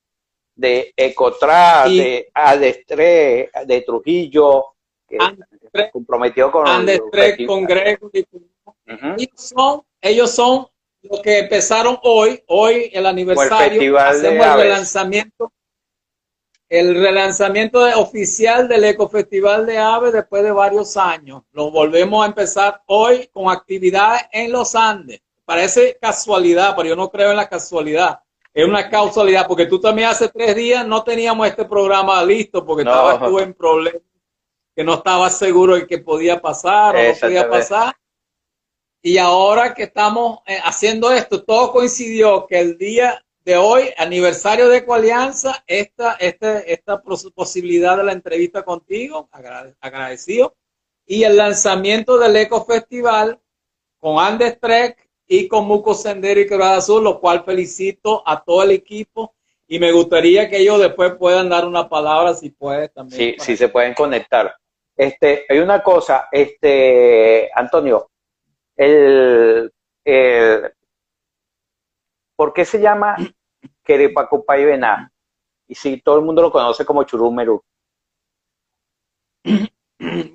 de 0.53 0.93
Ecotra, 0.95 1.85
de 1.87 2.29
Adestre, 2.31 3.49
de 3.65 3.81
Trujillo, 3.81 4.65
que 5.07 5.17
comprometió 5.91 6.51
con 6.51 6.67
Andestre, 6.67 7.43
con 7.47 7.65
Grego. 7.65 8.11
ellos, 8.13 9.29
son, 9.33 9.81
ellos 9.99 10.29
son 10.29 10.67
los 11.01 11.21
que 11.21 11.39
empezaron 11.39 11.97
hoy, 12.03 12.43
hoy 12.45 12.91
el 12.93 13.07
aniversario, 13.07 13.97
hacemos 13.97 14.45
el 14.45 14.53
relanzamiento 14.61 15.51
el 16.69 17.01
relanzamiento 17.01 17.79
oficial 17.99 18.67
del 18.67 18.83
Ecofestival 18.83 19.65
de 19.65 19.79
Aves 19.79 20.13
después 20.13 20.43
de 20.43 20.51
varios 20.51 20.97
años. 20.97 21.41
Lo 21.51 21.71
volvemos 21.71 22.23
a 22.23 22.27
empezar 22.27 22.83
hoy 22.85 23.27
con 23.33 23.49
actividades 23.49 24.21
en 24.31 24.51
los 24.51 24.75
Andes. 24.75 25.19
Parece 25.49 25.97
casualidad, 25.99 26.75
pero 26.75 26.89
yo 26.89 26.95
no 26.95 27.09
creo 27.09 27.31
en 27.31 27.37
la 27.37 27.49
casualidad. 27.49 28.21
Es 28.53 28.63
una 28.67 28.87
causalidad, 28.87 29.47
porque 29.47 29.65
tú 29.65 29.81
también 29.81 30.09
hace 30.09 30.29
tres 30.29 30.55
días 30.55 30.85
no 30.85 31.03
teníamos 31.03 31.47
este 31.47 31.65
programa 31.65 32.23
listo 32.23 32.63
porque 32.63 32.83
estaba 32.83 33.25
tú 33.27 33.39
en 33.39 33.55
problemas, 33.55 34.03
que 34.75 34.83
no 34.83 34.93
estaba 34.93 35.27
seguro 35.31 35.73
de 35.73 35.87
que 35.87 35.97
podía 35.97 36.39
pasar 36.39 36.95
o 36.95 37.01
no 37.01 37.15
podía 37.19 37.49
pasar. 37.49 37.95
Y 39.01 39.17
ahora 39.17 39.73
que 39.73 39.81
estamos 39.81 40.37
eh, 40.45 40.59
haciendo 40.63 41.11
esto, 41.11 41.43
todo 41.43 41.71
coincidió 41.71 42.45
que 42.45 42.59
el 42.59 42.77
día 42.77 43.25
de 43.43 43.57
hoy, 43.57 43.89
aniversario 43.97 44.69
de 44.69 44.77
Ecoalianza, 44.77 45.63
esta, 45.65 46.13
esta, 46.19 46.59
esta 46.59 47.01
posibilidad 47.01 47.97
de 47.97 48.03
la 48.03 48.11
entrevista 48.11 48.61
contigo, 48.61 49.27
agradecido, 49.31 50.55
y 51.07 51.23
el 51.23 51.37
lanzamiento 51.37 52.19
del 52.19 52.35
Eco 52.35 52.63
Festival 52.65 53.39
con 53.97 54.23
Andes 54.23 54.59
Trek 54.59 55.08
y 55.31 55.47
con 55.47 55.65
Muco 55.67 55.93
Sendero 55.93 56.39
y 56.39 56.47
Quebrada 56.47 56.77
Azul, 56.77 57.03
lo 57.03 57.19
cual 57.19 57.43
felicito 57.43 58.23
a 58.25 58.43
todo 58.43 58.63
el 58.63 58.71
equipo 58.71 59.35
y 59.67 59.77
me 59.77 59.91
gustaría 59.91 60.49
que 60.49 60.57
ellos 60.57 60.79
después 60.79 61.13
puedan 61.13 61.47
dar 61.47 61.67
una 61.67 61.87
palabra 61.87 62.33
si 62.33 62.49
puedes 62.49 62.91
también. 62.91 63.35
Sí, 63.37 63.37
sí 63.39 63.55
se 63.55 63.69
pueden 63.69 63.93
conectar. 63.93 64.55
Este, 64.97 65.45
hay 65.47 65.59
una 65.59 65.83
cosa, 65.83 66.27
este, 66.31 67.51
Antonio, 67.53 68.09
el, 68.75 69.71
¿por 72.35 72.51
qué 72.51 72.65
se 72.65 72.81
llama 72.81 73.15
Querepacupay 73.83 74.65
Bená? 74.65 75.11
Y 75.67 75.75
si 75.75 76.01
todo 76.01 76.17
el 76.17 76.25
mundo 76.25 76.41
lo 76.41 76.51
conoce 76.51 76.83
como 76.83 77.03
Churumeru. 77.03 77.61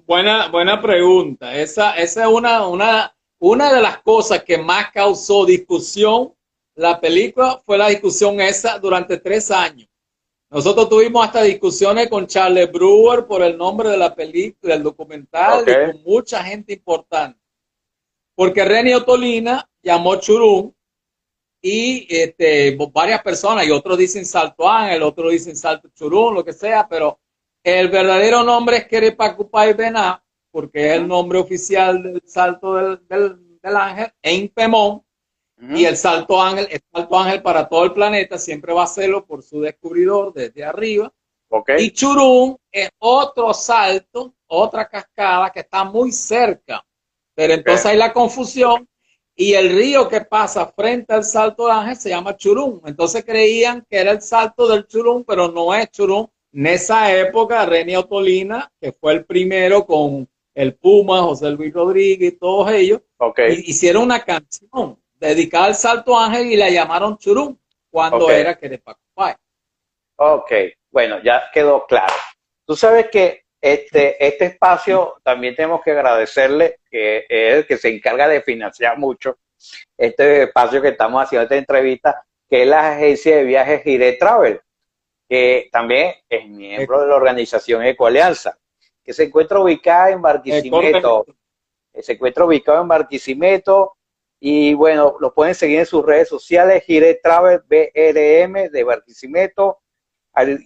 Buena, 0.07 0.49
buena 0.49 0.81
pregunta. 0.81 1.57
Esa, 1.57 1.97
esa 1.97 2.23
es 2.23 2.29
una, 2.29 2.69
una, 2.69 3.14
una 3.47 3.71
de 3.71 3.83
las 3.83 3.99
cosas 3.99 4.43
que 4.43 4.57
más 4.57 4.91
causó 4.91 5.45
discusión 5.45 6.35
la 6.75 6.99
película 6.99 7.61
fue 7.65 7.77
la 7.77 7.89
discusión 7.89 8.41
esa 8.41 8.79
durante 8.79 9.19
tres 9.19 9.51
años. 9.51 9.87
Nosotros 10.51 10.89
tuvimos 10.89 11.27
hasta 11.27 11.43
discusiones 11.43 12.09
con 12.09 12.27
Charles 12.27 12.73
Brewer 12.73 13.27
por 13.27 13.43
el 13.43 13.59
nombre 13.59 13.91
de 13.91 13.99
la 13.99 14.15
película, 14.15 14.75
del 14.75 14.83
documental, 14.83 15.63
y 15.69 15.93
con 15.93 16.03
mucha 16.05 16.43
gente 16.43 16.73
importante. 16.73 17.39
Porque 18.35 18.65
René 18.65 18.97
Otolina 18.97 19.69
llamó 19.83 20.17
Churum 20.17 20.73
y 21.61 22.07
este, 22.09 22.77
varias 22.93 23.23
personas, 23.23 23.67
y 23.67 23.71
otros 23.71 23.99
dicen 23.99 24.25
Salto 24.25 24.67
Ángel, 24.67 25.03
otros 25.03 25.33
dicen 25.33 25.55
Salto 25.55 25.91
Churum, 25.95 26.35
lo 26.35 26.43
que 26.43 26.55
sea, 26.55 26.89
pero 26.89 27.21
el 27.63 27.91
verdadero 27.91 28.43
nombre 28.43 28.79
es 28.79 28.87
Kerepacupay 28.87 29.75
Bená, 29.75 30.24
porque 30.55 30.87
es 30.87 30.93
el 31.01 31.09
nombre 31.09 31.41
oficial 31.41 32.01
del 32.01 32.23
salto 32.25 32.77
del, 32.77 33.01
ángel, 33.65 34.13
en 34.23 34.49
Pemón, 34.51 35.03
y 35.59 35.85
el 35.85 35.97
salto 35.97 36.41
ángel, 36.41 36.69
el 36.71 36.81
salto 36.93 37.19
ángel 37.19 37.43
para 37.43 37.69
todo 37.69 37.83
el 37.83 37.93
planeta 37.93 38.39
siempre 38.39 38.73
va 38.73 38.85
a 38.85 38.87
serlo 38.87 39.27
por 39.27 39.43
su 39.43 39.61
descubridor 39.61 40.33
desde 40.33 40.63
arriba. 40.65 41.13
Y 41.77 41.91
Churum 41.91 42.57
es 42.71 42.89
otro 43.01 43.53
salto, 43.53 44.33
otra 44.47 44.89
cascada 44.89 45.51
que 45.51 45.59
está 45.59 45.83
muy 45.83 46.13
cerca. 46.13 46.87
Pero 47.35 47.55
entonces 47.55 47.87
hay 47.87 47.97
la 47.97 48.13
confusión 48.13 48.89
y 49.35 49.55
el 49.55 49.71
río 49.71 50.09
que 50.09 50.21
pasa 50.21 50.67
frente 50.67 51.15
al 51.15 51.25
salto 51.25 51.69
ángel 51.69 51.97
se 51.97 52.11
llama 52.11 52.37
Churum. 52.37 52.81
Entonces 52.85 53.25
creían 53.25 53.85
que 53.91 53.97
era 53.97 54.13
el 54.13 54.23
salto 54.23 54.69
del 54.69 54.87
Churum, 54.87 55.25
pero 55.25 55.51
no 55.51 55.75
es 55.75 55.91
Churum. 55.91 56.29
En 56.53 56.69
esa 56.69 57.13
época, 57.13 57.67
René 57.67 57.97
Otolina, 57.97 58.71
que 58.81 58.93
fue 58.93 59.15
el 59.15 59.25
primero 59.25 59.85
con 59.85 60.29
el 60.55 60.75
Puma, 60.77 61.23
José 61.23 61.51
Luis 61.51 61.73
Rodríguez, 61.73 62.39
todos 62.39 62.71
ellos, 62.71 63.01
hicieron 63.49 64.05
una 64.05 64.25
canción 64.25 64.99
dedicada 65.15 65.67
al 65.67 65.75
Salto 65.75 66.19
Ángel 66.19 66.53
y 66.53 66.57
la 66.57 66.71
llamaron 66.71 67.19
Churum 67.19 67.57
cuando 67.91 68.31
era 68.31 68.57
que 68.57 68.69
de 68.69 68.83
Ok, 70.17 70.53
bueno, 70.91 71.21
ya 71.23 71.51
quedó 71.53 71.87
claro. 71.87 72.15
Tú 72.65 72.77
sabes 72.77 73.09
que 73.11 73.45
este, 73.61 74.25
este 74.25 74.45
espacio 74.47 75.21
también 75.23 75.57
tenemos 75.57 75.83
que 75.83 75.91
agradecerle, 75.91 76.81
que 76.89 77.27
es 77.29 77.55
el 77.57 77.67
que 77.67 77.77
se 77.77 77.89
encarga 77.89 78.29
de 78.29 78.43
financiar 78.43 78.99
mucho 78.99 79.39
este 79.97 80.45
espacio 80.45 80.81
que 80.81 80.89
estamos 80.89 81.23
haciendo 81.23 81.45
esta 81.45 81.57
entrevista, 81.57 82.25
que 82.49 82.63
es 82.63 82.69
la 82.69 82.93
agencia 82.93 83.37
de 83.37 83.45
viajes 83.45 83.83
Gire 83.83 84.13
Travel, 84.13 84.61
que 85.29 85.69
también 85.73 86.15
es 86.29 86.47
miembro 86.49 87.01
de 87.01 87.09
la 87.09 87.17
organización 87.17 87.85
Ecoalianza 87.85 88.57
que 89.05 89.13
se 89.13 89.25
encuentra 89.25 89.61
ubicada 89.61 90.11
en 90.11 90.23
Barquisimeto. 90.23 91.27
Eh, 91.93 92.03
se 92.03 92.15
encuentra 92.15 92.45
ubicado 92.45 92.81
en 92.81 92.89
Barquisimeto 92.89 93.97
y 94.41 94.75
bueno, 94.75 95.17
lo 95.21 95.33
pueden 95.33 95.55
seguir 95.55 95.79
en 95.81 95.87
sus 95.87 96.05
redes 96.05 96.29
sociales, 96.29 96.83
Gire 96.85 97.21
Travel 97.23 97.61
BRM 97.61 98.69
de 98.71 98.85
Barquisimeto 98.85 99.79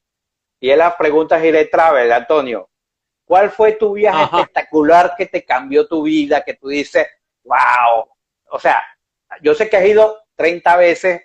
y 0.61 0.71
es 0.71 0.77
la 0.77 0.95
pregunta 0.95 1.41
Gire 1.41 1.65
Travel, 1.65 2.13
Antonio. 2.13 2.69
¿Cuál 3.25 3.51
fue 3.51 3.73
tu 3.73 3.95
viaje 3.95 4.25
espectacular 4.25 5.15
que 5.17 5.25
te 5.25 5.45
cambió 5.47 5.89
tu 5.89 6.03
vida, 6.03 6.43
que 6.45 6.55
tú 6.55 6.69
dices, 6.69 7.07
wow? 7.45 8.07
O 8.51 8.59
sea, 8.59 8.85
yo 9.41 9.55
sé 9.55 9.71
que 9.71 9.79
has 9.79 9.87
ido 9.87 10.23
30 10.37 10.77
veces 10.77 11.23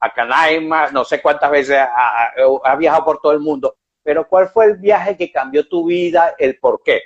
a 0.00 0.12
Canaima, 0.12 0.90
no 0.90 1.04
sé 1.04 1.22
cuántas 1.22 1.50
veces 1.50 1.78
has 1.78 2.78
viajado 2.78 3.04
por 3.06 3.22
todo 3.22 3.32
el 3.32 3.40
mundo, 3.40 3.78
pero 4.02 4.28
¿cuál 4.28 4.48
fue 4.50 4.66
el 4.66 4.76
viaje 4.76 5.16
que 5.16 5.32
cambió 5.32 5.66
tu 5.66 5.86
vida, 5.86 6.34
el 6.38 6.58
por 6.58 6.82
qué? 6.82 7.00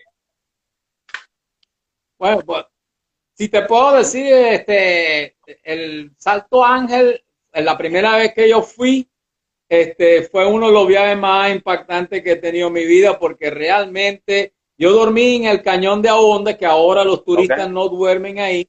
Bueno, 2.18 2.40
pues, 2.40 2.64
si 3.36 3.50
te 3.50 3.62
puedo 3.62 3.96
decir, 3.96 4.32
este, 4.32 5.36
el 5.62 6.12
Salto 6.16 6.64
Ángel, 6.64 7.22
la 7.52 7.76
primera 7.76 8.16
vez 8.16 8.32
que 8.32 8.48
yo 8.48 8.62
fui, 8.62 9.08
este, 9.68 10.22
fue 10.22 10.46
uno 10.46 10.68
de 10.68 10.72
los 10.72 10.86
viajes 10.86 11.18
más 11.18 11.54
impactantes 11.54 12.22
que 12.22 12.32
he 12.32 12.36
tenido 12.36 12.68
en 12.68 12.72
mi 12.72 12.86
vida 12.86 13.18
porque 13.18 13.50
realmente 13.50 14.54
yo 14.78 14.92
dormí 14.92 15.36
en 15.36 15.44
el 15.46 15.62
cañón 15.62 16.00
de 16.00 16.08
Ahonda, 16.08 16.56
que 16.56 16.64
ahora 16.64 17.04
los 17.04 17.24
turistas 17.24 17.68
no 17.70 17.88
duermen 17.88 18.38
ahí, 18.38 18.68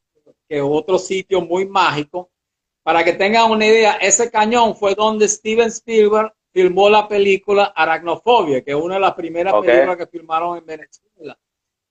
que 0.49 0.57
es 0.57 0.63
otro 0.65 0.97
sitio 0.97 1.39
muy 1.41 1.65
mágico. 1.65 2.30
Para 2.84 3.03
que 3.03 3.13
tengan 3.13 3.51
una 3.51 3.65
idea, 3.65 3.93
ese 4.01 4.30
cañón 4.30 4.76
fue 4.76 4.95
donde 4.95 5.28
Steven 5.30 5.68
Spielberg 5.68 6.34
filmó 6.51 6.89
la 6.89 7.07
película 7.07 7.65
Aracnofobia, 7.76 8.63
que 8.63 8.72
es 8.72 8.78
una 8.78 8.95
de 8.95 9.01
las 9.01 9.13
primeras 9.13 9.53
películas 9.61 9.97
que 9.97 10.07
filmaron 10.07 10.57
en 10.57 10.65
Venezuela. 10.65 11.38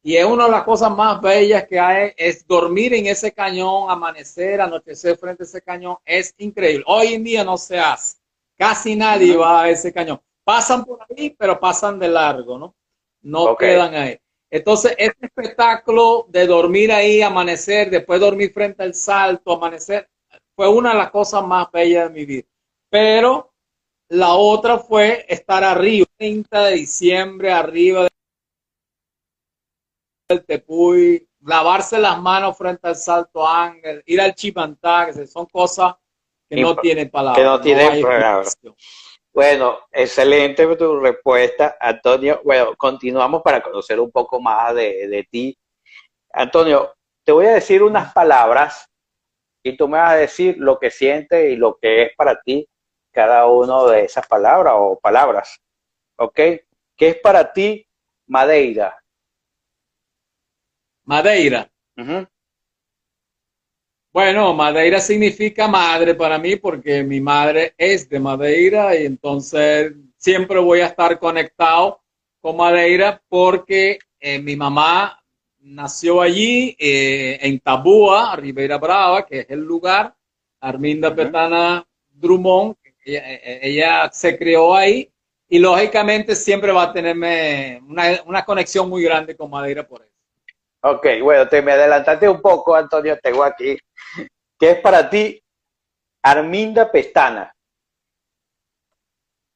Y 0.07 0.17
es 0.17 0.25
una 0.25 0.45
de 0.45 0.53
las 0.53 0.63
cosas 0.63 0.97
más 0.97 1.21
bellas 1.21 1.67
que 1.67 1.81
hay, 1.81 2.13
es 2.17 2.47
dormir 2.47 2.95
en 2.95 3.09
ese 3.09 3.33
cañón, 3.33 3.91
amanecer, 3.91 4.61
anochecer 4.61 5.19
frente 5.19 5.43
a 5.43 5.47
ese 5.47 5.61
cañón, 5.61 5.97
es 6.05 6.33
increíble. 6.39 6.85
Hoy 6.87 7.15
en 7.15 7.25
día 7.25 7.43
no 7.43 7.59
se 7.59 7.77
hace, 7.77 8.17
casi 8.57 8.95
nadie 8.95 9.37
va 9.37 9.63
a 9.63 9.69
ese 9.69 9.93
cañón. 9.93 10.21
Pasan 10.45 10.85
por 10.85 11.01
ahí, 11.11 11.35
pero 11.37 11.59
pasan 11.59 11.99
de 11.99 12.07
largo, 12.07 12.57
¿no? 12.57 12.77
No 13.23 13.57
quedan 13.57 13.97
ahí. 13.97 14.17
Entonces, 14.49 14.95
este 14.97 15.27
espectáculo 15.27 16.27
de 16.29 16.47
dormir 16.47 16.93
ahí, 16.93 17.21
amanecer, 17.21 17.91
después 17.91 18.21
dormir 18.21 18.53
frente 18.53 18.85
al 18.85 18.95
salto, 18.95 19.55
amanecer, 19.55 20.09
fue 20.55 20.69
una 20.69 20.93
de 20.93 20.99
las 20.99 21.11
cosas 21.11 21.45
más 21.45 21.67
bellas 21.73 22.05
de 22.05 22.15
mi 22.15 22.25
vida. 22.25 22.47
Pero 22.89 23.53
la 24.09 24.35
otra 24.35 24.79
fue 24.79 25.27
estar 25.29 25.65
arriba, 25.65 26.07
30 26.17 26.67
de 26.67 26.75
diciembre, 26.75 27.51
arriba 27.51 28.05
de 28.05 28.11
el 30.29 30.45
Tepuy, 30.45 31.29
lavarse 31.43 31.99
las 31.99 32.21
manos 32.21 32.57
frente 32.57 32.89
al 32.89 32.97
Salto 32.97 33.47
Ángel, 33.47 34.03
ir 34.07 34.21
al 34.21 34.35
Chipantá, 34.35 35.07
que 35.07 35.27
son 35.27 35.47
cosas 35.47 35.95
que 36.49 36.61
no 36.61 36.77
tienen 36.77 37.11
palabras. 37.11 37.39
Que 37.39 37.45
no 37.45 37.61
tienen 37.61 38.03
palabras. 38.03 38.59
Bueno, 39.33 39.81
excelente 39.93 40.67
tu 40.77 40.99
respuesta, 40.99 41.77
Antonio. 41.79 42.41
Bueno, 42.45 42.75
continuamos 42.77 43.43
para 43.43 43.63
conocer 43.63 44.01
un 44.01 44.11
poco 44.11 44.41
más 44.41 44.75
de, 44.75 45.09
de 45.09 45.25
ti. 45.31 45.59
Antonio, 46.33 46.95
te 47.23 47.33
voy 47.33 47.47
a 47.47 47.55
decir 47.55 47.83
unas 47.83 48.13
palabras 48.13 48.89
y 49.63 49.77
tú 49.77 49.89
me 49.89 49.99
vas 49.99 50.13
a 50.13 50.17
decir 50.17 50.57
lo 50.59 50.79
que 50.79 50.91
sientes 50.91 51.53
y 51.53 51.57
lo 51.57 51.77
que 51.77 52.05
es 52.05 52.17
para 52.17 52.41
ti 52.41 52.67
cada 53.13 53.47
una 53.47 53.85
de 53.91 54.05
esas 54.05 54.27
palabras 54.27 54.75
o 54.77 54.99
palabras. 54.99 55.61
¿Ok? 56.19 56.35
¿Qué 56.35 57.09
es 57.09 57.17
para 57.17 57.53
ti 57.53 57.87
Madeira? 58.27 58.97
Madeira. 61.07 61.71
Bueno, 64.13 64.55
Madeira 64.55 64.99
significa 65.01 65.69
madre 65.69 66.15
para 66.15 66.39
mí 66.39 66.57
porque 66.57 67.05
mi 67.05 67.21
madre 67.21 67.75
es 67.79 68.09
de 68.09 68.19
Madeira 68.19 68.97
y 68.97 69.07
entonces 69.07 69.93
siempre 70.17 70.59
voy 70.59 70.81
a 70.81 70.87
estar 70.87 71.19
conectado 71.19 72.01
con 72.41 72.57
Madeira 72.57 73.23
porque 73.29 73.99
eh, 74.19 74.41
mi 74.41 74.57
mamá 74.57 75.23
nació 75.61 76.23
allí 76.23 76.77
eh, 76.79 77.39
en 77.41 77.61
Tabúa, 77.61 78.35
Ribera 78.37 78.79
Brava, 78.79 79.25
que 79.25 79.41
es 79.41 79.51
el 79.51 79.61
lugar, 79.61 80.15
Arminda 80.61 81.15
Petana 81.15 81.87
Drummond, 82.09 82.77
eh, 83.05 83.61
ella, 83.63 84.11
se 84.13 84.37
crió 84.37 84.75
ahí 84.75 85.09
y 85.49 85.61
lógicamente 85.61 86.35
siempre 86.35 86.73
va 86.73 86.85
a 86.85 86.93
tenerme 86.93 87.81
una, 87.87 88.23
una 88.27 88.45
conexión 88.45 88.89
muy 88.89 89.05
grande 89.05 89.37
con 89.37 89.51
Madeira 89.51 89.87
por 89.87 90.03
eso. 90.03 90.16
Ok, 90.89 91.05
bueno, 91.21 91.49
te 91.49 91.63
me 91.63 91.73
adelantaste 91.73 92.29
un 92.29 92.41
poco, 92.41 92.77
Antonio, 92.77 93.19
tengo 93.21 93.43
aquí. 93.43 93.77
¿Qué 94.57 94.71
es 94.71 94.81
para 94.81 95.11
ti 95.11 95.43
Arminda 96.23 96.93
Pestana? 96.93 97.53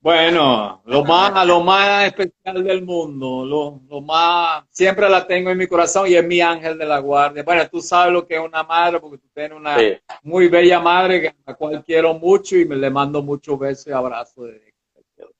Bueno, 0.00 0.82
lo 0.86 1.04
más, 1.04 1.46
lo 1.46 1.60
más 1.60 2.06
especial 2.06 2.64
del 2.64 2.82
mundo, 2.82 3.44
lo, 3.44 4.00
más, 4.00 4.64
siempre 4.70 5.08
la 5.08 5.24
tengo 5.24 5.50
en 5.50 5.58
mi 5.58 5.68
corazón 5.68 6.08
y 6.08 6.14
es 6.14 6.24
mi 6.24 6.40
ángel 6.40 6.76
de 6.76 6.86
la 6.86 6.98
guardia. 6.98 7.44
Bueno, 7.44 7.68
tú 7.68 7.80
sabes 7.80 8.12
lo 8.12 8.26
que 8.26 8.34
es 8.34 8.40
una 8.40 8.64
madre, 8.64 8.98
porque 8.98 9.18
tú 9.18 9.28
tienes 9.32 9.56
una 9.56 9.76
muy 10.22 10.48
bella 10.48 10.80
madre 10.80 11.28
a 11.28 11.34
la 11.46 11.54
cual 11.54 11.84
quiero 11.84 12.14
mucho 12.14 12.56
y 12.56 12.64
me 12.64 12.74
le 12.74 12.90
mando 12.90 13.22
muchos 13.22 13.56
besos 13.56 13.86
y 13.86 13.92
abrazos. 13.92 14.50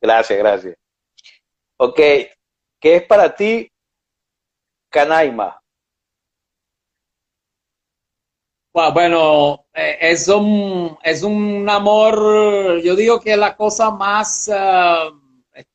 Gracias, 0.01 0.38
gracias. 0.38 0.76
Ok, 1.78 1.97
¿qué 1.97 2.97
es 2.97 3.03
para 3.03 3.34
ti 3.34 3.68
Canaima? 4.88 5.60
Bueno, 8.73 9.66
eh, 9.75 9.99
es, 10.01 10.29
un, 10.29 10.97
es 11.03 11.25
un 11.25 11.68
amor, 11.68 12.81
yo 12.83 12.95
digo 12.95 13.21
que 13.21 13.33
es 13.33 13.39
la 13.39 13.57
cosa 13.57 13.91
más, 13.91 14.49
eh, 14.49 15.66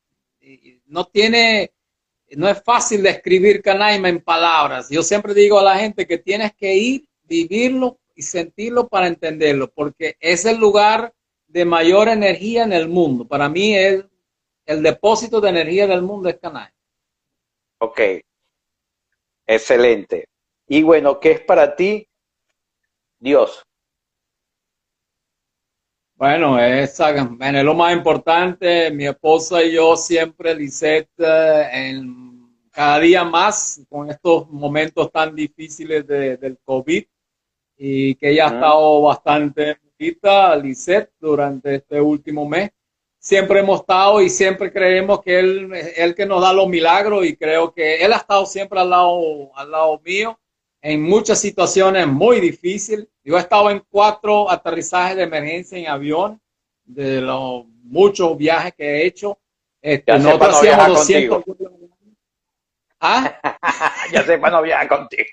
no 0.86 1.04
tiene, 1.06 1.74
no 2.38 2.48
es 2.48 2.64
fácil 2.64 3.04
describir 3.04 3.62
Canaima 3.62 4.08
en 4.08 4.22
palabras. 4.22 4.88
Yo 4.90 5.04
siempre 5.04 5.34
digo 5.34 5.60
a 5.60 5.64
la 5.64 5.78
gente 5.78 6.08
que 6.08 6.20
tienes 6.20 6.56
que 6.56 6.74
ir, 6.74 7.06
vivirlo 7.24 8.00
y 8.16 8.22
sentirlo 8.22 8.88
para 8.88 9.08
entenderlo, 9.08 9.70
porque 9.70 10.16
es 10.22 10.46
el 10.46 10.58
lugar 10.58 11.14
de 11.48 11.66
mayor 11.66 12.08
energía 12.08 12.64
en 12.64 12.72
el 12.72 12.88
mundo. 12.88 13.28
Para 13.28 13.50
mí 13.50 13.76
es 13.76 14.06
el 14.66 14.82
depósito 14.82 15.42
de 15.42 15.50
energía 15.50 15.86
del 15.86 16.02
mundo 16.02 16.30
es 16.30 16.40
Canaima. 16.40 16.74
Ok, 17.80 18.00
excelente. 19.46 20.30
Y 20.66 20.82
bueno, 20.82 21.20
¿qué 21.20 21.32
es 21.32 21.42
para 21.42 21.76
ti 21.76 22.08
Dios? 23.26 23.66
Bueno, 26.14 26.60
es, 26.60 27.00
lo 27.00 27.74
más 27.74 27.94
importante. 27.96 28.92
Mi 28.92 29.08
esposa 29.08 29.64
y 29.64 29.74
yo 29.74 29.98
siempre, 29.98 30.54
Lisette, 30.54 31.10
en, 31.18 32.70
cada 32.70 33.00
día 33.00 33.24
más 33.24 33.82
con 33.90 34.12
estos 34.12 34.48
momentos 34.52 35.12
tan 35.12 35.34
difíciles 35.34 36.06
de, 36.06 36.38
del 36.38 36.60
COVID 36.64 37.04
y 37.78 38.14
que 38.14 38.30
ella 38.30 38.46
ha 38.46 38.54
estado 38.54 39.02
bastante 39.02 39.78
bonita, 39.82 40.56
Lisette, 40.58 41.12
durante 41.20 41.76
este 41.76 42.00
último 42.00 42.48
mes. 42.48 42.70
Siempre 43.18 43.62
hemos 43.62 43.80
estado 43.80 44.22
y 44.22 44.30
siempre 44.30 44.72
creemos 44.72 45.24
que 45.24 45.40
él 45.40 45.74
es 45.74 45.98
el 45.98 46.14
que 46.14 46.28
nos 46.28 46.44
da 46.44 46.54
los 46.54 46.68
milagros 46.68 47.26
y 47.26 47.36
creo 47.36 47.74
que 47.74 48.06
él 48.06 48.14
ha 48.14 48.18
estado 48.18 48.46
siempre 48.46 48.80
al 48.80 48.92
lado, 48.92 49.50
al 49.56 49.72
lado 49.72 50.00
mío 50.06 50.40
en 50.86 51.02
muchas 51.02 51.40
situaciones 51.42 52.06
muy 52.06 52.40
difíciles. 52.40 53.08
Yo 53.24 53.38
he 53.38 53.40
estado 53.40 53.72
en 53.72 53.84
cuatro 53.90 54.52
aterrizajes 54.52 55.18
de 55.18 55.24
emergencia 55.24 55.80
en 55.80 55.88
avión, 55.88 56.40
de 56.84 57.22
los 57.22 57.66
muchos 57.82 58.38
viajes 58.38 58.72
que 58.76 58.84
he 58.84 59.06
hecho. 59.08 59.40
Este, 59.82 60.12
ya 60.12 60.20
nosotros 60.20 60.56
hacíamos 60.56 60.88
200 60.90 61.44
¿Ah? 63.00 63.40
ya 64.12 64.24
sepa 64.24 64.52
no 64.52 64.62
viajar 64.62 64.88
contigo. 64.88 65.26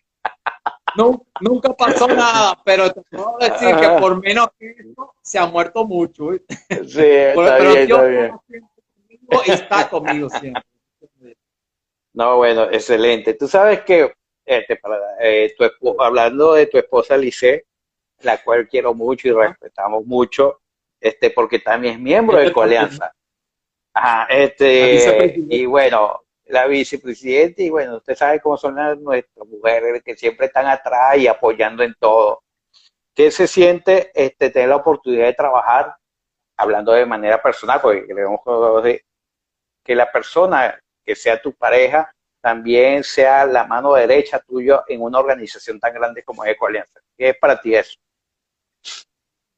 nunca 1.42 1.74
pasó 1.74 2.08
nada, 2.08 2.58
pero 2.64 2.90
te 2.90 3.02
puedo 3.02 3.36
decir 3.38 3.76
que 3.76 3.88
por 4.00 4.22
menos 4.22 4.48
que 4.58 4.70
eso 4.70 5.14
se 5.20 5.38
ha 5.38 5.44
muerto 5.44 5.84
mucho. 5.84 6.30
Sí, 6.32 7.04
está 7.04 7.58
bien, 7.58 7.76
está 7.76 8.02
bien. 8.04 8.40
Está 9.46 9.90
conmigo 9.90 10.30
siempre. 10.30 10.62
No, 12.14 12.38
bueno, 12.38 12.70
excelente. 12.70 13.34
Tú 13.34 13.46
sabes 13.46 13.82
que 13.82 14.14
este, 14.44 14.80
eh, 15.20 15.54
hablando 15.98 16.54
de 16.54 16.66
tu 16.66 16.78
esposa 16.78 17.16
Lice, 17.16 17.66
la 18.20 18.42
cual 18.42 18.68
quiero 18.68 18.94
mucho 18.94 19.28
y 19.28 19.32
respetamos 19.32 20.04
mucho, 20.04 20.60
este, 21.00 21.30
porque 21.30 21.58
también 21.58 21.94
es 21.94 22.00
miembro 22.00 22.38
de 22.38 22.52
Coalianza. 22.52 23.12
Ajá, 23.94 24.26
este, 24.30 25.34
y 25.36 25.66
bueno, 25.66 26.22
la 26.46 26.66
vicepresidenta, 26.66 27.62
y 27.62 27.70
bueno, 27.70 27.96
usted 27.96 28.14
sabe 28.14 28.40
cómo 28.40 28.56
son 28.56 28.76
las, 28.76 28.98
nuestras 28.98 29.46
mujeres 29.46 30.02
que 30.02 30.16
siempre 30.16 30.46
están 30.46 30.66
atrás 30.66 31.18
y 31.18 31.26
apoyando 31.26 31.82
en 31.82 31.94
todo. 31.98 32.42
¿Qué 33.14 33.30
se 33.30 33.46
siente 33.46 34.10
este, 34.14 34.50
tener 34.50 34.70
la 34.70 34.76
oportunidad 34.76 35.26
de 35.26 35.34
trabajar, 35.34 35.96
hablando 36.56 36.92
de 36.92 37.04
manera 37.04 37.42
personal, 37.42 37.80
porque 37.80 38.06
creemos 38.06 38.40
que 39.84 39.94
la 39.94 40.10
persona 40.10 40.78
que 41.04 41.14
sea 41.14 41.40
tu 41.40 41.52
pareja 41.52 42.14
también 42.42 43.04
sea 43.04 43.46
la 43.46 43.64
mano 43.64 43.94
derecha 43.94 44.40
tuya 44.40 44.82
en 44.88 45.00
una 45.00 45.20
organización 45.20 45.78
tan 45.78 45.94
grande 45.94 46.22
como 46.22 46.44
Ecoalianza. 46.44 47.00
¿Qué 47.16 47.30
es 47.30 47.38
para 47.38 47.60
ti 47.60 47.74
eso? 47.74 47.98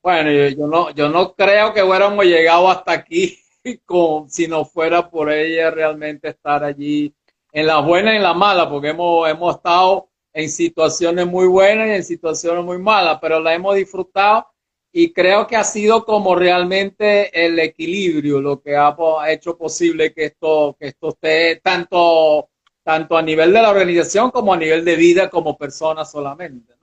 Bueno, 0.03 0.31
yo, 0.31 0.67
no, 0.67 0.91
yo 0.91 1.09
no 1.09 1.35
creo 1.35 1.73
que 1.73 1.83
hubiéramos 1.83 2.27
llegado 2.27 2.71
hasta 2.71 2.93
aquí 2.93 3.39
con, 3.87 4.29
si 4.31 4.47
no 4.47 4.67
fuera 4.67 5.11
por 5.11 5.33
ella 5.33 5.71
realmente 5.71 6.29
estar 6.29 6.63
allí 6.63 7.15
en 7.53 7.67
las 7.67 7.85
buenas 7.85 8.13
y 8.13 8.17
en 8.17 8.23
las 8.23 8.37
malas, 8.37 8.67
porque 8.67 8.89
hemos, 8.91 9.29
hemos 9.29 9.57
estado 9.57 10.11
en 10.35 10.51
situaciones 10.51 11.27
muy 11.27 11.47
buenas 11.47 11.89
y 11.89 11.93
en 11.93 12.05
situaciones 12.05 12.65
muy 12.65 12.79
malas, 12.79 13.19
pero 13.23 13.41
la 13.41 13.55
hemos 13.55 13.77
disfrutado 13.77 14.47
y 14.93 15.13
creo 15.13 15.47
que 15.47 15.57
ha 15.57 15.65
sido 15.65 16.05
como 16.05 16.37
realmente 16.37 17.45
el 17.45 17.59
equilibrio 17.59 18.41
lo 18.41 18.61
que 18.61 18.77
ha 18.77 18.95
hecho 19.29 19.57
posible 19.57 20.13
que 20.13 20.27
esto, 20.27 20.77
que 20.79 20.89
esto 20.89 21.09
esté 21.09 21.61
tanto, 21.63 22.51
tanto 22.85 23.17
a 23.17 23.23
nivel 23.23 23.53
de 23.53 23.63
la 23.63 23.71
organización 23.71 24.31
como 24.31 24.53
a 24.53 24.57
nivel 24.57 24.85
de 24.85 24.95
vida 24.95 25.31
como 25.31 25.57
persona 25.57 26.05
solamente. 26.05 26.75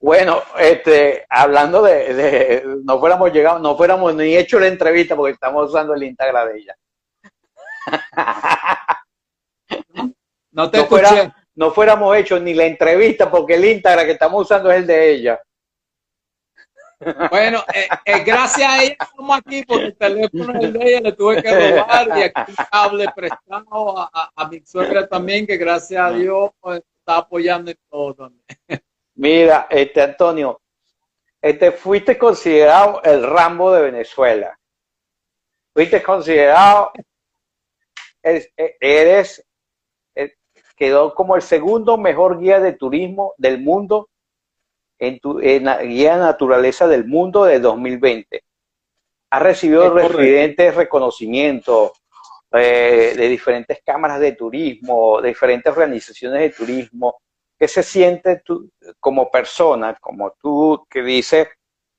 Bueno, 0.00 0.40
este, 0.58 1.26
hablando 1.28 1.82
de, 1.82 2.64
no 2.84 2.98
fuéramos 2.98 3.30
llegado, 3.32 3.58
no 3.58 3.76
fuéramos 3.76 4.14
ni 4.14 4.34
hecho 4.34 4.58
la 4.58 4.68
entrevista 4.68 5.14
porque 5.14 5.34
estamos 5.34 5.68
usando 5.68 5.92
el 5.92 6.04
Instagram 6.04 6.48
de 6.48 6.58
ella. 6.58 6.76
No 10.52 10.68
te 10.68 10.80
escuché. 10.80 11.32
no 11.54 11.70
fuéramos 11.70 12.16
hechos 12.16 12.42
ni 12.42 12.54
la 12.54 12.64
entrevista 12.64 13.30
porque 13.30 13.54
el 13.54 13.64
Instagram 13.64 14.04
que 14.04 14.12
estamos 14.12 14.42
usando 14.42 14.70
es 14.70 14.78
el 14.78 14.86
de 14.86 15.10
ella. 15.12 15.40
Bueno, 17.30 17.64
eh, 17.74 17.88
eh, 18.04 18.24
gracias 18.24 18.68
a 18.68 18.82
ella 18.82 18.96
estamos 19.00 19.38
aquí 19.38 19.64
porque 19.64 19.86
el 19.86 19.96
teléfono 19.96 20.60
es 20.60 20.72
de 20.72 20.82
ella, 20.82 21.00
le 21.00 21.12
tuve 21.12 21.42
que 21.42 21.70
robar 21.70 22.18
y 22.18 22.22
aquí 22.22 22.54
cable 22.70 23.06
prestado 23.16 23.98
a, 23.98 24.48
mi 24.50 24.60
suegra 24.60 25.08
también, 25.08 25.46
que 25.46 25.56
gracias 25.56 26.00
a 26.00 26.12
Dios 26.12 26.50
pues, 26.60 26.82
está 26.98 27.16
apoyando 27.16 27.70
en 27.70 27.78
todo 27.88 28.14
también. 28.14 28.44
Mira, 29.14 29.66
este 29.70 30.02
Antonio, 30.02 30.60
este 31.40 31.72
fuiste 31.72 32.18
considerado 32.18 33.02
el 33.02 33.22
Rambo 33.22 33.72
de 33.72 33.82
Venezuela. 33.82 34.58
Fuiste 35.72 36.02
considerado, 36.02 36.92
eres, 38.22 38.52
eres 38.56 39.46
quedó 40.80 41.14
como 41.14 41.36
el 41.36 41.42
segundo 41.42 41.98
mejor 41.98 42.40
guía 42.40 42.58
de 42.58 42.72
turismo 42.72 43.34
del 43.36 43.60
mundo 43.60 44.08
en, 45.00 45.18
tu, 45.18 45.40
en 45.40 45.64
la 45.64 45.82
guía 45.82 46.16
naturaleza 46.16 46.86
del 46.86 47.06
mundo 47.06 47.44
de 47.44 47.58
2020. 47.58 48.44
Ha 49.30 49.38
recibido 49.40 49.92
diferentes 49.94 50.74
reconocimientos 50.74 51.92
eh, 52.52 53.14
de 53.16 53.28
diferentes 53.28 53.80
cámaras 53.84 54.20
de 54.20 54.32
turismo, 54.32 55.20
de 55.20 55.28
diferentes 55.28 55.72
organizaciones 55.72 56.40
de 56.40 56.50
turismo, 56.50 57.16
¿Qué 57.60 57.68
se 57.68 57.82
siente 57.82 58.40
tú 58.42 58.70
como 58.98 59.30
persona, 59.30 59.94
como 60.00 60.32
tú 60.40 60.86
que 60.88 61.02
dices, 61.02 61.46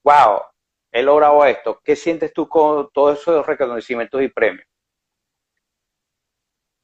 wow, 0.03 0.41
he 0.91 1.03
logrado 1.03 1.45
esto? 1.45 1.79
¿Qué 1.83 1.95
sientes 1.95 2.33
tú 2.33 2.49
con 2.49 2.89
todos 2.91 3.19
esos 3.19 3.45
reconocimientos 3.45 4.23
y 4.23 4.27
premios? 4.27 4.65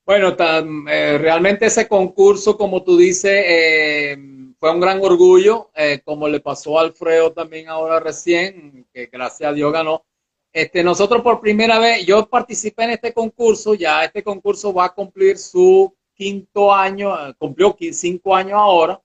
Bueno, 0.07 0.37
eh, 0.39 1.17
realmente 1.17 1.65
ese 1.65 1.85
concurso, 1.85 2.57
como 2.57 2.81
tú 2.81 2.95
dices, 2.95 3.43
eh, 3.45 4.17
fue 4.57 4.71
un 4.71 4.79
gran 4.79 5.03
orgullo, 5.03 5.69
eh, 5.75 5.99
como 6.05 6.29
le 6.29 6.39
pasó 6.39 6.79
a 6.79 6.83
Alfredo 6.83 7.33
también 7.33 7.67
ahora 7.67 7.99
recién, 7.99 8.87
que 8.93 9.07
gracias 9.07 9.49
a 9.49 9.53
Dios 9.53 9.73
ganó. 9.73 10.05
Este, 10.53 10.81
nosotros 10.81 11.21
por 11.21 11.41
primera 11.41 11.77
vez, 11.77 12.05
yo 12.05 12.25
participé 12.29 12.85
en 12.85 12.91
este 12.91 13.11
concurso, 13.11 13.73
ya 13.73 14.05
este 14.05 14.23
concurso 14.23 14.73
va 14.73 14.85
a 14.85 14.93
cumplir 14.93 15.37
su 15.37 15.93
quinto 16.15 16.73
año, 16.73 17.13
cumplió 17.37 17.75
cinco 17.91 18.33
años 18.33 18.53
ahora, 18.53 19.01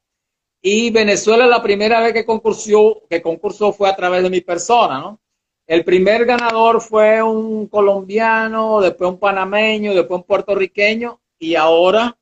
y 0.62 0.90
Venezuela 0.92 1.48
la 1.48 1.60
primera 1.60 2.00
vez 2.00 2.12
que 2.12 2.24
concursó, 2.24 3.02
que 3.10 3.20
concursó 3.20 3.72
fue 3.72 3.88
a 3.88 3.96
través 3.96 4.22
de 4.22 4.30
mi 4.30 4.40
persona, 4.40 5.00
¿no? 5.00 5.20
El 5.66 5.84
primer 5.84 6.24
ganador 6.24 6.80
fue 6.80 7.22
un 7.22 7.66
colombiano, 7.68 8.80
después 8.80 9.10
un 9.10 9.18
panameño, 9.18 9.94
después 9.94 10.20
un 10.20 10.26
puertorriqueño 10.26 11.20
y 11.38 11.54
ahora 11.54 12.16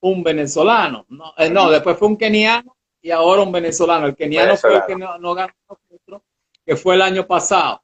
un 0.00 0.22
venezolano. 0.22 1.04
No, 1.08 1.34
eh, 1.36 1.50
no 1.50 1.70
después 1.70 1.98
fue 1.98 2.08
un 2.08 2.16
keniano 2.16 2.76
y 3.02 3.10
ahora 3.10 3.42
un 3.42 3.52
venezolano. 3.52 4.06
El 4.06 4.16
keniano 4.16 4.56
fue 4.56 4.76
el 4.76 4.86
que 4.86 4.96
no, 4.96 5.18
no 5.18 5.34
ganó, 5.34 5.52
que 6.64 6.76
fue 6.76 6.94
el 6.94 7.02
año 7.02 7.26
pasado. 7.26 7.82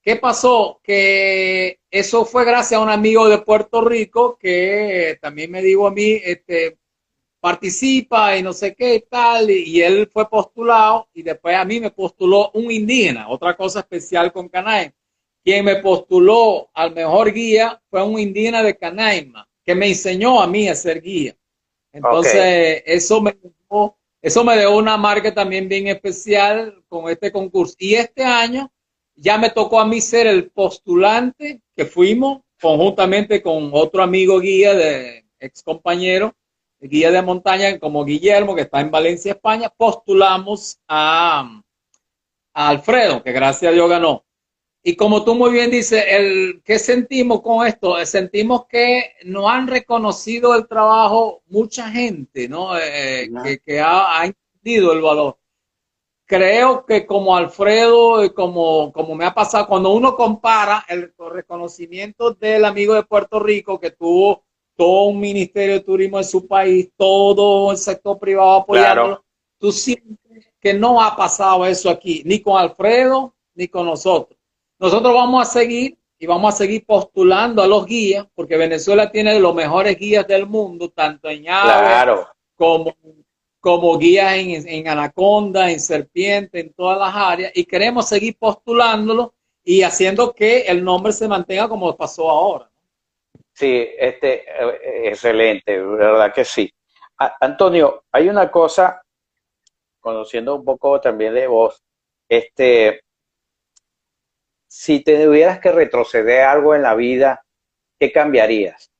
¿Qué 0.00 0.16
pasó? 0.16 0.80
Que 0.82 1.80
eso 1.90 2.24
fue 2.24 2.44
gracias 2.44 2.78
a 2.78 2.82
un 2.82 2.90
amigo 2.90 3.28
de 3.28 3.38
Puerto 3.38 3.80
Rico 3.80 4.36
que 4.38 5.18
también 5.20 5.50
me 5.50 5.62
dijo 5.62 5.86
a 5.86 5.90
mí, 5.90 6.20
este, 6.22 6.78
participa 7.44 8.38
y 8.38 8.42
no 8.42 8.54
sé 8.54 8.74
qué 8.74 8.94
y 8.94 9.00
tal, 9.00 9.50
y, 9.50 9.82
él 9.82 10.08
fue 10.10 10.26
postulado 10.30 11.08
y 11.12 11.22
después 11.22 11.54
a 11.54 11.62
mí 11.66 11.78
me 11.78 11.90
postuló 11.90 12.50
un 12.54 12.72
indígena, 12.72 13.28
otra 13.28 13.54
cosa 13.54 13.80
especial 13.80 14.32
con 14.32 14.48
Canaima. 14.48 14.94
Quien 15.44 15.62
me 15.62 15.76
postuló 15.76 16.70
al 16.72 16.94
mejor 16.94 17.34
guía 17.34 17.78
fue 17.90 18.02
un 18.02 18.18
indígena 18.18 18.62
de 18.62 18.74
Canaima, 18.74 19.46
que 19.62 19.74
me 19.74 19.88
enseñó 19.88 20.40
a 20.40 20.46
mí 20.46 20.68
a 20.68 20.74
ser 20.74 21.02
guía. 21.02 21.36
Entonces, 21.92 22.82
eso 22.86 23.20
me 23.20 23.36
eso 24.22 24.42
me 24.42 24.56
dio 24.56 24.74
una 24.74 24.96
marca 24.96 25.34
también 25.34 25.68
bien 25.68 25.88
especial 25.88 26.82
con 26.88 27.10
este 27.10 27.30
concurso. 27.30 27.74
Y 27.78 27.94
este 27.94 28.24
año 28.24 28.72
ya 29.16 29.36
me 29.36 29.50
tocó 29.50 29.80
a 29.80 29.86
mí 29.86 30.00
ser 30.00 30.26
el 30.26 30.50
postulante 30.50 31.60
que 31.76 31.84
fuimos 31.84 32.40
conjuntamente 32.58 33.42
con 33.42 33.68
otro 33.74 34.02
amigo 34.02 34.40
guía 34.40 34.72
de 34.72 35.26
ex 35.38 35.62
compañero, 35.62 36.34
guía 36.80 37.10
de 37.10 37.22
montaña 37.22 37.78
como 37.78 38.04
Guillermo, 38.04 38.54
que 38.54 38.62
está 38.62 38.80
en 38.80 38.90
Valencia, 38.90 39.32
España, 39.32 39.70
postulamos 39.76 40.78
a, 40.88 41.62
Alfredo, 42.52 43.22
que 43.22 43.32
gracias 43.32 43.70
a 43.70 43.74
Dios 43.74 43.88
ganó. 43.88 44.24
Y 44.82 44.96
como 44.96 45.24
tú 45.24 45.34
muy 45.34 45.50
bien 45.50 45.70
dices, 45.70 46.04
el, 46.06 46.62
¿qué 46.64 46.78
sentimos 46.78 47.40
con 47.40 47.66
esto? 47.66 47.96
Sentimos 48.04 48.66
que 48.66 49.14
no 49.24 49.48
han 49.48 49.66
reconocido 49.66 50.54
el 50.54 50.68
trabajo 50.68 51.42
mucha 51.46 51.90
gente, 51.90 52.48
¿no? 52.48 52.78
Eh, 52.78 53.30
que, 53.44 53.58
que 53.60 53.80
ha, 53.80 54.20
ha, 54.20 54.26
entendido 54.26 54.92
el 54.92 55.00
valor 55.00 55.38
creo 56.26 56.84
que 56.86 57.06
como 57.06 57.36
Alfredo, 57.36 58.32
como, 58.34 58.92
como 58.92 59.14
me 59.14 59.24
ha 59.24 59.34
pasado, 59.34 59.66
cuando 59.66 59.90
uno 59.90 60.16
compara 60.16 60.84
el 60.88 61.12
reconocimiento 61.16 62.32
del 62.32 62.64
amigo 62.64 62.94
de 62.94 63.04
Puerto 63.04 63.40
Rico 63.40 63.78
que 63.78 63.90
tuvo 63.90 64.44
todo 64.76 65.04
un 65.04 65.20
ministerio 65.20 65.74
de 65.74 65.80
turismo 65.80 66.18
en 66.18 66.24
su 66.24 66.46
país, 66.46 66.90
todo 66.96 67.72
el 67.72 67.78
sector 67.78 68.18
privado 68.18 68.54
apoyándolo, 68.54 69.24
tú 69.58 69.72
sientes 69.72 70.18
que 70.60 70.74
no 70.74 71.02
ha 71.02 71.16
pasado 71.16 71.66
eso 71.66 71.90
aquí, 71.90 72.22
ni 72.24 72.40
con 72.40 72.58
Alfredo, 72.58 73.34
ni 73.54 73.68
con 73.68 73.86
nosotros. 73.86 74.38
Nosotros 74.78 75.14
vamos 75.14 75.48
a 75.48 75.50
seguir 75.50 75.98
y 76.18 76.26
vamos 76.26 76.54
a 76.54 76.56
seguir 76.56 76.84
postulando 76.86 77.62
a 77.62 77.66
los 77.66 77.86
guías, 77.86 78.26
porque 78.34 78.56
Venezuela 78.56 79.10
tiene 79.10 79.38
los 79.38 79.54
mejores 79.54 79.98
guías 79.98 80.26
del 80.26 80.46
mundo, 80.46 80.88
tanto 80.90 81.28
en 81.28 81.48
ave 81.48 82.22
como 82.56 82.94
como 83.64 83.96
guía 83.96 84.36
en, 84.36 84.86
Anaconda, 84.86 85.70
en 85.70 85.80
Serpiente, 85.80 86.60
en 86.60 86.74
todas 86.74 86.98
las 86.98 87.14
áreas, 87.14 87.50
y 87.54 87.64
queremos 87.64 88.06
seguir 88.06 88.36
postulándolo 88.38 89.32
y 89.64 89.80
haciendo 89.80 90.34
que 90.34 90.66
el 90.66 90.84
nombre 90.84 91.14
se 91.14 91.26
mantenga 91.26 91.66
como 91.66 91.96
pasó 91.96 92.28
ahora. 92.28 92.70
Sí, 93.54 93.88
este, 93.96 94.44
eh, 94.48 95.08
excelente, 95.10 95.80
verdad 95.80 96.32
que 96.34 96.44
sí. 96.44 96.72
Antonio, 97.40 98.04
hay 98.10 98.28
una 98.28 98.50
cosa, 98.50 99.00
conociendo 100.00 100.56
un 100.56 100.64
poco 100.64 101.00
también 101.00 101.34
de 101.34 101.46
vos, 101.46 101.80
este, 102.28 103.02
si 104.66 105.04
te 105.04 105.24
tuvieras 105.24 105.60
que 105.60 105.70
retroceder 105.70 106.42
algo 106.42 106.74
en 106.74 106.82
la 106.82 106.96
vida, 106.96 107.44
¿qué 107.98 108.10
cambiarías? 108.10 108.90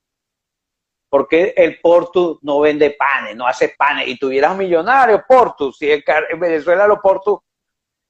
¿Por 1.09 1.27
qué 1.27 1.53
el 1.57 1.81
Portu 1.81 2.39
no 2.43 2.61
vende 2.61 2.91
panes, 2.93 3.35
no 3.35 3.49
hace 3.49 3.75
panes? 3.77 4.07
Y 4.07 4.19
tuvieras 4.19 4.57
millonarios 4.57 5.23
Portu, 5.27 5.73
si 5.73 5.91
en 5.91 6.03
Venezuela 6.39 6.87
los 6.87 7.01
Portu 7.01 7.43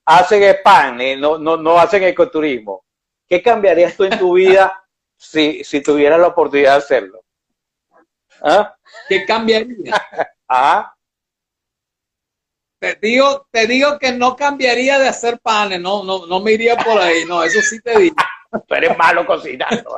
hacen 0.05 0.43
el 0.43 0.61
pan, 0.63 0.99
no, 1.19 1.39
no, 1.39 1.57
no 1.57 1.79
hacen 1.79 2.03
ecoturismo. 2.03 2.85
¿Qué 3.27 3.43
cambiarías 3.43 3.97
tú 3.97 4.05
en 4.05 4.19
tu 4.19 4.35
vida 4.35 4.84
si, 5.25 5.65
si 5.65 5.83
tuvieras 5.83 6.21
la 6.21 6.29
oportunidad 6.29 6.73
de 6.73 6.79
hacerlo? 6.79 7.25
¿Ah? 8.43 8.77
¿Qué 9.09 9.25
cambiaría? 9.25 9.95
¿Ah? 10.49 10.95
Te 12.79 12.99
digo, 13.01 13.47
te 13.51 13.67
digo 13.67 13.99
que 13.99 14.13
no 14.13 14.37
cambiaría 14.37 14.99
de 14.99 15.09
hacer 15.09 15.39
panes, 15.41 15.81
no, 15.81 16.05
no, 16.05 16.27
no 16.27 16.41
me 16.41 16.53
iría 16.53 16.77
por 16.77 17.01
ahí, 17.01 17.25
no, 17.25 17.43
eso 17.43 17.61
sí 17.63 17.81
te 17.81 17.99
digo. 17.99 18.17
Tú 18.69 18.75
eres 18.75 18.97
malo 18.97 19.27
cocinando. 19.27 19.97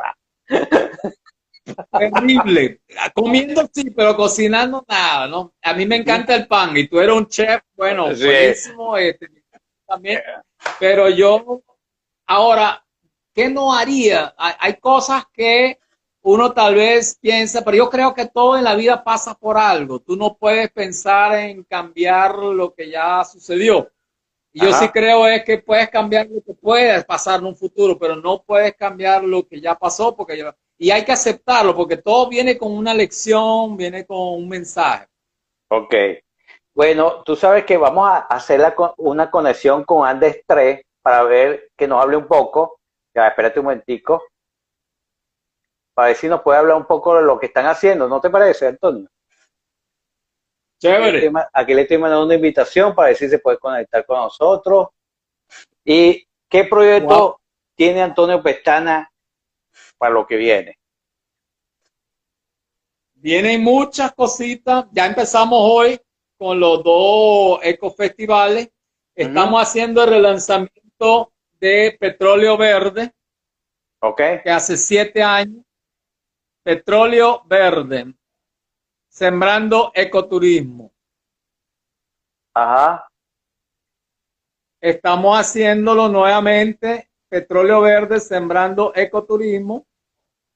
Terrible. 1.99 2.81
Comiendo 3.13 3.69
sí, 3.73 3.91
pero 3.91 4.17
cocinando 4.17 4.85
nada, 4.89 5.27
¿no? 5.27 5.53
A 5.63 5.75
mí 5.75 5.85
me 5.85 5.97
encanta 5.97 6.35
el 6.35 6.47
pan 6.47 6.77
y 6.77 6.87
tú 6.87 7.01
eres 7.01 7.15
un 7.15 7.27
chef, 7.27 7.61
bueno, 7.75 8.05
buenísimo, 8.05 8.97
este, 8.97 9.29
también. 9.87 10.23
Pero 10.79 11.11
yo, 11.11 11.63
ahora, 12.27 12.86
¿qué 13.37 13.51
no 13.51 13.75
haría? 13.75 14.35
Hay, 14.39 14.79
cosas 14.79 15.25
que 15.31 15.79
uno 16.23 16.53
tal 16.53 16.75
vez 16.75 17.19
piensa, 17.21 17.63
pero 17.63 17.77
yo 17.77 17.91
creo 17.91 18.15
que 18.15 18.27
todo 18.27 18.57
en 18.57 18.65
la 18.65 18.75
vida 18.75 19.05
pasa 19.05 19.35
por 19.35 19.59
algo. 19.59 20.01
Tú 20.01 20.17
no 20.17 20.39
puedes 20.39 20.71
pensar 20.73 21.39
en 21.39 21.63
cambiar 21.65 22.35
lo 22.37 22.73
que 22.73 22.91
ya 22.91 23.23
sucedió. 23.25 23.91
Y 24.55 24.63
yo 24.63 24.73
sí 24.73 24.89
creo 24.89 25.29
es 25.29 25.45
que 25.45 25.59
puedes 25.59 25.91
cambiar 25.91 26.29
lo 26.29 26.41
que 26.43 26.55
puede 26.55 27.05
pasar 27.05 27.41
en 27.41 27.47
un 27.47 27.55
futuro, 27.57 27.99
pero 27.99 28.17
no 28.17 28.43
puedes 28.43 28.75
cambiar 28.75 29.23
lo 29.23 29.47
que 29.47 29.61
ya 29.61 29.75
pasó 29.75 30.17
porque 30.17 30.43
y 30.79 30.91
hay 30.91 31.05
que 31.05 31.13
aceptarlo 31.13 31.77
porque 31.77 31.99
todo 31.99 32.31
viene 32.31 32.57
con 32.57 32.73
una 32.73 32.95
lección, 32.95 33.77
viene 33.77 34.07
con 34.07 34.17
un 34.17 34.49
mensaje. 34.49 35.09
Ok. 35.69 35.95
Bueno, 36.75 37.23
tú 37.23 37.37
sabes 37.37 37.65
que 37.65 37.77
vamos 37.77 38.09
a 38.09 38.19
hacer 38.21 38.63
una 38.97 39.31
conexión 39.31 39.85
con 39.85 40.07
Andes 40.07 40.43
3 40.47 40.81
para 41.03 41.23
ver 41.25 41.71
que 41.77 41.87
nos 41.87 42.03
hable 42.03 42.17
un 42.17 42.27
poco. 42.27 42.76
Ya, 43.17 43.29
espérate 43.29 43.61
un 43.61 43.65
momentico. 43.65 44.23
Para 45.95 46.09
ver 46.09 46.17
si 46.19 46.29
nos 46.29 46.43
puede 46.43 46.59
hablar 46.59 46.77
un 46.77 46.87
poco 46.87 47.17
de 47.17 47.23
lo 47.23 47.39
que 47.39 47.47
están 47.47 47.65
haciendo. 47.65 48.07
¿No 48.07 48.21
te 48.21 48.29
parece, 48.29 48.67
Antonio? 48.67 49.09
Chévere. 50.79 51.33
Aquí 51.55 51.73
le 51.73 51.83
estoy 51.83 51.97
mandando 51.97 52.27
una 52.27 52.35
invitación 52.35 52.95
para 52.95 53.09
ver 53.09 53.17
si 53.17 53.31
se 53.31 53.39
puede 53.39 53.57
conectar 53.57 54.05
con 54.05 54.19
nosotros. 54.19 54.89
¿Y 55.83 56.29
qué 56.47 56.65
proyecto 56.65 57.41
tiene 57.75 58.03
Antonio 58.03 58.43
Pestana 58.43 59.11
para 59.97 60.13
lo 60.13 60.27
que 60.27 60.37
viene? 60.37 60.79
Vienen 63.15 63.63
muchas 63.63 64.13
cositas. 64.13 64.85
Ya 64.93 65.07
empezamos 65.07 65.59
hoy 65.63 65.99
con 66.37 66.61
los 66.61 66.85
dos 66.85 67.61
ecofestivales. 67.63 68.69
Estamos 69.15 69.63
haciendo 69.63 70.05
el 70.05 70.11
relanzamiento 70.11 71.33
de 71.67 71.97
Petróleo 71.99 72.57
Verde. 72.57 73.13
Ok. 74.01 74.21
Que 74.43 74.51
hace 74.51 74.77
siete 74.77 75.23
años. 75.23 75.65
Petróleo 76.63 77.43
Verde. 77.47 78.15
Sembrando 79.09 79.91
ecoturismo. 79.95 80.93
Ajá. 82.55 83.09
Estamos 84.81 85.39
haciéndolo 85.39 86.09
nuevamente. 86.09 87.11
Petróleo 87.29 87.81
Verde, 87.81 88.21
sembrando 88.21 88.93
ecoturismo. 88.95 89.87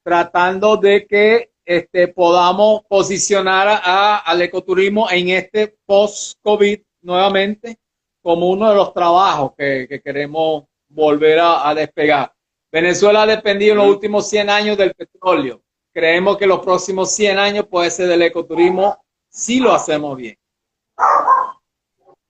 Tratando 0.05 0.77
de 0.77 1.07
que 1.07 1.53
este, 1.65 2.09
podamos 2.09 2.83
posicionar 2.89 3.69
a, 3.69 4.19
al 4.19 4.43
ecoturismo 4.43 5.11
en 5.11 5.31
este 5.31 5.77
post-COVID 5.87 6.81
nuevamente 7.03 7.79
como 8.23 8.51
uno 8.51 8.69
de 8.69 8.77
los 8.77 8.93
trabajos 8.93 9.53
que, 9.57 10.01
queremos 10.05 10.65
volver 10.91 11.39
a, 11.41 11.75
despegar. 11.75 12.33
Venezuela 12.71 13.23
ha 13.23 13.27
dependido 13.27 13.73
en 13.73 13.79
los 13.79 13.89
últimos 13.89 14.29
100 14.29 14.51
años 14.51 14.77
del 14.77 14.95
petróleo. 14.95 15.63
Creemos 15.93 16.37
que 16.37 16.47
los 16.47 16.61
próximos 16.61 17.13
100 17.13 17.39
años 17.39 17.67
puede 17.67 17.91
ser 17.91 18.09
del 18.09 18.23
ecoturismo 18.23 19.03
si 19.29 19.61
lo 19.61 19.73
hacemos 19.73 20.17
bien. 20.17 20.37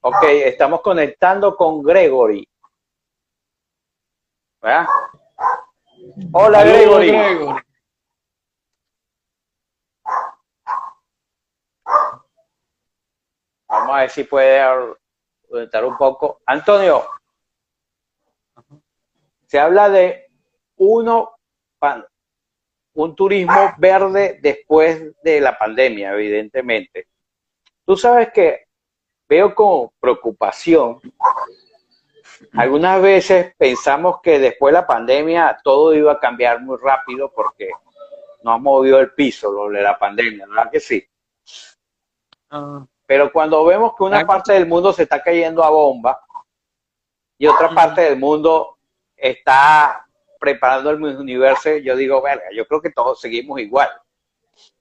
Ok, 0.02 0.22
estamos 0.44 0.80
conectando 0.80 1.54
con 1.56 1.82
Gregory. 1.82 2.48
Hola, 6.32 6.64
Gregory. 6.64 7.12
Vamos 13.68 13.94
a 13.94 14.00
ver 14.00 14.10
si 14.10 14.24
puede 14.24 14.96
comentar 15.48 15.84
un 15.84 15.96
poco. 15.96 16.40
Antonio, 16.46 17.04
se 19.50 19.58
habla 19.58 19.90
de 19.90 20.30
uno, 20.76 21.32
un 22.94 23.16
turismo 23.16 23.74
verde 23.78 24.38
después 24.40 25.20
de 25.24 25.40
la 25.40 25.58
pandemia, 25.58 26.12
evidentemente. 26.12 27.08
Tú 27.84 27.96
sabes 27.96 28.30
que 28.32 28.68
veo 29.28 29.52
con 29.52 29.90
preocupación, 29.98 31.00
algunas 32.52 33.02
veces 33.02 33.52
pensamos 33.58 34.20
que 34.22 34.38
después 34.38 34.72
de 34.72 34.80
la 34.82 34.86
pandemia 34.86 35.58
todo 35.64 35.94
iba 35.94 36.12
a 36.12 36.20
cambiar 36.20 36.62
muy 36.62 36.78
rápido 36.80 37.32
porque 37.32 37.70
nos 38.44 38.60
movió 38.60 39.00
el 39.00 39.14
piso 39.14 39.50
lo 39.50 39.68
de 39.68 39.82
la 39.82 39.98
pandemia, 39.98 40.46
¿verdad 40.46 40.70
que 40.70 40.78
sí? 40.78 41.04
Ah. 42.50 42.86
Pero 43.04 43.32
cuando 43.32 43.64
vemos 43.64 43.96
que 43.96 44.04
una 44.04 44.24
parte 44.24 44.52
del 44.52 44.68
mundo 44.68 44.92
se 44.92 45.02
está 45.02 45.20
cayendo 45.20 45.64
a 45.64 45.70
bomba 45.70 46.20
y 47.36 47.48
otra 47.48 47.70
parte 47.70 48.02
del 48.02 48.16
mundo 48.16 48.76
está 49.20 50.06
preparando 50.38 50.90
el 50.90 51.02
universo, 51.02 51.76
yo 51.76 51.94
digo, 51.94 52.22
verga, 52.22 52.46
yo 52.54 52.66
creo 52.66 52.80
que 52.80 52.90
todos 52.90 53.20
seguimos 53.20 53.60
igual. 53.60 53.90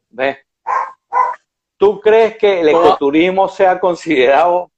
¿Ves? 0.10 0.38
¿Tú 1.78 2.00
crees 2.00 2.38
que 2.38 2.62
el 2.62 2.70
ecoturismo 2.70 3.48
sea 3.48 3.80
considerado 3.80 4.72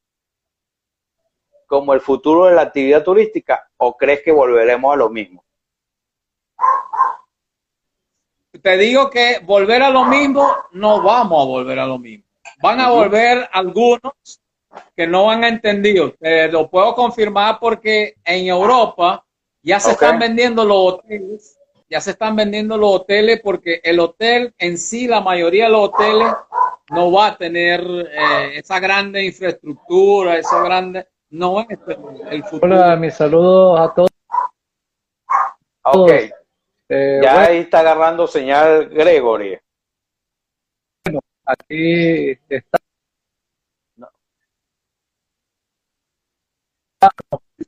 como 1.68 1.93
el 1.93 2.01
futuro 2.01 2.45
de 2.45 2.55
la 2.55 2.64
actividad 2.64 3.03
turística 3.03 3.70
o 3.78 3.95
crees 3.95 4.22
que 4.24 4.32
volveremos 4.32 4.93
a 4.93 4.97
lo 4.97 5.09
mismo? 5.09 5.43
Te 8.62 8.78
digo 8.78 9.09
que 9.09 9.39
volver 9.43 9.82
a 9.82 9.89
lo 9.89 10.05
mismo, 10.05 10.53
no 10.72 11.01
vamos 11.01 11.41
a 11.41 11.47
volver 11.47 11.80
a 11.80 11.86
lo 11.86 11.97
mismo. 11.97 12.26
Van 12.62 12.80
a 12.80 12.89
volver 12.89 13.49
algunos 13.51 14.14
que 14.95 15.07
no 15.07 15.32
han 15.32 15.43
entendido. 15.43 16.14
Te 16.20 16.51
lo 16.51 16.70
puedo 16.70 16.93
confirmar 16.93 17.59
porque 17.59 18.16
en 18.24 18.47
Europa 18.47 19.26
ya 19.62 19.80
se 19.80 19.91
están 19.91 20.20
vendiendo 20.20 20.66
los 20.66 20.93
hoteles, 20.93 21.59
ya 21.89 22.01
se 22.01 22.12
están 22.12 22.36
vendiendo 22.36 22.78
los 22.78 23.01
hoteles 23.01 23.41
porque 23.41 23.82
el 23.84 23.99
hotel 23.99 24.53
en 24.57 24.78
sí, 24.78 25.07
la 25.07 25.22
mayoría 25.22 25.66
de 25.66 25.72
los 25.72 25.89
hoteles 25.89 26.34
no 26.89 27.12
va 27.12 27.28
a 27.28 27.38
tener 27.38 27.82
eh, 27.82 28.57
esa 28.57 28.80
grande 28.80 29.24
infraestructura, 29.24 30.38
esa 30.38 30.64
grande, 30.64 31.07
no 31.30 31.62
es 31.62 31.68
el 32.30 32.43
futuro. 32.43 32.76
Hola, 32.76 32.95
mis 32.95 33.14
saludos 33.14 33.80
a 33.80 33.93
todos. 33.93 34.09
Ok. 35.84 36.12
Eh, 36.89 37.22
ya 37.24 37.43
ahí 37.43 37.59
está 37.59 37.80
agarrando 37.80 38.28
señal 38.28 38.89
Gregory 38.89 39.57
aquí 41.45 42.32
está 42.49 42.80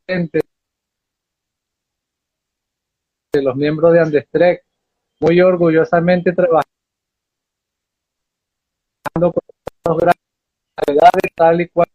de 0.07 0.41
los 3.41 3.55
miembros 3.55 3.93
de 3.93 3.99
Andestrek 3.99 4.63
muy 5.19 5.41
orgullosamente 5.41 6.33
trabajando 6.33 6.67
con 9.15 9.43
los 9.85 9.97
grandes 9.97 10.21
tal 11.35 11.61
y 11.61 11.69
cual. 11.69 11.87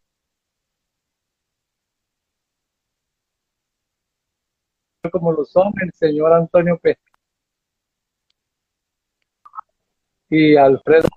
Como 5.10 5.32
lo 5.32 5.44
son 5.44 5.72
el 5.82 5.92
señor 5.92 6.32
Antonio 6.32 6.78
Pérez 6.78 6.98
y 10.30 10.56
Alfredo. 10.56 11.08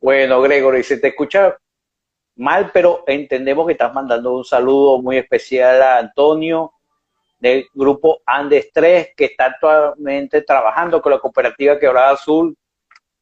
Bueno, 0.00 0.40
Gregory, 0.40 0.82
se 0.82 0.98
te 0.98 1.08
escucha 1.08 1.58
mal, 2.36 2.70
pero 2.72 3.04
entendemos 3.06 3.66
que 3.66 3.72
estás 3.72 3.92
mandando 3.92 4.36
un 4.36 4.44
saludo 4.44 5.00
muy 5.00 5.16
especial 5.18 5.82
a 5.82 5.98
Antonio 5.98 6.72
del 7.38 7.68
grupo 7.74 8.20
Andes 8.24 8.70
3, 8.72 9.10
que 9.16 9.26
está 9.26 9.46
actualmente 9.46 10.42
trabajando 10.42 11.02
con 11.02 11.12
la 11.12 11.18
cooperativa 11.18 11.78
Quebrada 11.78 12.10
Azul 12.10 12.56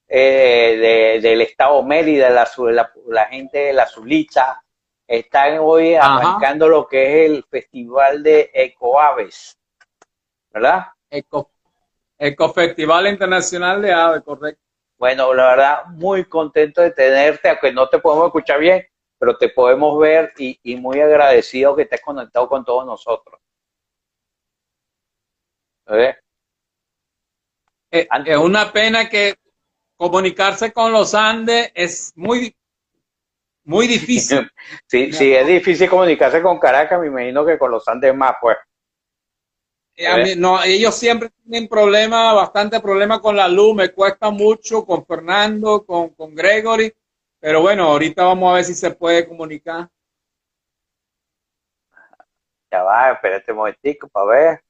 eh, 0.06 1.18
del 1.20 1.40
estado 1.40 1.82
Mérida, 1.82 2.30
la, 2.30 2.48
la, 3.08 3.24
gente 3.26 3.58
de 3.58 3.72
la 3.72 3.86
Zulicha. 3.86 4.60
Están 5.06 5.58
hoy 5.60 5.94
arrancando 5.94 6.68
lo 6.68 6.86
que 6.86 7.24
es 7.24 7.30
el 7.30 7.44
festival 7.44 8.22
de 8.22 8.50
Ecoaves, 8.54 9.58
¿verdad? 10.50 10.86
Eco, 11.10 11.50
Ecofestival 12.18 13.08
Internacional 13.08 13.82
de 13.82 13.92
Aves, 13.92 14.22
correcto. 14.22 14.62
Bueno, 14.96 15.34
la 15.34 15.48
verdad, 15.48 15.84
muy 15.88 16.24
contento 16.24 16.80
de 16.80 16.92
tenerte, 16.92 17.50
aunque 17.50 17.72
no 17.72 17.88
te 17.88 17.98
podemos 17.98 18.26
escuchar 18.26 18.60
bien, 18.60 18.86
pero 19.18 19.36
te 19.36 19.48
podemos 19.48 19.98
ver 19.98 20.32
y, 20.38 20.76
muy 20.76 21.00
agradecido 21.00 21.74
que 21.76 21.82
estés 21.82 22.00
conectado 22.02 22.48
con 22.48 22.64
todos 22.64 22.84
nosotros. 22.86 23.40
Eh, 25.86 26.16
es 27.90 28.36
una 28.36 28.72
pena 28.72 29.08
que 29.08 29.34
comunicarse 29.96 30.72
con 30.72 30.92
los 30.92 31.14
Andes 31.14 31.70
es 31.74 32.12
muy, 32.16 32.54
muy 33.64 33.86
difícil. 33.86 34.50
sí, 34.86 35.12
sí, 35.12 35.32
es 35.32 35.46
difícil 35.46 35.88
comunicarse 35.88 36.42
con 36.42 36.58
Caracas, 36.58 37.00
me 37.00 37.06
imagino 37.06 37.44
que 37.44 37.58
con 37.58 37.70
los 37.70 37.86
Andes 37.88 38.14
más, 38.14 38.34
pues. 38.40 38.56
Eh, 39.96 40.34
no, 40.36 40.60
ellos 40.64 40.94
siempre 40.96 41.30
tienen 41.44 41.68
problemas, 41.68 42.34
bastante 42.34 42.80
problemas 42.80 43.20
con 43.20 43.36
la 43.36 43.46
luz, 43.46 43.76
me 43.76 43.90
cuesta 43.90 44.30
mucho 44.30 44.84
con 44.84 45.06
Fernando, 45.06 45.84
con, 45.86 46.08
con 46.10 46.34
Gregory, 46.34 46.92
pero 47.44 47.60
bueno, 47.60 47.84
ahorita 47.84 48.24
vamos 48.24 48.50
a 48.50 48.54
ver 48.54 48.64
si 48.64 48.74
se 48.74 48.90
puede 48.90 49.28
comunicar. 49.28 49.90
Ya 52.72 52.82
va, 52.82 53.12
espérate 53.12 53.52
un 53.52 53.58
momentico 53.58 54.08
para 54.08 54.26
ver. 54.26 54.64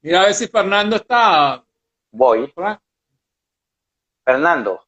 Mira 0.00 0.22
a 0.22 0.24
ver 0.24 0.34
si 0.34 0.48
Fernando 0.48 0.96
está. 0.96 1.62
Voy. 2.10 2.50
Fernando. 4.24 4.82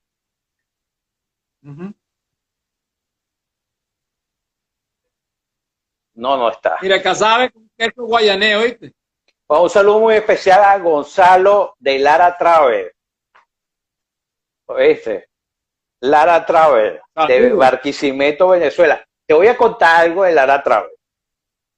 No, 6.15 6.39
no 6.39 6.49
está. 6.49 6.79
Mira, 6.81 7.03
Casabe 7.03 7.53
con 7.53 7.71
queso 7.77 8.05
guayaneo, 8.07 8.63
¿viste? 8.63 8.95
Pues 9.47 9.61
un 9.61 9.69
saludo 9.69 10.01
muy 10.01 10.15
especial 10.15 10.65
a 10.65 10.79
Gonzalo 10.79 11.77
de 11.79 11.99
Lara 11.99 12.39
Travel. 12.39 12.96
¿Oíste? 14.67 15.31
Lara 16.01 16.45
Travel, 16.45 17.01
de 17.27 17.53
Barquisimeto, 17.53 18.49
Venezuela. 18.49 19.05
Te 19.27 19.35
voy 19.35 19.49
a 19.49 19.57
contar 19.57 20.03
algo 20.03 20.25
de 20.25 20.33
Lara 20.33 20.63
Travel. 20.63 20.91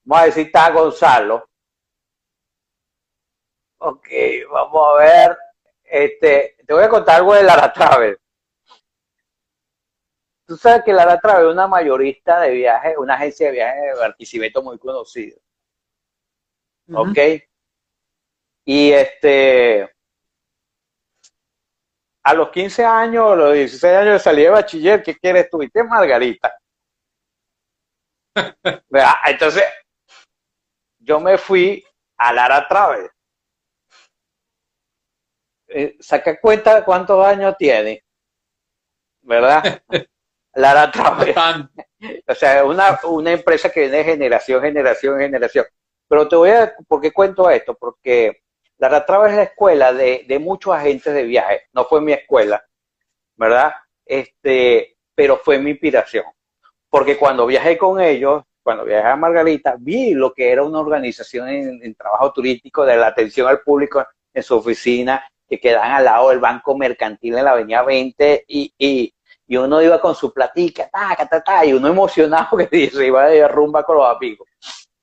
Vamos 0.04 0.22
a 0.22 0.26
decir, 0.26 0.46
está 0.46 0.70
Gonzalo. 0.70 1.48
Ok, 3.78 4.08
vamos 4.50 4.88
a 4.88 4.98
ver. 4.98 5.38
Este, 5.84 6.56
te 6.66 6.74
voy 6.74 6.82
a 6.82 6.88
contar 6.88 7.16
algo 7.16 7.34
de 7.34 7.42
Lara 7.42 7.72
Travel. 7.72 8.18
Tú 10.46 10.56
sabes 10.56 10.82
que 10.82 10.92
Lara 10.92 11.20
Travel 11.20 11.48
es 11.48 11.52
una 11.52 11.68
mayorista 11.68 12.40
de 12.40 12.50
viajes, 12.50 12.96
una 12.96 13.14
agencia 13.14 13.46
de 13.46 13.52
viajes 13.52 13.82
de 13.82 14.00
Barquisimeto 14.00 14.62
muy 14.62 14.78
conocida. 14.78 15.36
¿Ok? 16.92 17.18
Y 18.64 18.92
este, 18.92 19.94
a 22.28 22.34
los 22.34 22.50
15 22.50 22.84
años, 22.84 23.32
a 23.32 23.36
los 23.36 23.54
16 23.54 23.94
años 23.94 24.22
salí 24.22 24.42
de 24.42 24.50
bachiller, 24.50 25.02
¿qué 25.02 25.16
quieres 25.16 25.48
tú? 25.48 25.62
Y 25.62 25.70
Margarita. 25.82 26.54
Entonces, 29.26 29.64
yo 30.98 31.20
me 31.20 31.38
fui 31.38 31.82
a 32.18 32.32
Lara 32.34 32.68
Travel. 32.68 33.08
Eh, 35.68 35.96
saca 36.00 36.38
cuenta 36.38 36.74
de 36.74 36.84
cuántos 36.84 37.24
años 37.24 37.54
tiene, 37.58 38.04
¿verdad? 39.22 39.82
Lara 40.52 40.90
Travel. 40.90 41.34
o 42.28 42.34
sea, 42.34 42.62
una, 42.66 43.00
una 43.04 43.32
empresa 43.32 43.70
que 43.70 43.80
viene 43.80 43.98
de 43.98 44.04
generación, 44.04 44.60
generación, 44.60 45.18
generación. 45.18 45.64
Pero 46.06 46.28
te 46.28 46.36
voy 46.36 46.50
a, 46.50 46.74
¿por 46.86 47.00
qué 47.00 47.10
cuento 47.10 47.48
esto? 47.48 47.74
Porque 47.74 48.42
Lara 48.78 49.04
Travel 49.04 49.30
es 49.32 49.36
la 49.36 49.42
escuela 49.42 49.92
de, 49.92 50.38
muchos 50.40 50.74
agentes 50.74 51.12
de 51.12 51.24
viaje. 51.24 51.62
No 51.72 51.84
fue 51.84 52.00
mi 52.00 52.12
escuela, 52.12 52.64
¿verdad? 53.36 53.72
Este, 54.06 54.96
pero 55.14 55.36
fue 55.36 55.58
mi 55.58 55.70
inspiración. 55.70 56.24
Porque 56.88 57.18
cuando 57.18 57.46
viajé 57.46 57.76
con 57.76 58.00
ellos, 58.00 58.44
cuando 58.62 58.84
viajé 58.84 59.08
a 59.08 59.16
Margarita, 59.16 59.76
vi 59.78 60.14
lo 60.14 60.32
que 60.32 60.50
era 60.50 60.62
una 60.62 60.78
organización 60.78 61.48
en, 61.48 61.94
trabajo 61.94 62.32
turístico 62.32 62.84
de 62.84 62.96
la 62.96 63.08
atención 63.08 63.48
al 63.48 63.60
público 63.60 64.06
en 64.32 64.42
su 64.42 64.56
oficina, 64.56 65.24
que 65.48 65.58
quedan 65.58 65.90
al 65.90 66.04
lado 66.04 66.30
del 66.30 66.38
Banco 66.38 66.76
Mercantil 66.76 67.36
en 67.36 67.44
la 67.44 67.52
Avenida 67.52 67.82
20 67.82 68.44
y, 68.46 68.72
y, 68.78 69.12
y 69.46 69.56
uno 69.56 69.82
iba 69.82 70.00
con 70.00 70.14
su 70.14 70.32
platica, 70.32 70.88
ta, 70.88 71.42
ta, 71.42 71.64
y 71.64 71.72
uno 71.72 71.88
emocionado 71.88 72.56
que 72.70 72.90
se 72.90 73.06
iba 73.06 73.26
de 73.26 73.48
rumba 73.48 73.82
con 73.82 73.96
los 73.96 74.16
amigos. 74.16 74.47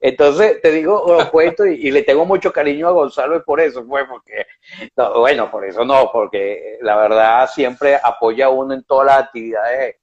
Entonces, 0.07 0.61
te 0.61 0.69
digo, 0.69 1.03
lo 1.07 1.32
cuento 1.32 1.65
y, 1.65 1.90
le 1.90 2.03
tengo 2.03 2.27
mucho 2.27 2.53
cariño 2.53 2.88
a 2.88 2.91
Gonzalo 2.91 3.38
y 3.38 3.41
por 3.41 3.60
eso 3.60 3.84
fue, 3.88 4.07
porque, 4.07 4.45
bueno, 5.15 5.49
por 5.49 5.65
eso 5.65 5.84
no, 5.84 6.11
porque 6.11 6.77
la 6.82 6.95
verdad 6.95 7.49
siempre 7.49 7.95
apoya 7.95 8.45
a 8.45 8.49
uno 8.49 8.76
en 8.76 8.84
todas 8.84 9.07
las 9.07 9.23
actividades 9.23 9.95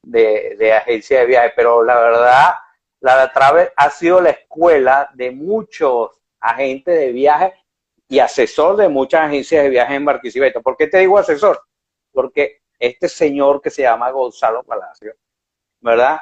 de, 0.00 0.54
de 0.56 0.72
agencia 0.72 1.18
de 1.18 1.26
viaje, 1.26 1.52
pero 1.56 1.82
la 1.82 1.96
verdad, 1.96 2.54
la 3.00 3.32
Travel 3.32 3.68
ha 3.74 3.90
sido 3.90 4.20
la 4.20 4.30
escuela 4.30 5.10
de 5.14 5.32
muchos 5.32 6.12
agentes 6.38 6.96
de 6.96 7.10
viaje 7.10 7.54
y 8.06 8.20
asesor 8.20 8.76
de 8.76 8.88
muchas 8.88 9.22
agencias 9.22 9.64
de 9.64 9.70
viaje 9.70 9.96
en 9.96 10.04
Barquisimeto. 10.04 10.62
¿Por 10.62 10.76
qué 10.76 10.86
te 10.86 10.98
digo 10.98 11.18
asesor? 11.18 11.60
Porque 12.12 12.60
este 12.78 13.08
señor 13.08 13.60
que 13.60 13.70
se 13.70 13.82
llama 13.82 14.12
Gonzalo 14.12 14.62
Palacio, 14.62 15.16
¿verdad? 15.80 16.20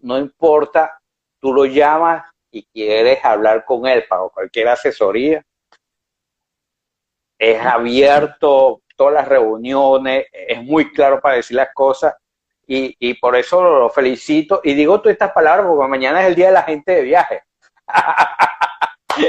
No 0.00 0.18
importa, 0.18 0.99
tú 1.40 1.52
lo 1.52 1.64
llamas 1.64 2.24
y 2.50 2.64
quieres 2.64 3.24
hablar 3.24 3.64
con 3.64 3.86
él 3.86 4.04
para 4.08 4.28
cualquier 4.28 4.68
asesoría. 4.68 5.42
Es 7.38 7.60
abierto 7.64 8.82
todas 8.96 9.14
las 9.14 9.28
reuniones, 9.28 10.26
es 10.32 10.62
muy 10.62 10.92
claro 10.92 11.20
para 11.20 11.36
decir 11.36 11.56
las 11.56 11.72
cosas 11.72 12.14
y, 12.66 12.94
y 12.98 13.14
por 13.14 13.34
eso 13.34 13.62
lo 13.62 13.88
felicito 13.88 14.60
y 14.62 14.74
digo 14.74 15.00
todas 15.00 15.14
estas 15.14 15.32
palabras 15.32 15.66
porque 15.66 15.88
mañana 15.88 16.20
es 16.20 16.28
el 16.28 16.34
día 16.34 16.48
de 16.48 16.52
la 16.52 16.62
gente 16.62 16.92
de 16.92 17.02
viaje. 17.02 17.42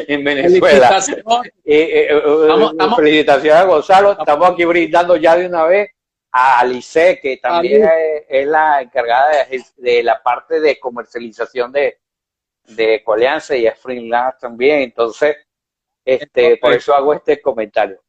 en 0.08 0.24
Venezuela. 0.24 1.00
Eh, 1.64 1.64
eh, 1.66 2.08
eh, 2.12 2.96
felicitaciones 2.96 3.62
a 3.62 3.66
Gonzalo. 3.66 4.12
Estamos 4.12 4.50
aquí 4.50 4.66
brindando 4.66 5.16
ya 5.16 5.36
de 5.36 5.48
una 5.48 5.64
vez 5.64 5.92
a 6.32 6.60
Alice, 6.60 7.20
que 7.22 7.38
también 7.38 7.90
es, 8.28 8.48
la 8.48 8.82
encargada 8.82 9.48
de, 9.78 10.04
la 10.04 10.22
parte 10.24 10.60
de 10.60 10.80
comercialización 10.80 11.72
de, 11.72 12.00
de 12.68 12.96
Ecoalianza 12.96 13.56
y 13.56 13.68
a 13.68 13.76
Freelance 13.76 14.38
también. 14.40 14.82
Entonces, 14.82 15.36
este, 16.06 16.58
por 16.58 16.74
eso 16.74 16.96
hago 16.96 17.14
este 17.14 17.42
comentario. 17.42 18.02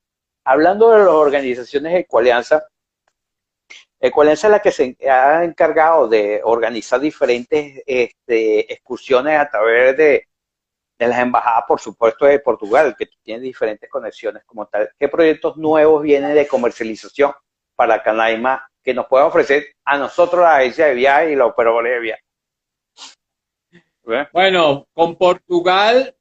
Hablando 0.44 0.90
de 0.90 0.98
las 0.98 1.08
organizaciones 1.08 1.92
de 1.92 1.98
Ecoalianza, 2.00 2.64
Ecoalianza 4.00 4.48
es 4.48 4.50
la 4.50 4.60
que 4.60 4.72
se 4.72 4.96
ha 5.08 5.44
encargado 5.44 6.08
de 6.08 6.40
organizar 6.42 7.00
diferentes 7.00 7.82
este, 7.86 8.72
excursiones 8.72 9.38
a 9.38 9.48
través 9.48 9.96
de, 9.96 10.28
de 10.98 11.06
las 11.06 11.18
embajadas, 11.20 11.64
por 11.66 11.80
supuesto, 11.80 12.26
de 12.26 12.40
Portugal, 12.40 12.96
que 12.96 13.08
tiene 13.22 13.42
diferentes 13.42 13.88
conexiones 13.88 14.44
como 14.44 14.66
tal. 14.66 14.90
¿Qué 14.98 15.08
proyectos 15.08 15.56
nuevos 15.56 16.02
vienen 16.02 16.34
de 16.34 16.48
comercialización 16.48 17.32
para 17.82 18.00
Canaima 18.00 18.64
que 18.80 18.94
nos 18.94 19.06
pueden 19.06 19.26
ofrecer 19.26 19.74
a 19.84 19.98
nosotros 19.98 20.42
la 20.42 20.56
agencia 20.58 20.86
de 20.86 20.94
viaje 20.94 21.32
y 21.32 21.36
la 21.36 21.46
operadora 21.46 21.90
de 21.90 21.98
viaje? 21.98 22.22
Bueno, 24.32 24.86
con 24.92 25.16
Portugal, 25.16 26.14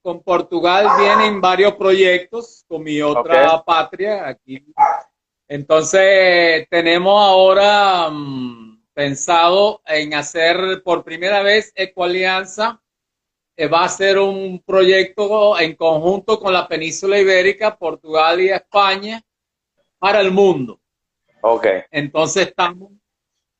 con 0.00 0.22
Portugal 0.22 0.86
vienen 0.96 1.40
varios 1.40 1.74
proyectos, 1.74 2.64
con 2.68 2.84
mi 2.84 3.02
otra 3.02 3.60
patria 3.64 4.28
aquí. 4.28 4.64
Entonces, 5.48 6.68
tenemos 6.70 7.20
ahora 7.20 8.10
mm, 8.10 8.84
pensado 8.92 9.82
en 9.86 10.14
hacer 10.14 10.82
por 10.84 11.02
primera 11.02 11.42
vez 11.42 11.72
Ecoalianza 11.74 12.80
eh, 13.56 13.66
va 13.66 13.82
a 13.82 13.88
ser 13.88 14.18
un 14.18 14.62
proyecto 14.64 15.58
en 15.58 15.74
conjunto 15.74 16.38
con 16.38 16.52
la 16.52 16.68
península 16.68 17.18
ibérica, 17.18 17.76
Portugal 17.76 18.40
y 18.40 18.50
España 18.50 19.20
para 19.98 20.20
el 20.20 20.30
mundo. 20.30 20.80
Ok. 21.40 21.66
Entonces 21.90 22.48
estamos, 22.48 22.92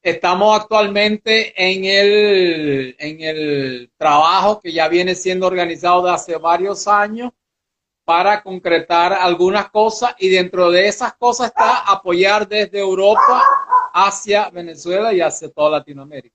estamos 0.03 0.61
actualmente 0.61 1.53
en 1.57 1.85
el, 1.85 2.97
en 2.99 3.21
el 3.21 3.91
trabajo 3.97 4.61
que 4.61 4.73
ya 4.73 4.89
viene 4.89 5.15
siendo 5.15 5.47
organizado 5.47 6.03
de 6.05 6.13
hace 6.13 6.37
varios 6.37 6.89
años 6.89 7.33
para 8.05 8.43
concretar 8.43 9.13
algunas 9.13 9.71
cosas 9.71 10.15
y 10.19 10.31
dentro 10.31 10.71
de 10.71 10.89
esas 10.89 11.13
cosas 11.15 11.49
está 11.49 11.81
apoyar 11.81 12.49
desde 12.49 12.81
Europa 12.81 13.43
hacia 13.93 14.49
Venezuela 14.51 15.13
y 15.13 15.21
hacia 15.21 15.51
toda 15.51 15.79
Latinoamérica. 15.79 16.35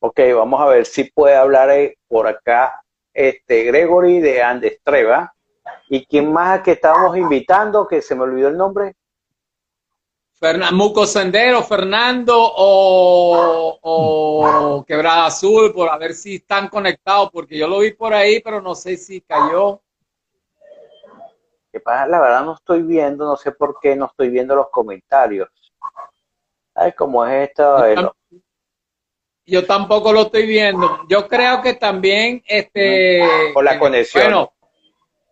Ok, 0.00 0.20
vamos 0.34 0.60
a 0.60 0.66
ver 0.66 0.84
si 0.84 1.04
puede 1.04 1.34
hablar 1.34 1.70
por 2.06 2.26
acá 2.26 2.82
este, 3.14 3.64
Gregory 3.64 4.20
de 4.20 4.42
Andestreva. 4.42 5.32
¿Y 5.88 6.04
quién 6.04 6.32
más 6.32 6.60
que 6.60 6.72
estábamos 6.72 7.16
invitando? 7.16 7.88
Que 7.88 8.02
se 8.02 8.14
me 8.14 8.22
olvidó 8.22 8.48
el 8.48 8.56
nombre. 8.58 8.94
Fernando 10.38 10.76
Muco 10.76 11.06
Sendero, 11.06 11.62
Fernando 11.62 12.34
o, 12.38 13.78
o, 13.80 14.84
Quebrada 14.86 15.26
Azul, 15.26 15.72
por 15.72 15.88
a 15.88 15.96
ver 15.96 16.12
si 16.12 16.36
están 16.36 16.68
conectados, 16.68 17.30
porque 17.32 17.56
yo 17.56 17.66
lo 17.66 17.78
vi 17.78 17.92
por 17.92 18.12
ahí, 18.12 18.40
pero 18.40 18.60
no 18.60 18.74
sé 18.74 18.98
si 18.98 19.22
cayó. 19.22 19.80
¿Qué 21.72 21.80
pasa? 21.80 22.06
La 22.06 22.20
verdad 22.20 22.44
no 22.44 22.54
estoy 22.54 22.82
viendo, 22.82 23.24
no 23.24 23.36
sé 23.36 23.52
por 23.52 23.78
qué 23.80 23.96
no 23.96 24.06
estoy 24.06 24.28
viendo 24.28 24.54
los 24.54 24.68
comentarios. 24.70 25.48
¿Sabes 26.74 26.94
cómo 26.94 27.24
es 27.24 27.48
esto? 27.48 28.12
Yo 29.46 29.64
tampoco 29.64 30.12
lo 30.12 30.22
estoy 30.22 30.46
viendo. 30.46 31.00
Yo 31.08 31.28
creo 31.28 31.62
que 31.62 31.74
también, 31.74 32.42
este. 32.46 33.22
Por 33.54 33.64
la 33.64 33.78
conexión. 33.78 34.24
Bueno, 34.24 34.52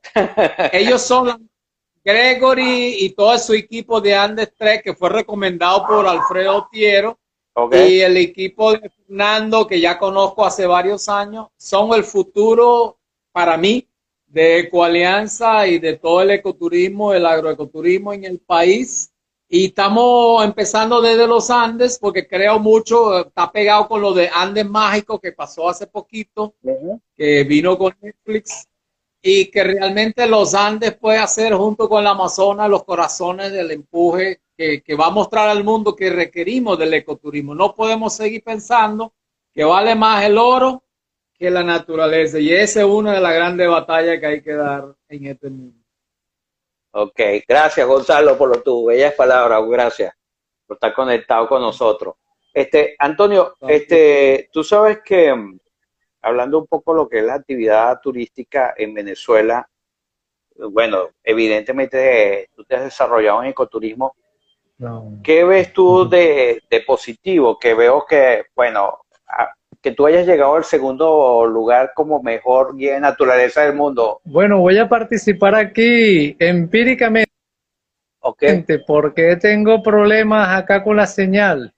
ellos 0.73 1.03
son 1.03 1.51
Gregory 2.05 2.97
y 3.01 3.11
todo 3.11 3.37
su 3.39 3.55
equipo 3.55 4.01
de 4.01 4.15
Andes 4.15 4.53
3, 4.59 4.83
que 4.83 4.95
fue 4.95 5.09
recomendado 5.09 5.87
por 5.87 6.07
Alfredo 6.07 6.69
Tiero. 6.71 7.19
Y 7.73 8.01
el 8.01 8.17
equipo 8.17 8.73
de 8.73 8.91
Fernando, 8.91 9.67
que 9.67 9.81
ya 9.81 9.99
conozco 9.99 10.45
hace 10.45 10.67
varios 10.67 11.09
años, 11.09 11.49
son 11.57 11.95
el 11.95 12.05
futuro 12.05 12.99
para 13.33 13.57
mí 13.57 13.89
de 14.27 14.59
Ecoalianza 14.61 15.67
y 15.67 15.79
de 15.79 15.97
todo 15.97 16.21
el 16.21 16.33
ecoturismo, 16.33 17.15
el 17.15 17.25
agroecoturismo 17.25 18.13
en 18.13 18.25
el 18.25 18.41
país. 18.41 19.11
Y 19.49 19.67
estamos 19.67 20.45
empezando 20.45 21.01
desde 21.01 21.29
los 21.29 21.49
Andes, 21.49 21.99
porque 21.99 22.27
creo 22.27 22.59
mucho, 22.59 23.21
está 23.21 23.53
pegado 23.53 23.87
con 23.87 24.03
lo 24.03 24.13
de 24.13 24.29
Andes 24.35 24.67
Mágico 24.67 25.21
que 25.21 25.31
pasó 25.31 25.69
hace 25.69 25.87
poquito, 25.87 26.57
que 27.17 27.45
vino 27.45 27.79
con 27.79 27.95
Netflix, 28.01 28.67
y 29.27 29.51
que 29.51 29.65
realmente 29.65 30.27
los 30.27 30.55
Andes 30.55 30.95
puede 30.97 31.17
hacer 31.17 31.55
junto 31.55 31.89
con 31.89 32.05
la 32.05 32.11
Amazonas 32.11 32.69
los 32.69 32.85
corazones 32.85 33.51
del 33.53 33.71
empuje 33.71 34.43
que, 34.55 34.83
que 34.83 34.95
va 34.95 35.07
a 35.07 35.11
mostrar 35.11 35.49
al 35.49 35.65
mundo 35.65 35.97
que 35.97 36.11
requerimos 36.11 36.79
del 36.79 36.93
ecoturismo. 36.93 37.55
No 37.55 37.75
podemos 37.75 38.15
seguir 38.15 38.45
pensando 38.45 39.15
que 39.51 39.65
vale 39.65 39.95
más 39.95 40.23
el 40.25 40.37
oro 40.37 40.85
que 41.39 41.51
la 41.51 41.63
naturaleza. 41.63 42.39
Y 42.39 42.53
esa 42.53 42.81
es 42.81 42.87
una 42.87 43.15
de 43.15 43.21
las 43.23 43.33
grandes 43.33 43.67
batallas 43.67 44.21
que 44.21 44.27
hay 44.27 44.43
que 44.43 44.53
dar 44.53 44.95
en 45.09 45.27
este 45.27 45.49
mundo. 45.49 45.81
Ok, 46.91 47.21
gracias 47.49 47.87
Gonzalo 47.87 48.37
por 48.37 48.51
lo 48.51 48.63
tu 48.63 48.85
bellas 48.85 49.15
palabras, 49.15 49.63
gracias 49.67 50.15
por 50.67 50.77
estar 50.77 50.93
conectado 50.93 51.49
con 51.49 51.63
nosotros. 51.63 52.17
Este, 52.53 52.95
Antonio, 52.99 53.57
este, 53.67 54.51
tú 54.53 54.63
sabes 54.63 54.99
que 55.03 55.35
hablando 56.25 56.59
un 56.59 56.67
poco 56.67 56.93
de 56.93 56.99
lo 56.99 57.09
que 57.09 57.19
es 57.19 57.25
la 57.25 57.35
actividad 57.35 58.01
turística 58.01 58.75
en 58.77 58.95
Venezuela, 58.95 59.69
bueno, 60.71 61.11
evidentemente 61.23 62.49
tú 62.55 62.65
te 62.65 62.77
has 62.77 62.85
desarrollado 62.85 63.43
en 63.43 63.51
ecoturismo. 63.51 64.17
¿Qué 65.23 65.45
ves 65.45 65.73
tú 65.73 66.09
de, 66.09 66.63
de 66.69 66.81
positivo? 66.81 67.59
Que 67.59 67.75
veo 67.75 68.05
que, 68.09 68.47
bueno, 68.55 69.05
que 69.85 69.93
tú 69.93 70.07
hayas 70.07 70.27
llegado 70.27 70.55
al 70.55 70.65
segundo 70.65 71.47
lugar 71.47 71.93
como 71.95 72.23
mejor 72.23 72.75
guía 72.75 72.95
de 72.95 73.01
naturaleza 73.01 73.63
del 73.63 73.75
mundo? 73.75 74.21
Bueno, 74.25 74.59
voy 74.59 74.79
a 74.79 74.89
participar 74.89 75.55
aquí 75.55 76.35
empíricamente. 76.39 77.31
Okay. 78.21 78.65
Porque 78.87 79.37
tengo 79.37 79.83
problemas 79.83 80.49
acá 80.59 80.83
con 80.83 80.97
la 80.97 81.07
señal. 81.07 81.75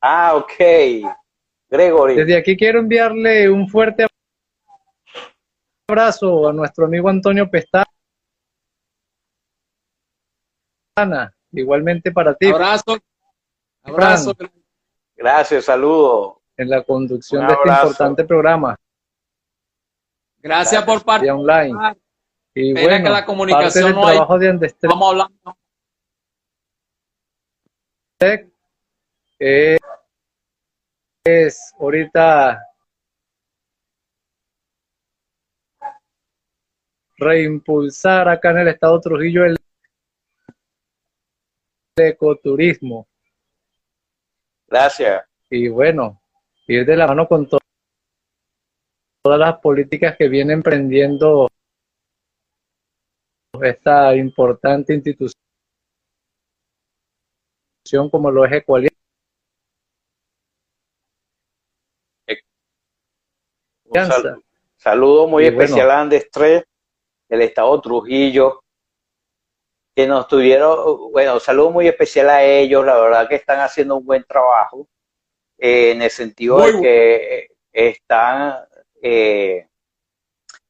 Ah, 0.00 0.36
ok. 0.36 1.12
Gregory. 1.68 2.16
Desde 2.16 2.36
aquí 2.36 2.56
quiero 2.56 2.80
enviarle 2.80 3.50
un 3.50 3.68
fuerte 3.68 4.06
abrazo 5.88 6.48
a 6.48 6.52
nuestro 6.52 6.86
amigo 6.86 7.08
Antonio 7.08 7.50
Pestana. 7.50 7.86
Igualmente 11.52 12.12
para 12.12 12.34
ti. 12.34 12.48
Abrazo. 12.48 12.98
Abrazo. 13.82 14.34
Gracias, 15.16 15.64
saludos 15.64 16.38
en 16.56 16.70
la 16.70 16.82
conducción 16.82 17.46
de 17.46 17.54
este 17.54 17.68
importante 17.68 18.24
programa. 18.24 18.76
Gracias 20.38 20.84
por 20.84 21.04
participar. 21.04 21.38
online. 21.38 21.96
Y 22.54 22.72
bueno, 22.72 23.04
que 23.04 23.10
la 23.10 23.24
comunicación 23.24 23.94
parte 23.94 24.06
del 24.06 24.16
trabajo 24.16 24.38
de 24.38 24.48
Andestrec, 24.48 24.90
Vamos 24.90 25.10
hablando. 25.10 25.56
Es, 29.38 29.80
es 31.28 31.74
ahorita 31.78 32.58
reimpulsar 37.18 38.28
acá 38.28 38.50
en 38.52 38.58
el 38.58 38.68
estado 38.68 39.00
Trujillo 39.00 39.44
el 39.44 39.56
ecoturismo. 41.96 43.06
Gracias. 44.66 45.24
Y 45.50 45.68
bueno, 45.68 46.22
ir 46.66 46.86
de 46.86 46.96
la 46.96 47.06
mano 47.06 47.26
con 47.26 47.48
todas 47.48 47.62
las 49.24 49.58
políticas 49.60 50.16
que 50.16 50.28
viene 50.28 50.52
emprendiendo 50.54 51.48
esta 53.62 54.14
importante 54.14 54.94
institución 54.94 55.34
como 58.10 58.30
lo 58.30 58.44
es 58.44 58.52
Ecualidad. 58.52 58.97
Un 63.90 64.42
saludo, 64.76 65.26
muy 65.26 65.46
especial 65.46 65.90
a 65.90 66.00
Andes 66.00 66.30
3, 66.30 66.64
del 67.28 67.42
estado 67.42 67.80
Trujillo, 67.80 68.62
que 69.94 70.06
nos 70.06 70.28
tuvieron, 70.28 71.10
bueno, 71.10 71.40
saludo 71.40 71.70
muy 71.70 71.88
especial 71.88 72.30
a 72.30 72.44
ellos, 72.44 72.84
la 72.84 72.96
verdad 72.96 73.28
que 73.28 73.34
están 73.34 73.60
haciendo 73.60 73.96
un 73.96 74.06
buen 74.06 74.24
trabajo 74.24 74.86
eh, 75.58 75.90
en 75.92 76.02
el 76.02 76.10
sentido 76.10 76.60
de 76.60 76.80
que 76.80 77.38
eh, 77.38 77.48
están 77.72 78.64
eh, 79.02 79.66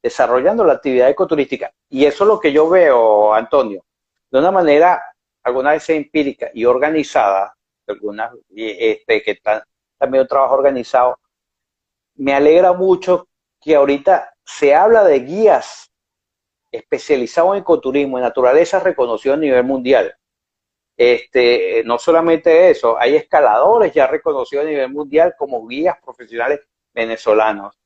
desarrollando 0.03 0.65
la 0.65 0.75
actividad 0.75 1.11
ecoturística. 1.11 1.71
Y 1.91 2.07
eso 2.07 2.25
es 2.25 2.29
lo 2.29 2.41
que 2.41 2.53
yo 2.53 2.69
veo, 2.69 3.35
Antonio, 3.35 3.85
de 4.31 4.39
una 4.39 4.51
manera 4.51 5.03
alguna 5.43 5.73
vez 5.73 5.89
empírica 5.91 6.51
y 6.55 6.65
organizada, 6.65 7.55
algunas 7.87 8.33
este, 8.55 9.23
que 9.23 9.33
están 9.33 9.63
también 9.99 10.23
un 10.23 10.29
trabajo 10.29 10.55
organizado, 10.55 11.19
me 12.19 12.35
alegra 12.35 12.73
mucho 12.73 13.29
que 13.61 13.75
ahorita 13.75 14.35
se 14.45 14.75
habla 14.75 15.05
de 15.05 15.21
guías 15.21 15.91
especializados 16.71 17.55
en 17.55 17.63
ecoturismo 17.63 18.19
y 18.19 18.23
naturaleza 18.23 18.81
reconocidos 18.81 19.39
a 19.39 19.41
nivel 19.41 19.65
mundial. 19.65 20.15
Este, 20.97 21.83
no 21.85 21.99
solamente 21.99 22.71
eso, 22.71 22.99
hay 22.99 23.15
escaladores 23.15 23.93
ya 23.93 24.07
reconocidos 24.07 24.65
a 24.65 24.69
nivel 24.69 24.91
mundial 24.91 25.35
como 25.39 25.67
guías 25.67 25.97
profesionales 26.05 26.61
venezolanos. 26.93 27.79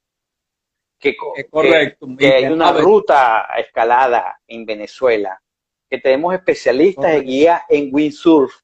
Que, 0.98 1.14
correcto. 1.50 2.06
Que, 2.18 2.34
hay 2.34 2.44
una 2.46 2.72
ruta 2.72 3.48
escalada 3.58 4.40
en 4.46 4.64
Venezuela, 4.64 5.40
que 5.90 5.98
tenemos 5.98 6.34
especialistas 6.34 7.12
de 7.12 7.20
guía 7.20 7.64
en 7.68 7.90
windsurf, 7.92 8.54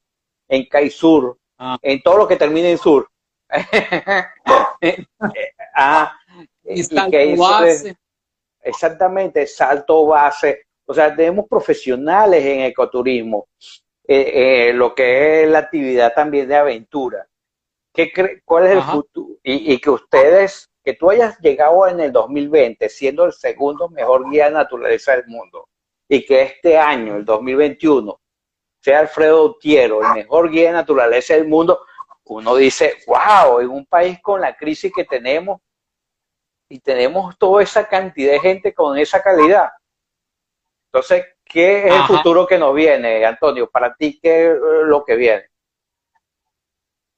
en 0.47 0.63
kitesurf, 0.63 1.37
ah. 1.59 1.77
en 1.81 2.01
todo 2.01 2.17
lo 2.17 2.27
que 2.27 2.37
termine 2.37 2.71
en 2.71 2.77
sur. 2.77 3.07
ah, 5.75 6.17
y, 6.63 7.35
base. 7.35 7.95
exactamente, 8.61 9.47
salto 9.47 10.05
base. 10.07 10.63
O 10.85 10.93
sea, 10.93 11.15
tenemos 11.15 11.47
profesionales 11.47 12.43
en 12.43 12.61
ecoturismo 12.61 13.47
eh, 14.11 14.69
eh, 14.69 14.73
lo 14.73 14.95
que 14.95 15.43
es 15.43 15.49
la 15.49 15.59
actividad 15.59 16.13
también 16.15 16.47
de 16.47 16.55
aventura. 16.55 17.27
¿Qué 17.93 18.11
¿Cuál 18.43 18.65
es 18.65 18.71
el 18.71 18.81
futuro? 18.81 19.35
Y, 19.43 19.79
que 19.79 19.89
ustedes, 19.91 20.67
que 20.83 20.93
tú 20.93 21.11
hayas 21.11 21.37
llegado 21.39 21.87
en 21.87 21.99
el 21.99 22.11
2020 22.11 22.89
siendo 22.89 23.25
el 23.25 23.33
segundo 23.33 23.87
mejor 23.89 24.27
guía 24.29 24.45
de 24.45 24.51
naturaleza 24.51 25.15
del 25.15 25.27
mundo 25.27 25.67
y 26.07 26.25
que 26.25 26.41
este 26.41 26.75
año, 26.75 27.17
el 27.17 27.25
2021, 27.25 28.19
sea 28.81 28.99
Alfredo 29.01 29.45
Utiero 29.45 30.01
el 30.01 30.13
mejor 30.13 30.49
guía 30.49 30.69
de 30.69 30.73
naturaleza 30.73 31.35
del 31.35 31.47
mundo, 31.47 31.79
uno 32.33 32.55
dice, 32.55 32.97
wow, 33.07 33.59
en 33.59 33.69
un 33.69 33.85
país 33.85 34.19
con 34.21 34.41
la 34.41 34.55
crisis 34.55 34.91
que 34.95 35.03
tenemos 35.03 35.61
y 36.69 36.79
tenemos 36.79 37.37
toda 37.37 37.63
esa 37.63 37.87
cantidad 37.87 38.33
de 38.33 38.39
gente 38.39 38.73
con 38.73 38.97
esa 38.97 39.21
calidad. 39.21 39.69
Entonces, 40.91 41.25
¿Qué 41.49 41.87
es 41.87 41.93
el 41.95 42.03
futuro 42.03 42.45
que 42.45 42.59
nos 42.59 42.75
viene, 42.75 43.25
Antonio? 43.25 43.67
Para 43.67 43.95
ti, 43.95 44.19
¿qué 44.21 44.51
es 44.51 44.57
lo 44.85 45.03
que 45.03 45.15
viene? 45.15 45.49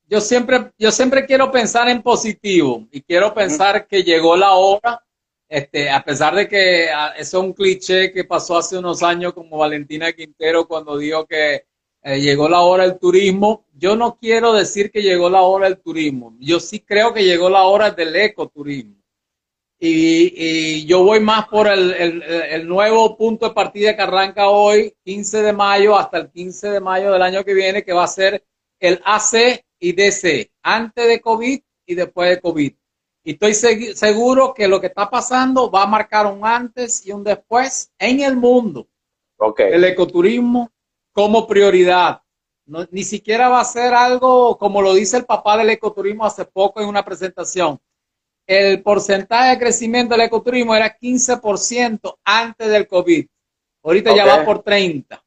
Yo 0.06 0.22
siempre, 0.22 0.72
yo 0.78 0.90
siempre 0.90 1.26
quiero 1.26 1.52
pensar 1.52 1.90
en 1.90 2.02
positivo 2.02 2.88
y 2.92 3.02
quiero 3.02 3.34
pensar 3.34 3.88
que 3.88 4.04
llegó 4.04 4.38
la 4.38 4.54
hora, 4.54 5.04
este, 5.50 5.90
a 5.90 6.02
pesar 6.02 6.34
de 6.34 6.48
que 6.48 6.90
ah, 6.90 7.14
eso 7.18 7.40
es 7.40 7.44
un 7.44 7.52
cliché 7.52 8.14
que 8.14 8.24
pasó 8.24 8.58
hace 8.58 8.78
unos 8.78 9.04
años 9.04 9.34
como 9.34 9.58
Valentina 9.58 10.14
Quintero 10.14 10.66
cuando 10.66 10.98
dijo 10.98 11.26
que 11.26 11.66
eh, 12.03 12.19
llegó 12.19 12.49
la 12.49 12.61
hora 12.61 12.84
del 12.84 12.98
turismo. 12.98 13.65
Yo 13.73 13.95
no 13.95 14.18
quiero 14.18 14.53
decir 14.53 14.91
que 14.91 15.02
llegó 15.02 15.30
la 15.30 15.41
hora 15.41 15.68
del 15.68 15.80
turismo. 15.80 16.36
Yo 16.40 16.60
sí 16.60 16.80
creo 16.80 17.14
que 17.14 17.23
llegó 17.23 17.49
la 17.49 17.64
hora 17.64 17.91
del 17.91 18.15
ecoturismo. 18.15 18.95
Y, 19.84 20.86
yo 20.86 21.03
voy 21.03 21.19
más 21.19 21.48
por 21.48 21.68
el, 21.68 22.68
nuevo 22.68 23.18
punto 23.18 23.48
de 23.48 23.56
partida 23.56 23.95
que 23.95 24.02
arranca 24.03 24.48
hoy, 24.49 24.94
15 25.03 25.41
de 25.41 25.53
mayo, 25.53 25.98
hasta 25.98 26.19
el 26.19 26.30
15 26.30 26.69
de 26.69 26.80
mayo 26.80 27.11
del 27.11 27.22
año 27.23 27.44
que 27.44 27.56
viene, 27.56 27.84
que 27.84 27.91
va 27.91 28.03
a 28.03 28.07
ser 28.07 28.45
el 28.80 29.02
AC 29.03 29.65
y 29.80 29.94
DC, 29.94 30.52
antes 30.61 31.07
de 31.07 31.19
COVID 31.19 31.60
y 31.88 31.95
después 31.95 32.30
de 32.30 32.41
COVID. 32.41 32.73
Y 33.23 33.32
estoy 33.32 33.56
seguro 33.56 34.53
que 34.53 34.68
lo 34.68 34.80
que 34.80 34.88
está 34.88 35.10
pasando 35.10 35.72
va 35.72 35.84
a 35.84 35.88
marcar 35.88 36.28
un 36.28 36.45
antes 36.45 37.06
y 37.06 37.11
un 37.11 37.23
después 37.23 37.91
en 37.98 38.19
el 38.19 38.36
mundo. 38.38 38.88
Okay. 39.38 39.73
El 39.73 39.84
ecoturismo 39.86 40.72
como 41.12 41.48
prioridad. 41.48 42.22
ni 42.92 43.04
siquiera 43.04 43.50
va 43.50 43.62
a 43.62 43.66
ser 43.66 43.94
algo 43.94 44.58
como 44.58 44.82
lo 44.82 44.94
dice 44.94 45.18
el 45.18 45.26
papá 45.26 45.58
del 45.58 45.72
ecoturismo 45.72 46.26
hace 46.26 46.46
poco 46.46 46.82
en 46.82 46.88
una 46.88 47.04
presentación 47.04 47.80
el 48.48 48.84
porcentaje 48.84 49.52
de 49.52 49.60
crecimiento 49.60 50.14
del 50.14 50.26
ecoturismo 50.26 50.76
era 50.76 50.98
15% 50.98 52.18
antes 52.24 52.70
del 52.70 52.86
COVID. 52.86 53.26
Ahorita 53.84 54.16
ya 54.16 54.26
va 54.26 54.46
por 54.46 54.62
30. 54.62 55.24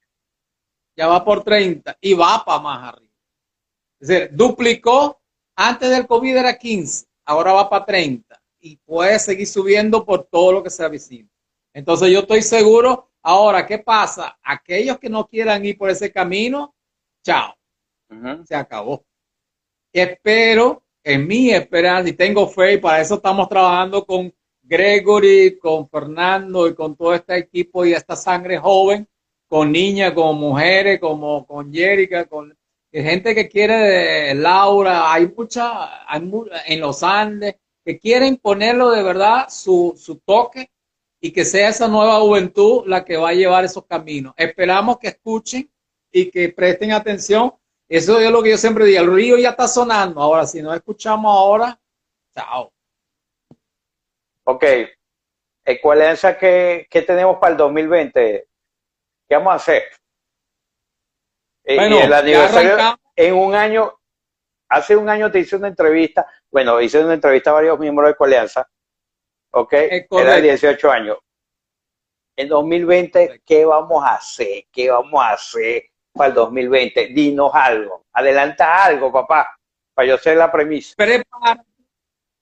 Ya 0.97 1.07
va 1.07 1.25
por 1.25 1.43
30 1.43 1.97
y 2.01 2.15
va 2.15 2.45
para 2.45 2.61
más 2.61 2.93
arriba. 2.93 3.15
Es 3.99 4.09
decir, 4.09 4.31
duplicó, 4.33 5.21
antes 5.57 5.89
del 5.89 6.07
COVID 6.07 6.37
era 6.37 6.59
15, 6.59 7.07
ahora 7.25 7.53
va 7.53 7.71
para 7.71 7.87
30 7.87 8.41
y 8.61 8.77
puede 8.77 9.19
seguir 9.19 9.47
subiendo 9.47 10.05
por 10.05 10.25
todo 10.25 10.53
lo 10.53 10.63
que 10.63 10.71
se 10.71 10.85
avecina. 10.85 11.29
Entonces 11.73 12.11
yo 12.11 12.21
estoy 12.21 12.43
seguro, 12.43 13.11
ahora, 13.25 13.67
¿qué 13.67 13.79
pasa? 13.79 14.39
Aquellos 14.43 14.99
que 14.99 15.09
no 15.09 15.27
quieran 15.27 15.65
ir 15.65 15.77
por 15.77 15.91
ese 15.91 16.13
camino, 16.13 16.75
chao, 17.25 17.55
se 18.45 18.55
acabó. 18.55 19.05
Espero 19.93 20.83
en 21.03 21.27
mi 21.27 21.51
esperanza 21.51 22.09
y 22.09 22.13
tengo 22.13 22.49
fe 22.49 22.75
y 22.75 22.79
para 22.79 23.01
eso 23.01 23.17
estamos 23.17 23.49
trabajando 23.49 24.05
con 24.05 24.33
Gregory, 24.63 25.59
con 25.59 25.89
Fernando 25.89 26.69
y 26.69 26.75
con 26.75 26.97
todo 26.97 27.15
este 27.15 27.37
equipo 27.37 27.85
y 27.85 27.93
esta 27.93 28.17
sangre 28.17 28.59
joven, 28.59 29.09
con 29.47 29.73
niñas, 29.73 30.13
con 30.13 30.37
mujeres, 30.39 31.01
como 31.01 31.47
con 31.47 31.73
Jerica, 31.73 32.27
con 32.27 32.57
gente 32.91 33.35
que 33.35 33.49
quiere 33.49 34.35
Laura, 34.35 35.13
hay 35.13 35.33
mucha, 35.37 36.11
hay 36.11 36.31
en 36.67 36.81
los 36.81 37.03
Andes, 37.03 37.57
que 37.85 37.99
quieren 37.99 38.37
ponerlo 38.37 38.91
de 38.91 39.03
verdad 39.03 39.49
su, 39.49 39.95
su 39.97 40.17
toque 40.21 40.71
y 41.25 41.33
que 41.33 41.47
sea 41.47 41.71
esa 41.71 41.89
nueva 41.89 42.21
juventud 42.21 42.83
la 42.87 43.03
que 43.03 43.17
va 43.17 43.31
a 43.31 43.33
llevar 43.33 43.65
esos 43.65 43.87
caminos. 43.87 44.35
Esperamos 44.37 44.99
que 44.99 45.09
escuchen 45.09 45.73
y 46.13 46.31
que 46.31 46.51
presten 46.51 46.93
atención. 46.93 47.55
Eso 47.89 48.21
es 48.21 48.31
lo 48.31 48.43
que 48.43 48.51
yo 48.51 48.59
siempre 48.59 48.85
digo, 48.85 49.01
el 49.01 49.11
río 49.11 49.39
ya 49.39 49.49
está 49.49 49.67
sonando. 49.67 50.21
Ahora, 50.21 50.47
si 50.47 50.61
no 50.61 50.75
escuchamos 50.75 51.35
ahora, 51.35 51.81
chao. 52.35 52.71
Ok. 54.45 54.65
Ecualencia, 55.65 56.37
¿qué, 56.37 56.87
¿qué 56.91 57.01
tenemos 57.01 57.39
para 57.39 57.53
el 57.53 57.57
2020? 57.57 58.47
¿Qué 59.27 59.35
vamos 59.35 59.55
a 59.55 59.57
hacer? 59.57 59.85
Bueno, 61.65 62.01
el 62.01 62.13
aniversario, 62.13 62.99
en 63.17 63.35
un 63.35 63.55
año, 63.55 63.99
hace 64.69 64.95
un 64.95 65.09
año 65.09 65.33
te 65.33 65.39
hice 65.39 65.57
una 65.57 65.69
entrevista, 65.69 66.27
bueno, 66.51 66.83
hice 66.83 67.03
una 67.03 67.15
entrevista 67.15 67.49
a 67.49 67.55
varios 67.55 67.79
miembros 67.79 68.11
de 68.11 68.15
Coalianza, 68.15 68.69
¿ok? 69.55 69.73
Era 70.11 70.41
18 70.41 70.91
años. 70.91 71.19
En 72.37 72.49
2020, 72.49 73.43
¿qué 73.45 73.65
vamos 73.65 74.03
a 74.05 74.17
hacer? 74.17 74.65
¿Qué 74.73 74.91
vamos 74.91 75.23
a 75.23 75.31
hacer 75.31 75.85
para 76.13 76.29
el 76.29 76.35
2020? 76.35 77.09
Dinos 77.09 77.53
algo, 77.55 78.07
adelanta 78.13 78.85
algo, 78.85 79.13
papá, 79.13 79.57
para 79.95 80.09
yo 80.09 80.19
ser 80.19 80.37
la 80.37 80.51
premisa. 80.51 80.95
Prepárate, 80.97 81.69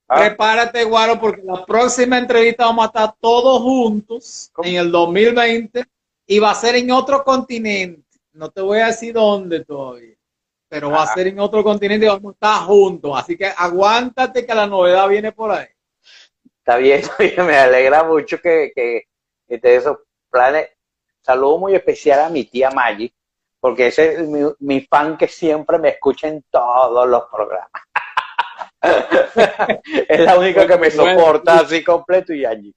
¿Ah? 0.08 0.20
prepárate, 0.20 0.84
Guaro, 0.84 1.20
porque 1.20 1.42
la 1.44 1.64
próxima 1.66 2.16
entrevista 2.16 2.64
vamos 2.64 2.84
a 2.84 2.86
estar 2.86 3.14
todos 3.20 3.60
juntos 3.60 4.50
en 4.64 4.76
el 4.76 4.90
2020 4.90 5.84
y 6.26 6.38
va 6.38 6.52
a 6.52 6.54
ser 6.54 6.76
en 6.76 6.90
otro 6.90 7.22
continente. 7.22 8.02
No 8.32 8.50
te 8.50 8.62
voy 8.62 8.78
a 8.78 8.86
decir 8.86 9.12
dónde 9.12 9.62
todavía, 9.62 10.16
pero 10.70 10.90
va 10.90 11.02
a 11.02 11.14
ser 11.14 11.26
en 11.26 11.38
otro 11.38 11.62
continente 11.62 12.06
y 12.06 12.08
vamos 12.08 12.30
a 12.30 12.34
estar 12.34 12.66
juntos. 12.66 13.12
Así 13.14 13.36
que 13.36 13.44
aguántate 13.54 14.46
que 14.46 14.54
la 14.54 14.66
novedad 14.66 15.06
viene 15.06 15.32
por 15.32 15.50
ahí. 15.50 15.66
Está 16.64 16.76
bien, 16.76 17.02
me 17.44 17.56
alegra 17.56 18.04
mucho 18.04 18.40
que, 18.40 18.70
que, 18.72 19.08
que 19.48 19.76
esos 19.76 19.98
planes. 20.30 20.68
Saludo 21.20 21.58
muy 21.58 21.74
especial 21.74 22.20
a 22.20 22.28
mi 22.28 22.44
tía 22.44 22.70
Maggie, 22.70 23.12
porque 23.58 23.88
ese 23.88 24.14
es 24.14 24.56
mi, 24.60 24.80
fan 24.82 25.16
que 25.16 25.26
siempre 25.26 25.78
me 25.78 25.88
escucha 25.88 26.28
en 26.28 26.44
todos 26.50 27.08
los 27.08 27.24
programas. 27.24 27.82
es 30.08 30.20
la 30.20 30.38
única 30.38 30.64
que 30.66 30.76
me 30.76 30.90
soporta 30.90 31.60
así 31.60 31.82
completo 31.82 32.32
y 32.32 32.44
allí. 32.44 32.72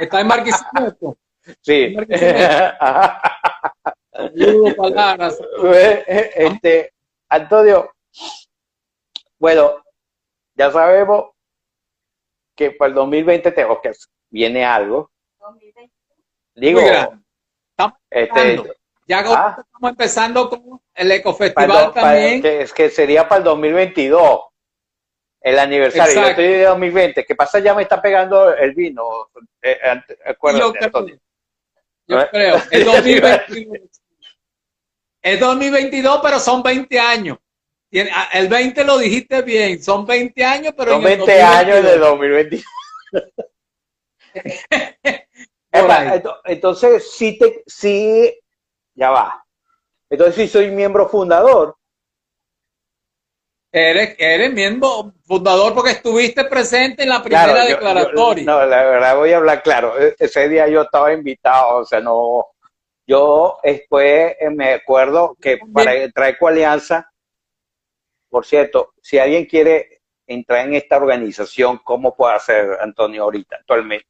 ¿Está 0.00 0.20
en 0.22 0.26
Marquisimeto? 0.26 1.18
Sí. 1.60 1.94
palabras. 4.76 5.38
Este, 6.06 6.94
Antonio, 7.28 7.92
bueno, 9.38 9.82
ya 10.54 10.70
sabemos 10.70 11.35
que 12.56 12.72
para 12.72 12.88
el 12.88 12.94
2020 12.94 13.52
tengo 13.52 13.80
que 13.80 13.92
viene 14.30 14.64
algo. 14.64 15.12
Digo, 16.54 16.80
este, 18.10 18.62
ya 19.06 19.18
¿ah? 19.26 19.56
estamos 19.58 19.90
empezando 19.90 20.48
con 20.48 20.80
el 20.94 21.12
Ecofestival 21.12 21.92
también. 21.92 22.42
que, 22.42 22.62
es 22.62 22.72
que 22.72 22.88
sería 22.88 23.28
para 23.28 23.38
el 23.38 23.44
2022, 23.44 24.40
el 25.42 25.58
aniversario. 25.58 26.14
Yo 26.14 26.28
estoy 26.28 26.46
de 26.46 26.64
2020. 26.64 27.24
¿Qué 27.24 27.34
pasa? 27.36 27.58
Ya 27.58 27.74
me 27.74 27.82
está 27.82 28.00
pegando 28.00 28.54
el 28.54 28.72
vino. 28.74 29.28
Eh, 29.62 29.78
yo 30.58 30.72
creo, 30.72 31.02
yo 32.08 32.30
creo. 32.30 32.56
El 32.70 32.84
2022. 32.84 33.90
Es 35.22 35.40
2022, 35.40 36.20
pero 36.22 36.38
son 36.38 36.62
20 36.62 37.00
años. 37.00 37.38
Ah, 38.12 38.28
el 38.32 38.48
20 38.48 38.84
lo 38.84 38.98
dijiste 38.98 39.42
bien, 39.42 39.82
son 39.82 40.04
20 40.06 40.44
años, 40.44 40.74
pero... 40.76 40.92
Son 40.92 41.02
20 41.02 41.42
años 41.42 41.82
de 41.84 41.98
2022. 41.98 42.64
entonces, 46.44 47.10
sí, 47.12 47.38
te, 47.38 47.62
sí, 47.66 48.38
ya 48.94 49.10
va. 49.10 49.44
Entonces, 50.10 50.34
sí 50.34 50.48
soy 50.48 50.70
miembro 50.70 51.08
fundador. 51.08 51.76
Eres, 53.72 54.16
eres 54.18 54.52
miembro 54.52 55.12
fundador 55.24 55.74
porque 55.74 55.90
estuviste 55.90 56.44
presente 56.44 57.02
en 57.02 57.10
la 57.10 57.22
primera 57.22 57.66
declaratoria. 57.66 58.44
no, 58.44 58.64
la 58.64 58.84
verdad 58.84 59.16
voy 59.16 59.32
a 59.32 59.36
hablar 59.36 59.62
claro. 59.62 60.00
E, 60.00 60.14
ese 60.18 60.48
día 60.48 60.66
yo 60.68 60.82
estaba 60.82 61.12
invitado, 61.12 61.78
o 61.78 61.84
sea, 61.84 62.00
no, 62.00 62.46
yo 63.06 63.58
después 63.62 64.34
eh, 64.40 64.50
me 64.50 64.74
acuerdo 64.74 65.36
que 65.40 65.58
para 65.72 65.94
entrar 65.94 66.36
Alianza, 66.40 67.10
por 68.28 68.44
cierto, 68.44 68.94
si 69.00 69.18
alguien 69.18 69.46
quiere 69.46 70.00
entrar 70.26 70.66
en 70.66 70.74
esta 70.74 70.96
organización, 70.96 71.80
¿cómo 71.84 72.14
puede 72.14 72.34
hacer, 72.34 72.78
Antonio, 72.80 73.22
ahorita, 73.22 73.56
actualmente? 73.56 74.08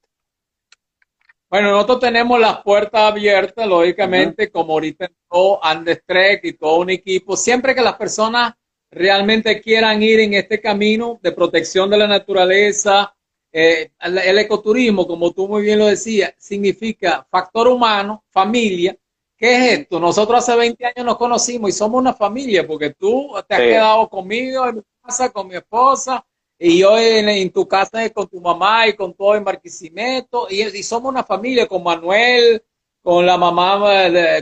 Bueno, 1.48 1.70
nosotros 1.70 2.01
tenemos 2.01 2.40
las 2.40 2.62
puertas 2.62 3.02
abiertas, 3.02 3.66
lógicamente, 3.66 4.51
como 4.51 4.72
ahorita 4.72 5.06
entró 5.06 5.64
Andes 5.64 6.02
Trek 6.05 6.40
y 6.44 6.55
todo 6.55 6.80
un 6.80 6.90
equipo. 6.90 7.36
Siempre 7.36 7.74
que 7.74 7.82
las 7.82 7.94
personas 7.94 8.55
realmente 8.90 9.60
quieran 9.60 10.02
ir 10.02 10.20
en 10.20 10.34
este 10.34 10.60
camino 10.60 11.20
de 11.22 11.32
protección 11.32 11.88
de 11.88 11.98
la 11.98 12.09
naturaleza, 12.09 13.14
eh, 13.52 13.93
el, 14.01 14.38
ecoturismo, 14.38 15.06
como 15.06 15.32
tú 15.32 15.48
muy 15.48 15.62
bien 15.62 15.78
lo 15.78 15.86
decías, 15.86 16.34
significa 16.36 17.26
factor 17.30 17.68
humano, 17.68 18.24
familia. 18.30 18.97
¿Qué 19.36 19.54
es 19.54 19.78
esto? 19.80 20.00
Nosotros 20.00 20.38
hace 20.38 20.56
20 20.56 20.84
años 20.86 21.04
nos 21.04 21.18
conocimos 21.18 21.68
y 21.68 21.72
somos 21.72 22.00
una 22.00 22.14
familia, 22.14 22.66
porque 22.66 22.90
tú 22.90 23.34
te 23.46 23.54
has 23.54 23.60
quedado 23.60 24.08
conmigo 24.08 24.66
en 24.66 24.76
mi 24.76 24.82
casa, 25.02 25.30
con 25.30 25.48
mi 25.48 25.56
esposa, 25.56 26.24
y 26.58 26.78
yo 26.78 26.96
en, 26.98 27.50
tu 27.50 27.68
casa 27.68 28.08
con 28.10 28.26
tu 28.28 28.40
mamá 28.40 28.88
y 28.88 28.94
con 28.94 29.12
todo 29.12 29.34
en 29.34 29.44
Barquisimeto, 29.44 30.46
y, 30.48 30.62
y, 30.62 30.82
somos 30.82 31.10
una 31.10 31.22
familia 31.22 31.66
con 31.66 31.82
Manuel, 31.82 32.64
con 33.02 33.26
la 33.26 33.36
mamá, 33.36 33.78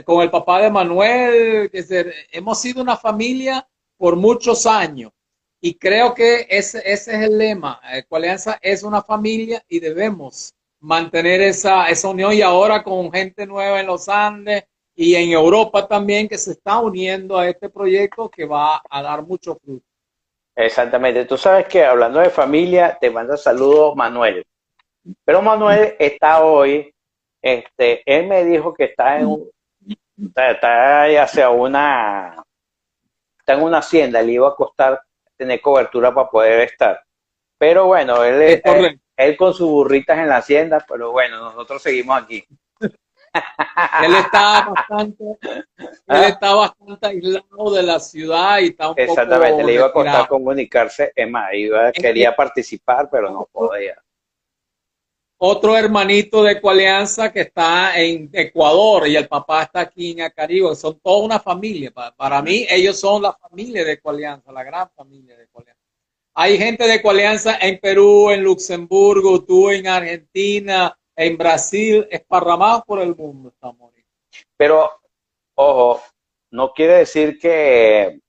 con 0.05 0.21
el 0.21 0.31
papá 0.31 0.61
de 0.61 0.71
Manuel, 0.71 1.69
que 1.69 1.83
hemos 2.31 2.59
sido 2.61 2.81
una 2.81 2.95
familia 2.95 3.67
por 3.97 4.15
muchos 4.15 4.65
años. 4.65 5.11
Y 5.59 5.75
creo 5.75 6.13
que 6.13 6.47
ese, 6.49 6.79
ese 6.85 7.15
es 7.15 7.21
el 7.23 7.37
lema. 7.37 7.81
Coalianza 8.07 8.57
es 8.61 8.83
una 8.83 9.01
familia 9.01 9.63
y 9.67 9.79
debemos 9.79 10.53
mantener 10.79 11.41
esa, 11.41 11.89
esa 11.89 12.07
unión 12.07 12.33
y 12.33 12.41
ahora 12.41 12.83
con 12.83 13.11
gente 13.11 13.45
nueva 13.45 13.81
en 13.81 13.87
los 13.87 14.07
Andes 14.07 14.63
y 14.95 15.15
en 15.15 15.31
Europa 15.31 15.87
también 15.87 16.27
que 16.27 16.37
se 16.37 16.51
está 16.51 16.79
uniendo 16.79 17.37
a 17.37 17.47
este 17.49 17.69
proyecto 17.69 18.29
que 18.29 18.45
va 18.45 18.81
a 18.89 19.01
dar 19.01 19.23
mucho 19.23 19.55
fruto. 19.55 19.85
Exactamente. 20.55 21.25
Tú 21.25 21.37
sabes 21.37 21.67
que 21.67 21.83
hablando 21.83 22.19
de 22.19 22.29
familia, 22.29 22.97
te 22.99 23.09
manda 23.09 23.35
saludos 23.35 23.95
Manuel. 23.95 24.45
Pero 25.23 25.41
Manuel 25.41 25.95
está 25.99 26.43
hoy, 26.43 26.93
este, 27.41 28.01
él 28.05 28.27
me 28.27 28.45
dijo 28.45 28.73
que 28.73 28.85
está 28.85 29.19
en 29.19 29.27
un, 29.27 29.51
está, 30.17 30.51
está 30.51 31.23
hacia 31.23 31.49
una, 31.49 32.43
está 33.37 33.53
en 33.53 33.63
una 33.63 33.79
hacienda, 33.79 34.21
le 34.21 34.31
iba 34.31 34.47
a 34.47 34.55
costar 34.55 35.01
tener 35.37 35.61
cobertura 35.61 36.13
para 36.13 36.29
poder 36.29 36.61
estar. 36.61 37.03
Pero 37.57 37.85
bueno, 37.85 38.23
él, 38.23 38.61
él, 39.17 39.37
con 39.37 39.53
sus 39.53 39.69
burritas 39.69 40.17
en 40.17 40.29
la 40.29 40.37
hacienda, 40.37 40.83
pero 40.87 41.11
bueno, 41.11 41.37
nosotros 41.39 41.81
seguimos 41.81 42.21
aquí. 42.21 42.43
Él 44.03 44.15
está 44.15 44.69
bastante, 44.69 45.23
él 45.23 45.65
¿Ah? 46.07 46.27
está 46.27 46.53
bastante 46.53 47.07
aislado 47.07 47.73
de 47.73 47.83
la 47.83 47.99
ciudad 47.99 48.59
y 48.59 48.67
está 48.67 48.89
un 48.89 48.99
Exactamente, 48.99 49.63
le 49.63 49.73
iba 49.73 49.87
a 49.87 49.91
costar 49.91 50.27
comunicarse, 50.27 51.11
es 51.15 51.29
más, 51.29 51.53
iba, 51.53 51.91
quería 51.91 52.35
participar, 52.35 53.09
pero 53.11 53.29
no 53.29 53.47
podía. 53.51 53.95
Otro 55.37 55.77
hermanito 55.77 56.43
de 56.43 56.61
Coalianza 56.61 57.31
que 57.31 57.41
está 57.41 57.99
en 57.99 58.29
Ecuador 58.31 59.05
y 59.07 59.17
el 59.17 59.27
papá 59.27 59.63
está 59.63 59.81
aquí 59.81 60.11
en 60.11 60.21
Acaribe, 60.21 60.73
son 60.75 60.97
toda 61.01 61.25
una 61.25 61.39
familia. 61.41 61.91
Para, 61.91 62.41
mí, 62.41 62.65
ellos 62.69 62.97
son 62.97 63.21
la 63.21 63.33
familia 63.33 63.83
de 63.83 63.99
Coalianza, 63.99 64.51
la 64.53 64.63
gran 64.63 64.89
familia 64.95 65.35
de 65.35 65.47
Coalianza. 65.47 65.81
Hay 66.35 66.57
gente 66.57 66.87
de 66.87 67.01
Coalianza 67.01 67.57
en 67.59 67.79
Perú, 67.79 68.29
en 68.29 68.43
Luxemburgo, 68.43 69.43
tú 69.43 69.69
en 69.69 69.87
Argentina, 69.87 70.97
en 71.15 71.37
Brasil, 71.37 72.07
esparramados 72.09 72.83
por 72.85 73.01
el 73.01 73.15
mundo. 73.15 73.53
Pero, 74.57 74.91
ojo, 75.55 76.01
no 76.51 76.73
quiere 76.73 76.97
decir 76.97 77.39
que, 77.39 78.19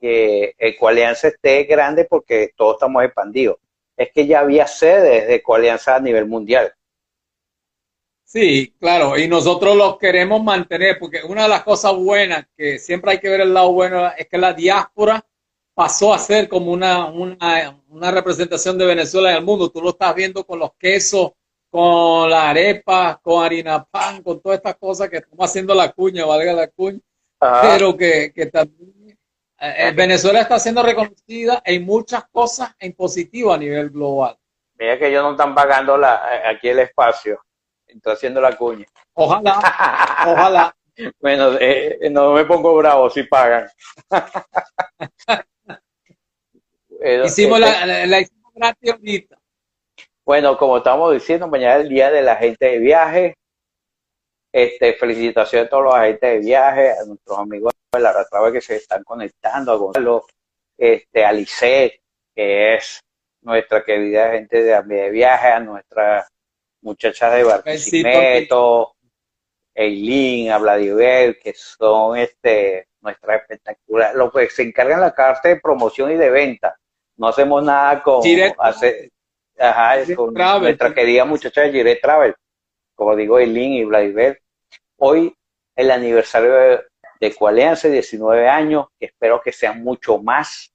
que 0.00 0.54
Ecoalianza 0.58 1.28
esté 1.28 1.64
grande 1.64 2.04
porque 2.04 2.52
todos 2.56 2.74
estamos 2.74 3.04
expandidos 3.04 3.56
es 3.96 4.10
que 4.12 4.26
ya 4.26 4.40
había 4.40 4.66
sedes 4.66 5.28
de 5.28 5.42
coalianza 5.42 5.96
a 5.96 6.00
nivel 6.00 6.26
mundial. 6.26 6.72
Sí, 8.24 8.74
claro, 8.80 9.16
y 9.16 9.28
nosotros 9.28 9.76
los 9.76 9.98
queremos 9.98 10.42
mantener, 10.42 10.98
porque 10.98 11.22
una 11.22 11.44
de 11.44 11.48
las 11.48 11.62
cosas 11.62 11.94
buenas, 11.94 12.46
que 12.56 12.78
siempre 12.78 13.12
hay 13.12 13.20
que 13.20 13.28
ver 13.28 13.42
el 13.42 13.54
lado 13.54 13.72
bueno, 13.72 14.10
es 14.16 14.26
que 14.28 14.38
la 14.38 14.52
diáspora 14.52 15.24
pasó 15.72 16.12
a 16.12 16.18
ser 16.18 16.48
como 16.48 16.72
una, 16.72 17.06
una, 17.06 18.10
representación 18.10 18.76
de 18.76 18.86
Venezuela 18.86 19.30
en 19.30 19.36
el 19.38 19.44
mundo. 19.44 19.70
Tú 19.70 19.80
lo 19.80 19.90
estás 19.90 20.14
viendo 20.14 20.44
con 20.44 20.58
los 20.58 20.74
quesos, 20.74 21.32
con 21.74 22.30
la 22.30 22.50
arepa, 22.50 23.18
con 23.20 23.44
harina 23.44 23.82
pan, 23.82 24.22
con 24.22 24.40
todas 24.40 24.58
estas 24.58 24.76
cosas 24.76 25.10
que 25.10 25.16
estamos 25.16 25.44
haciendo 25.44 25.74
la 25.74 25.90
cuña, 25.90 26.24
valga 26.24 26.52
la 26.52 26.68
cuña. 26.68 27.00
pero 27.40 27.96
que, 27.96 28.32
que 28.32 28.46
también 28.46 29.18
eh, 29.58 29.92
Venezuela 29.92 30.40
está 30.40 30.60
siendo 30.60 30.84
reconocida 30.84 31.60
en 31.64 31.84
muchas 31.84 32.26
cosas 32.30 32.76
en 32.78 32.92
positivo 32.92 33.52
a 33.52 33.58
nivel 33.58 33.90
global. 33.90 34.38
Mira 34.78 34.96
que 35.00 35.08
ellos 35.08 35.24
no 35.24 35.32
están 35.32 35.52
pagando 35.52 35.98
la, 35.98 36.48
aquí 36.48 36.68
el 36.68 36.78
espacio, 36.78 37.40
está 37.88 38.12
haciendo 38.12 38.40
la 38.40 38.56
cuña. 38.56 38.86
Ojalá, 39.14 39.58
ojalá. 40.28 40.76
Bueno, 41.18 41.56
eh, 41.58 42.08
no 42.08 42.34
me 42.34 42.44
pongo 42.44 42.76
bravo 42.76 43.10
si 43.10 43.24
pagan. 43.24 43.66
hicimos 47.24 47.58
la, 47.58 48.06
la, 48.06 48.20
hicimos 48.20 48.52
gratis 48.54 48.92
ahorita. 48.92 49.38
Bueno, 50.26 50.56
como 50.56 50.78
estamos 50.78 51.12
diciendo, 51.12 51.48
mañana 51.48 51.76
es 51.76 51.82
el 51.82 51.88
día 51.90 52.10
de 52.10 52.22
la 52.22 52.36
gente 52.36 52.66
de 52.66 52.78
viaje. 52.78 53.34
Este, 54.52 54.94
felicitaciones 54.94 55.66
a 55.66 55.70
todos 55.70 55.84
los 55.84 55.94
agentes 55.94 56.30
de 56.30 56.38
viaje, 56.38 56.92
a 56.92 57.04
nuestros 57.04 57.38
amigos 57.38 57.72
de 57.92 58.00
la 58.00 58.12
Ratrava 58.12 58.52
que 58.52 58.60
se 58.60 58.76
están 58.76 59.02
conectando, 59.02 59.72
a 59.72 59.76
Gonzalo, 59.76 60.26
este, 60.78 61.24
a 61.24 61.32
que 61.32 62.74
es 62.74 63.00
nuestra 63.42 63.84
querida 63.84 64.30
gente 64.30 64.62
de, 64.62 64.82
de 64.82 65.10
viaje, 65.10 65.48
a 65.48 65.60
nuestras 65.60 66.28
muchachas 66.80 67.34
de 67.34 67.44
Barquisimeto, 67.44 68.94
Eileen, 69.74 70.52
a 70.52 70.58
Vladimir, 70.58 71.38
que 71.42 71.52
son 71.54 72.16
este, 72.16 72.88
nuestras 73.00 73.42
espectaculares, 73.42 74.14
los 74.14 74.32
que 74.32 74.48
se 74.48 74.62
encargan 74.62 75.00
la 75.00 75.12
carta 75.12 75.48
de 75.48 75.60
promoción 75.60 76.12
y 76.12 76.16
de 76.16 76.30
venta. 76.30 76.76
No 77.16 77.28
hacemos 77.28 77.62
nada 77.62 78.02
con, 78.02 78.22
hacer, 78.58 79.10
ajá, 79.58 80.14
con 80.14 80.34
nuestra 80.34 80.94
querida 80.94 81.24
muchacha 81.24 81.62
de 81.62 81.72
Gire 81.72 81.96
Travel, 81.96 82.34
como 82.94 83.16
digo, 83.16 83.38
Eileen 83.38 83.72
y 83.72 83.84
Vladimir. 83.84 84.40
Hoy 84.96 85.34
el 85.76 85.90
aniversario 85.90 86.52
de, 86.52 86.84
de 87.20 87.90
19 87.90 88.48
años, 88.48 88.86
que 88.98 89.06
espero 89.06 89.40
que 89.42 89.52
sean 89.52 89.82
mucho 89.82 90.18
más 90.18 90.72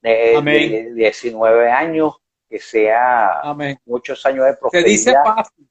de, 0.00 0.92
19 0.94 1.70
años, 1.70 2.16
que 2.48 2.58
sea 2.58 3.40
muchos 3.84 4.24
años 4.26 4.46
de 4.46 4.54
prosperidad. 4.54 4.86
Se 4.86 4.90
dice 4.90 5.14
fácil. 5.24 5.68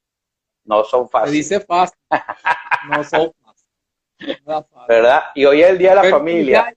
No 0.65 0.83
son 0.83 1.09
fáciles. 1.09 1.47
Se 1.47 1.55
dice 1.55 1.65
fácil. 1.65 1.99
no 2.89 3.03
son 3.03 3.33
fáciles. 3.43 4.43
¿Verdad? 4.87 5.23
Y 5.35 5.45
hoy 5.45 5.61
es 5.61 5.69
el 5.69 5.77
Día 5.77 5.95
de 5.95 5.95
la 6.03 6.17
Familia. 6.17 6.73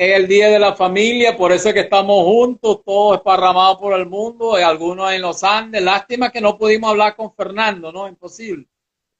Es 0.00 0.16
el 0.16 0.26
Día 0.26 0.48
de 0.48 0.58
la 0.58 0.74
Familia, 0.74 1.36
por 1.36 1.52
eso 1.52 1.68
es 1.68 1.74
que 1.74 1.80
estamos 1.80 2.24
juntos, 2.24 2.82
todos 2.86 3.18
esparramados 3.18 3.76
por 3.76 3.92
el 3.92 4.06
mundo, 4.06 4.58
y 4.58 4.62
algunos 4.62 5.12
en 5.12 5.20
los 5.20 5.44
Andes. 5.44 5.82
Lástima 5.82 6.32
que 6.32 6.40
no 6.40 6.56
pudimos 6.56 6.92
hablar 6.92 7.14
con 7.14 7.34
Fernando, 7.34 7.92
¿no? 7.92 8.08
Imposible. 8.08 8.66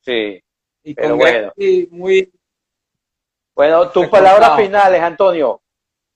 Sí. 0.01 0.43
Y 0.83 0.95
pero 0.95 1.17
bueno. 1.17 1.53
muy... 1.91 2.33
Bueno, 3.55 3.91
tus 3.91 4.07
palabras 4.07 4.57
finales, 4.57 5.03
Antonio. 5.03 5.61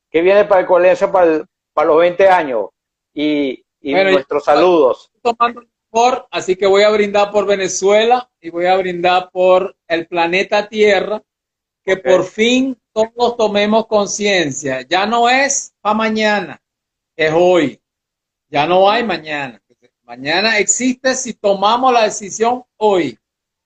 ¿Qué 0.09 0.23
viene 0.23 0.47
para 0.47 0.63
el 0.63 0.67
colegio 0.67 1.13
para, 1.13 1.45
para 1.75 1.89
los 1.89 1.99
20 1.99 2.27
años? 2.27 2.71
Y, 3.13 3.63
nuestros 3.83 4.45
saludos. 4.47 5.13
Tomando 5.21 5.63
por, 5.91 6.27
así 6.31 6.57
que 6.57 6.67
voy 6.67 6.85
a 6.85 6.91
brindar 6.91 7.31
por 7.31 7.45
Venezuela 7.45 8.31
y 8.41 8.49
voy 8.49 8.65
a 8.65 8.79
brindar 8.79 9.29
por 9.31 9.77
el 9.87 10.07
planeta 10.07 10.71
Tierra, 10.71 11.23
que 11.85 11.99
por 11.99 12.25
fin 12.25 12.81
todos 12.95 13.37
tomemos 13.37 13.87
conciencia. 13.87 14.83
Ya 14.83 15.05
no 15.05 15.29
es 15.29 15.75
para 15.81 15.95
mañana, 15.95 16.63
es 17.17 17.33
hoy. 17.35 17.81
Ya 18.49 18.67
no 18.67 18.89
hay 18.89 19.03
mañana. 19.03 19.61
Mañana 20.05 20.59
existe 20.59 21.15
si 21.15 21.35
tomamos 21.35 21.93
la 21.93 22.05
decisión 22.05 22.63
hoy. 22.77 23.19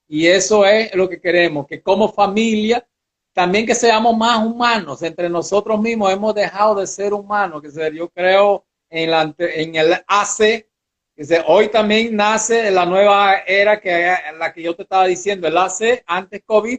Y 0.06 0.26
eso 0.26 0.64
es 0.64 0.94
lo 0.94 1.08
que 1.08 1.20
queremos, 1.20 1.66
que 1.66 1.82
como 1.82 2.10
familia, 2.10 2.86
también 3.34 3.66
que 3.66 3.74
seamos 3.74 4.16
más 4.16 4.44
humanos 4.44 5.02
entre 5.02 5.28
nosotros 5.28 5.78
mismos. 5.80 6.10
Hemos 6.10 6.34
dejado 6.34 6.76
de 6.76 6.86
ser 6.86 7.12
humanos, 7.12 7.60
que 7.60 7.94
yo 7.94 8.08
creo 8.08 8.64
en, 8.88 9.10
la, 9.10 9.34
en 9.38 9.74
el 9.74 9.92
AC, 10.06 10.66
que 11.14 11.44
hoy 11.46 11.68
también 11.68 12.16
nace 12.16 12.70
la 12.70 12.86
nueva 12.86 13.38
era 13.46 13.80
que 13.80 14.14
la 14.38 14.52
que 14.52 14.62
yo 14.62 14.74
te 14.74 14.84
estaba 14.84 15.06
diciendo, 15.06 15.46
el 15.48 15.58
AC 15.58 16.02
antes 16.06 16.42
COVID 16.46 16.78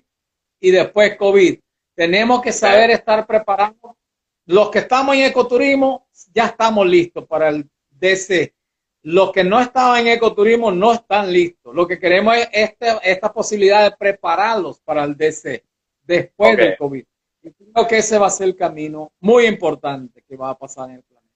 y 0.62 0.72
después 0.72 1.16
COVID. 1.18 1.60
Tenemos 2.00 2.42
que 2.42 2.54
saber 2.54 2.92
estar 2.92 3.28
preparados. 3.28 3.98
Los 4.46 4.72
que 4.72 4.80
estamos 4.80 5.14
en 5.18 5.24
ecoturismo 5.24 6.08
ya 6.34 6.46
estamos 6.46 6.88
listos 6.88 7.28
para 7.28 7.50
el 7.50 7.70
DC 7.90 8.54
los 9.02 9.34
que 9.34 9.44
no 9.44 9.60
estaban 9.60 10.02
en 10.02 10.14
ecoturismo 10.14 10.72
no 10.72 10.94
están 10.94 11.32
listos. 11.32 11.76
Lo 11.76 11.86
que 11.86 12.00
queremos 12.00 12.38
es 12.38 12.50
este, 12.54 12.88
esta 13.04 13.34
posibilidad 13.34 13.84
de 13.84 13.98
prepararlos 13.98 14.80
para 14.80 15.04
el 15.04 15.18
DC 15.18 15.62
después 16.04 16.56
del 16.56 16.78
COVID. 16.78 17.06
Y 17.42 17.52
creo 17.52 17.88
que 17.88 17.98
ese 17.98 18.18
va 18.18 18.28
a 18.28 18.30
ser 18.30 18.48
el 18.48 18.56
camino 18.56 19.12
muy 19.20 19.46
importante 19.46 20.24
que 20.26 20.38
va 20.38 20.52
a 20.52 20.58
pasar 20.58 20.90
en 20.92 20.96
el 20.98 21.04
planeta. 21.04 21.34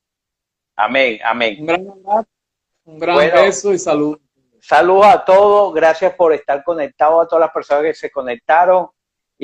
Amén, 0.77 1.19
amén. 1.25 1.57
Un 1.59 1.65
gran 1.65 1.87
abrazo, 1.89 2.29
un 2.85 2.99
gran 2.99 3.17
beso 3.17 3.73
y 3.73 3.79
salud. 3.79 4.17
Saludos 4.61 5.07
a 5.07 5.25
todos, 5.25 5.73
gracias 5.73 6.13
por 6.15 6.31
estar 6.31 6.63
conectados, 6.63 7.25
a 7.25 7.27
todas 7.27 7.41
las 7.41 7.51
personas 7.51 7.83
que 7.83 7.93
se 7.93 8.09
conectaron 8.09 8.87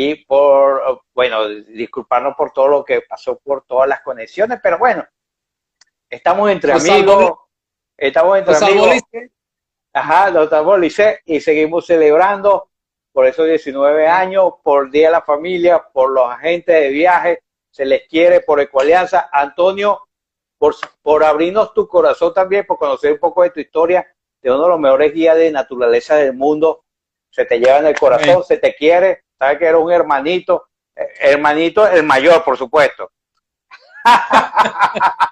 y 0.02 0.16
por, 0.24 1.02
bueno, 1.14 1.46
disculparnos 1.50 2.34
por 2.38 2.54
todo 2.54 2.70
lo 2.70 2.86
que 2.86 3.02
pasó 3.02 3.38
por 3.38 3.66
todas 3.66 3.90
las 3.90 4.00
conexiones, 4.00 4.58
pero 4.64 4.78
bueno, 4.78 5.06
estamos 6.10 6.50
entre 6.50 6.72
amigos. 6.72 7.34
Estamos 7.98 8.38
entre 8.38 8.56
amigos. 8.56 8.96
Ajá, 9.92 10.30
los 10.30 10.50
y 11.26 11.42
seguimos 11.42 11.86
celebrando 11.86 12.70
por 13.12 13.26
esos 13.26 13.46
19 13.46 14.08
años, 14.08 14.54
por 14.64 14.90
Día 14.90 15.08
de 15.08 15.12
la 15.12 15.22
Familia, 15.22 15.86
por 15.92 16.12
los 16.12 16.32
agentes 16.32 16.80
de 16.80 16.90
viaje, 16.92 17.44
se 17.70 17.84
les 17.84 18.08
quiere 18.08 18.40
por 18.40 18.62
Ecoalianza. 18.62 19.30
Antonio, 19.34 20.08
por, 20.58 20.76
por 21.02 21.26
abrirnos 21.26 21.74
tu 21.74 21.90
corazón 21.90 22.34
también, 22.34 22.66
por 22.66 22.78
conocer 22.78 23.12
un 23.12 23.20
poco 23.20 23.44
de 23.44 23.50
tu 23.50 23.60
historia, 23.60 24.08
de 24.42 24.50
uno 24.50 24.64
de 24.64 24.70
los 24.70 24.80
mejores 24.80 25.14
guías 25.14 25.36
de 25.36 25.52
naturaleza 25.52 26.16
del 26.16 26.32
mundo. 26.32 26.86
Se 27.30 27.46
te 27.46 27.60
lleva 27.60 27.80
en 27.80 27.88
el 27.88 28.00
corazón, 28.00 28.44
se 28.44 28.58
te 28.58 28.76
quiere, 28.76 29.24
sabes 29.38 29.58
que 29.60 29.66
eres 29.66 29.82
un 29.82 29.92
hermanito, 29.92 30.68
eh, 30.96 31.08
hermanito 31.20 31.88
el 31.88 32.04
mayor, 32.04 32.44
por 32.44 32.58
supuesto. 32.58 33.12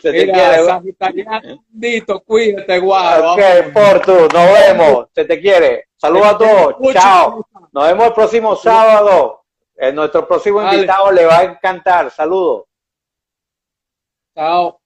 Se 0.00 0.12
te 0.12 0.30
quiere. 0.30 0.64
Sagitariano, 0.64 1.64
cuídate, 2.24 2.78
guau. 2.78 3.32
Ok, 3.32 3.72
Portu, 3.72 4.28
nos 4.32 4.52
vemos. 4.52 5.06
Se 5.12 5.24
te 5.24 5.40
quiere. 5.40 5.88
Saludos 5.96 6.26
a 6.26 6.38
todos. 6.38 6.92
Chao. 6.92 7.48
Nos 7.72 7.86
vemos 7.88 8.06
el 8.06 8.12
próximo 8.12 8.54
sábado. 8.54 9.42
En 9.74 9.94
nuestro 9.94 10.26
próximo 10.26 10.62
invitado 10.62 11.10
le 11.10 11.26
va 11.26 11.38
a 11.38 11.44
encantar. 11.44 12.10
Saludos. 12.10 12.64
Chao. 14.34 14.80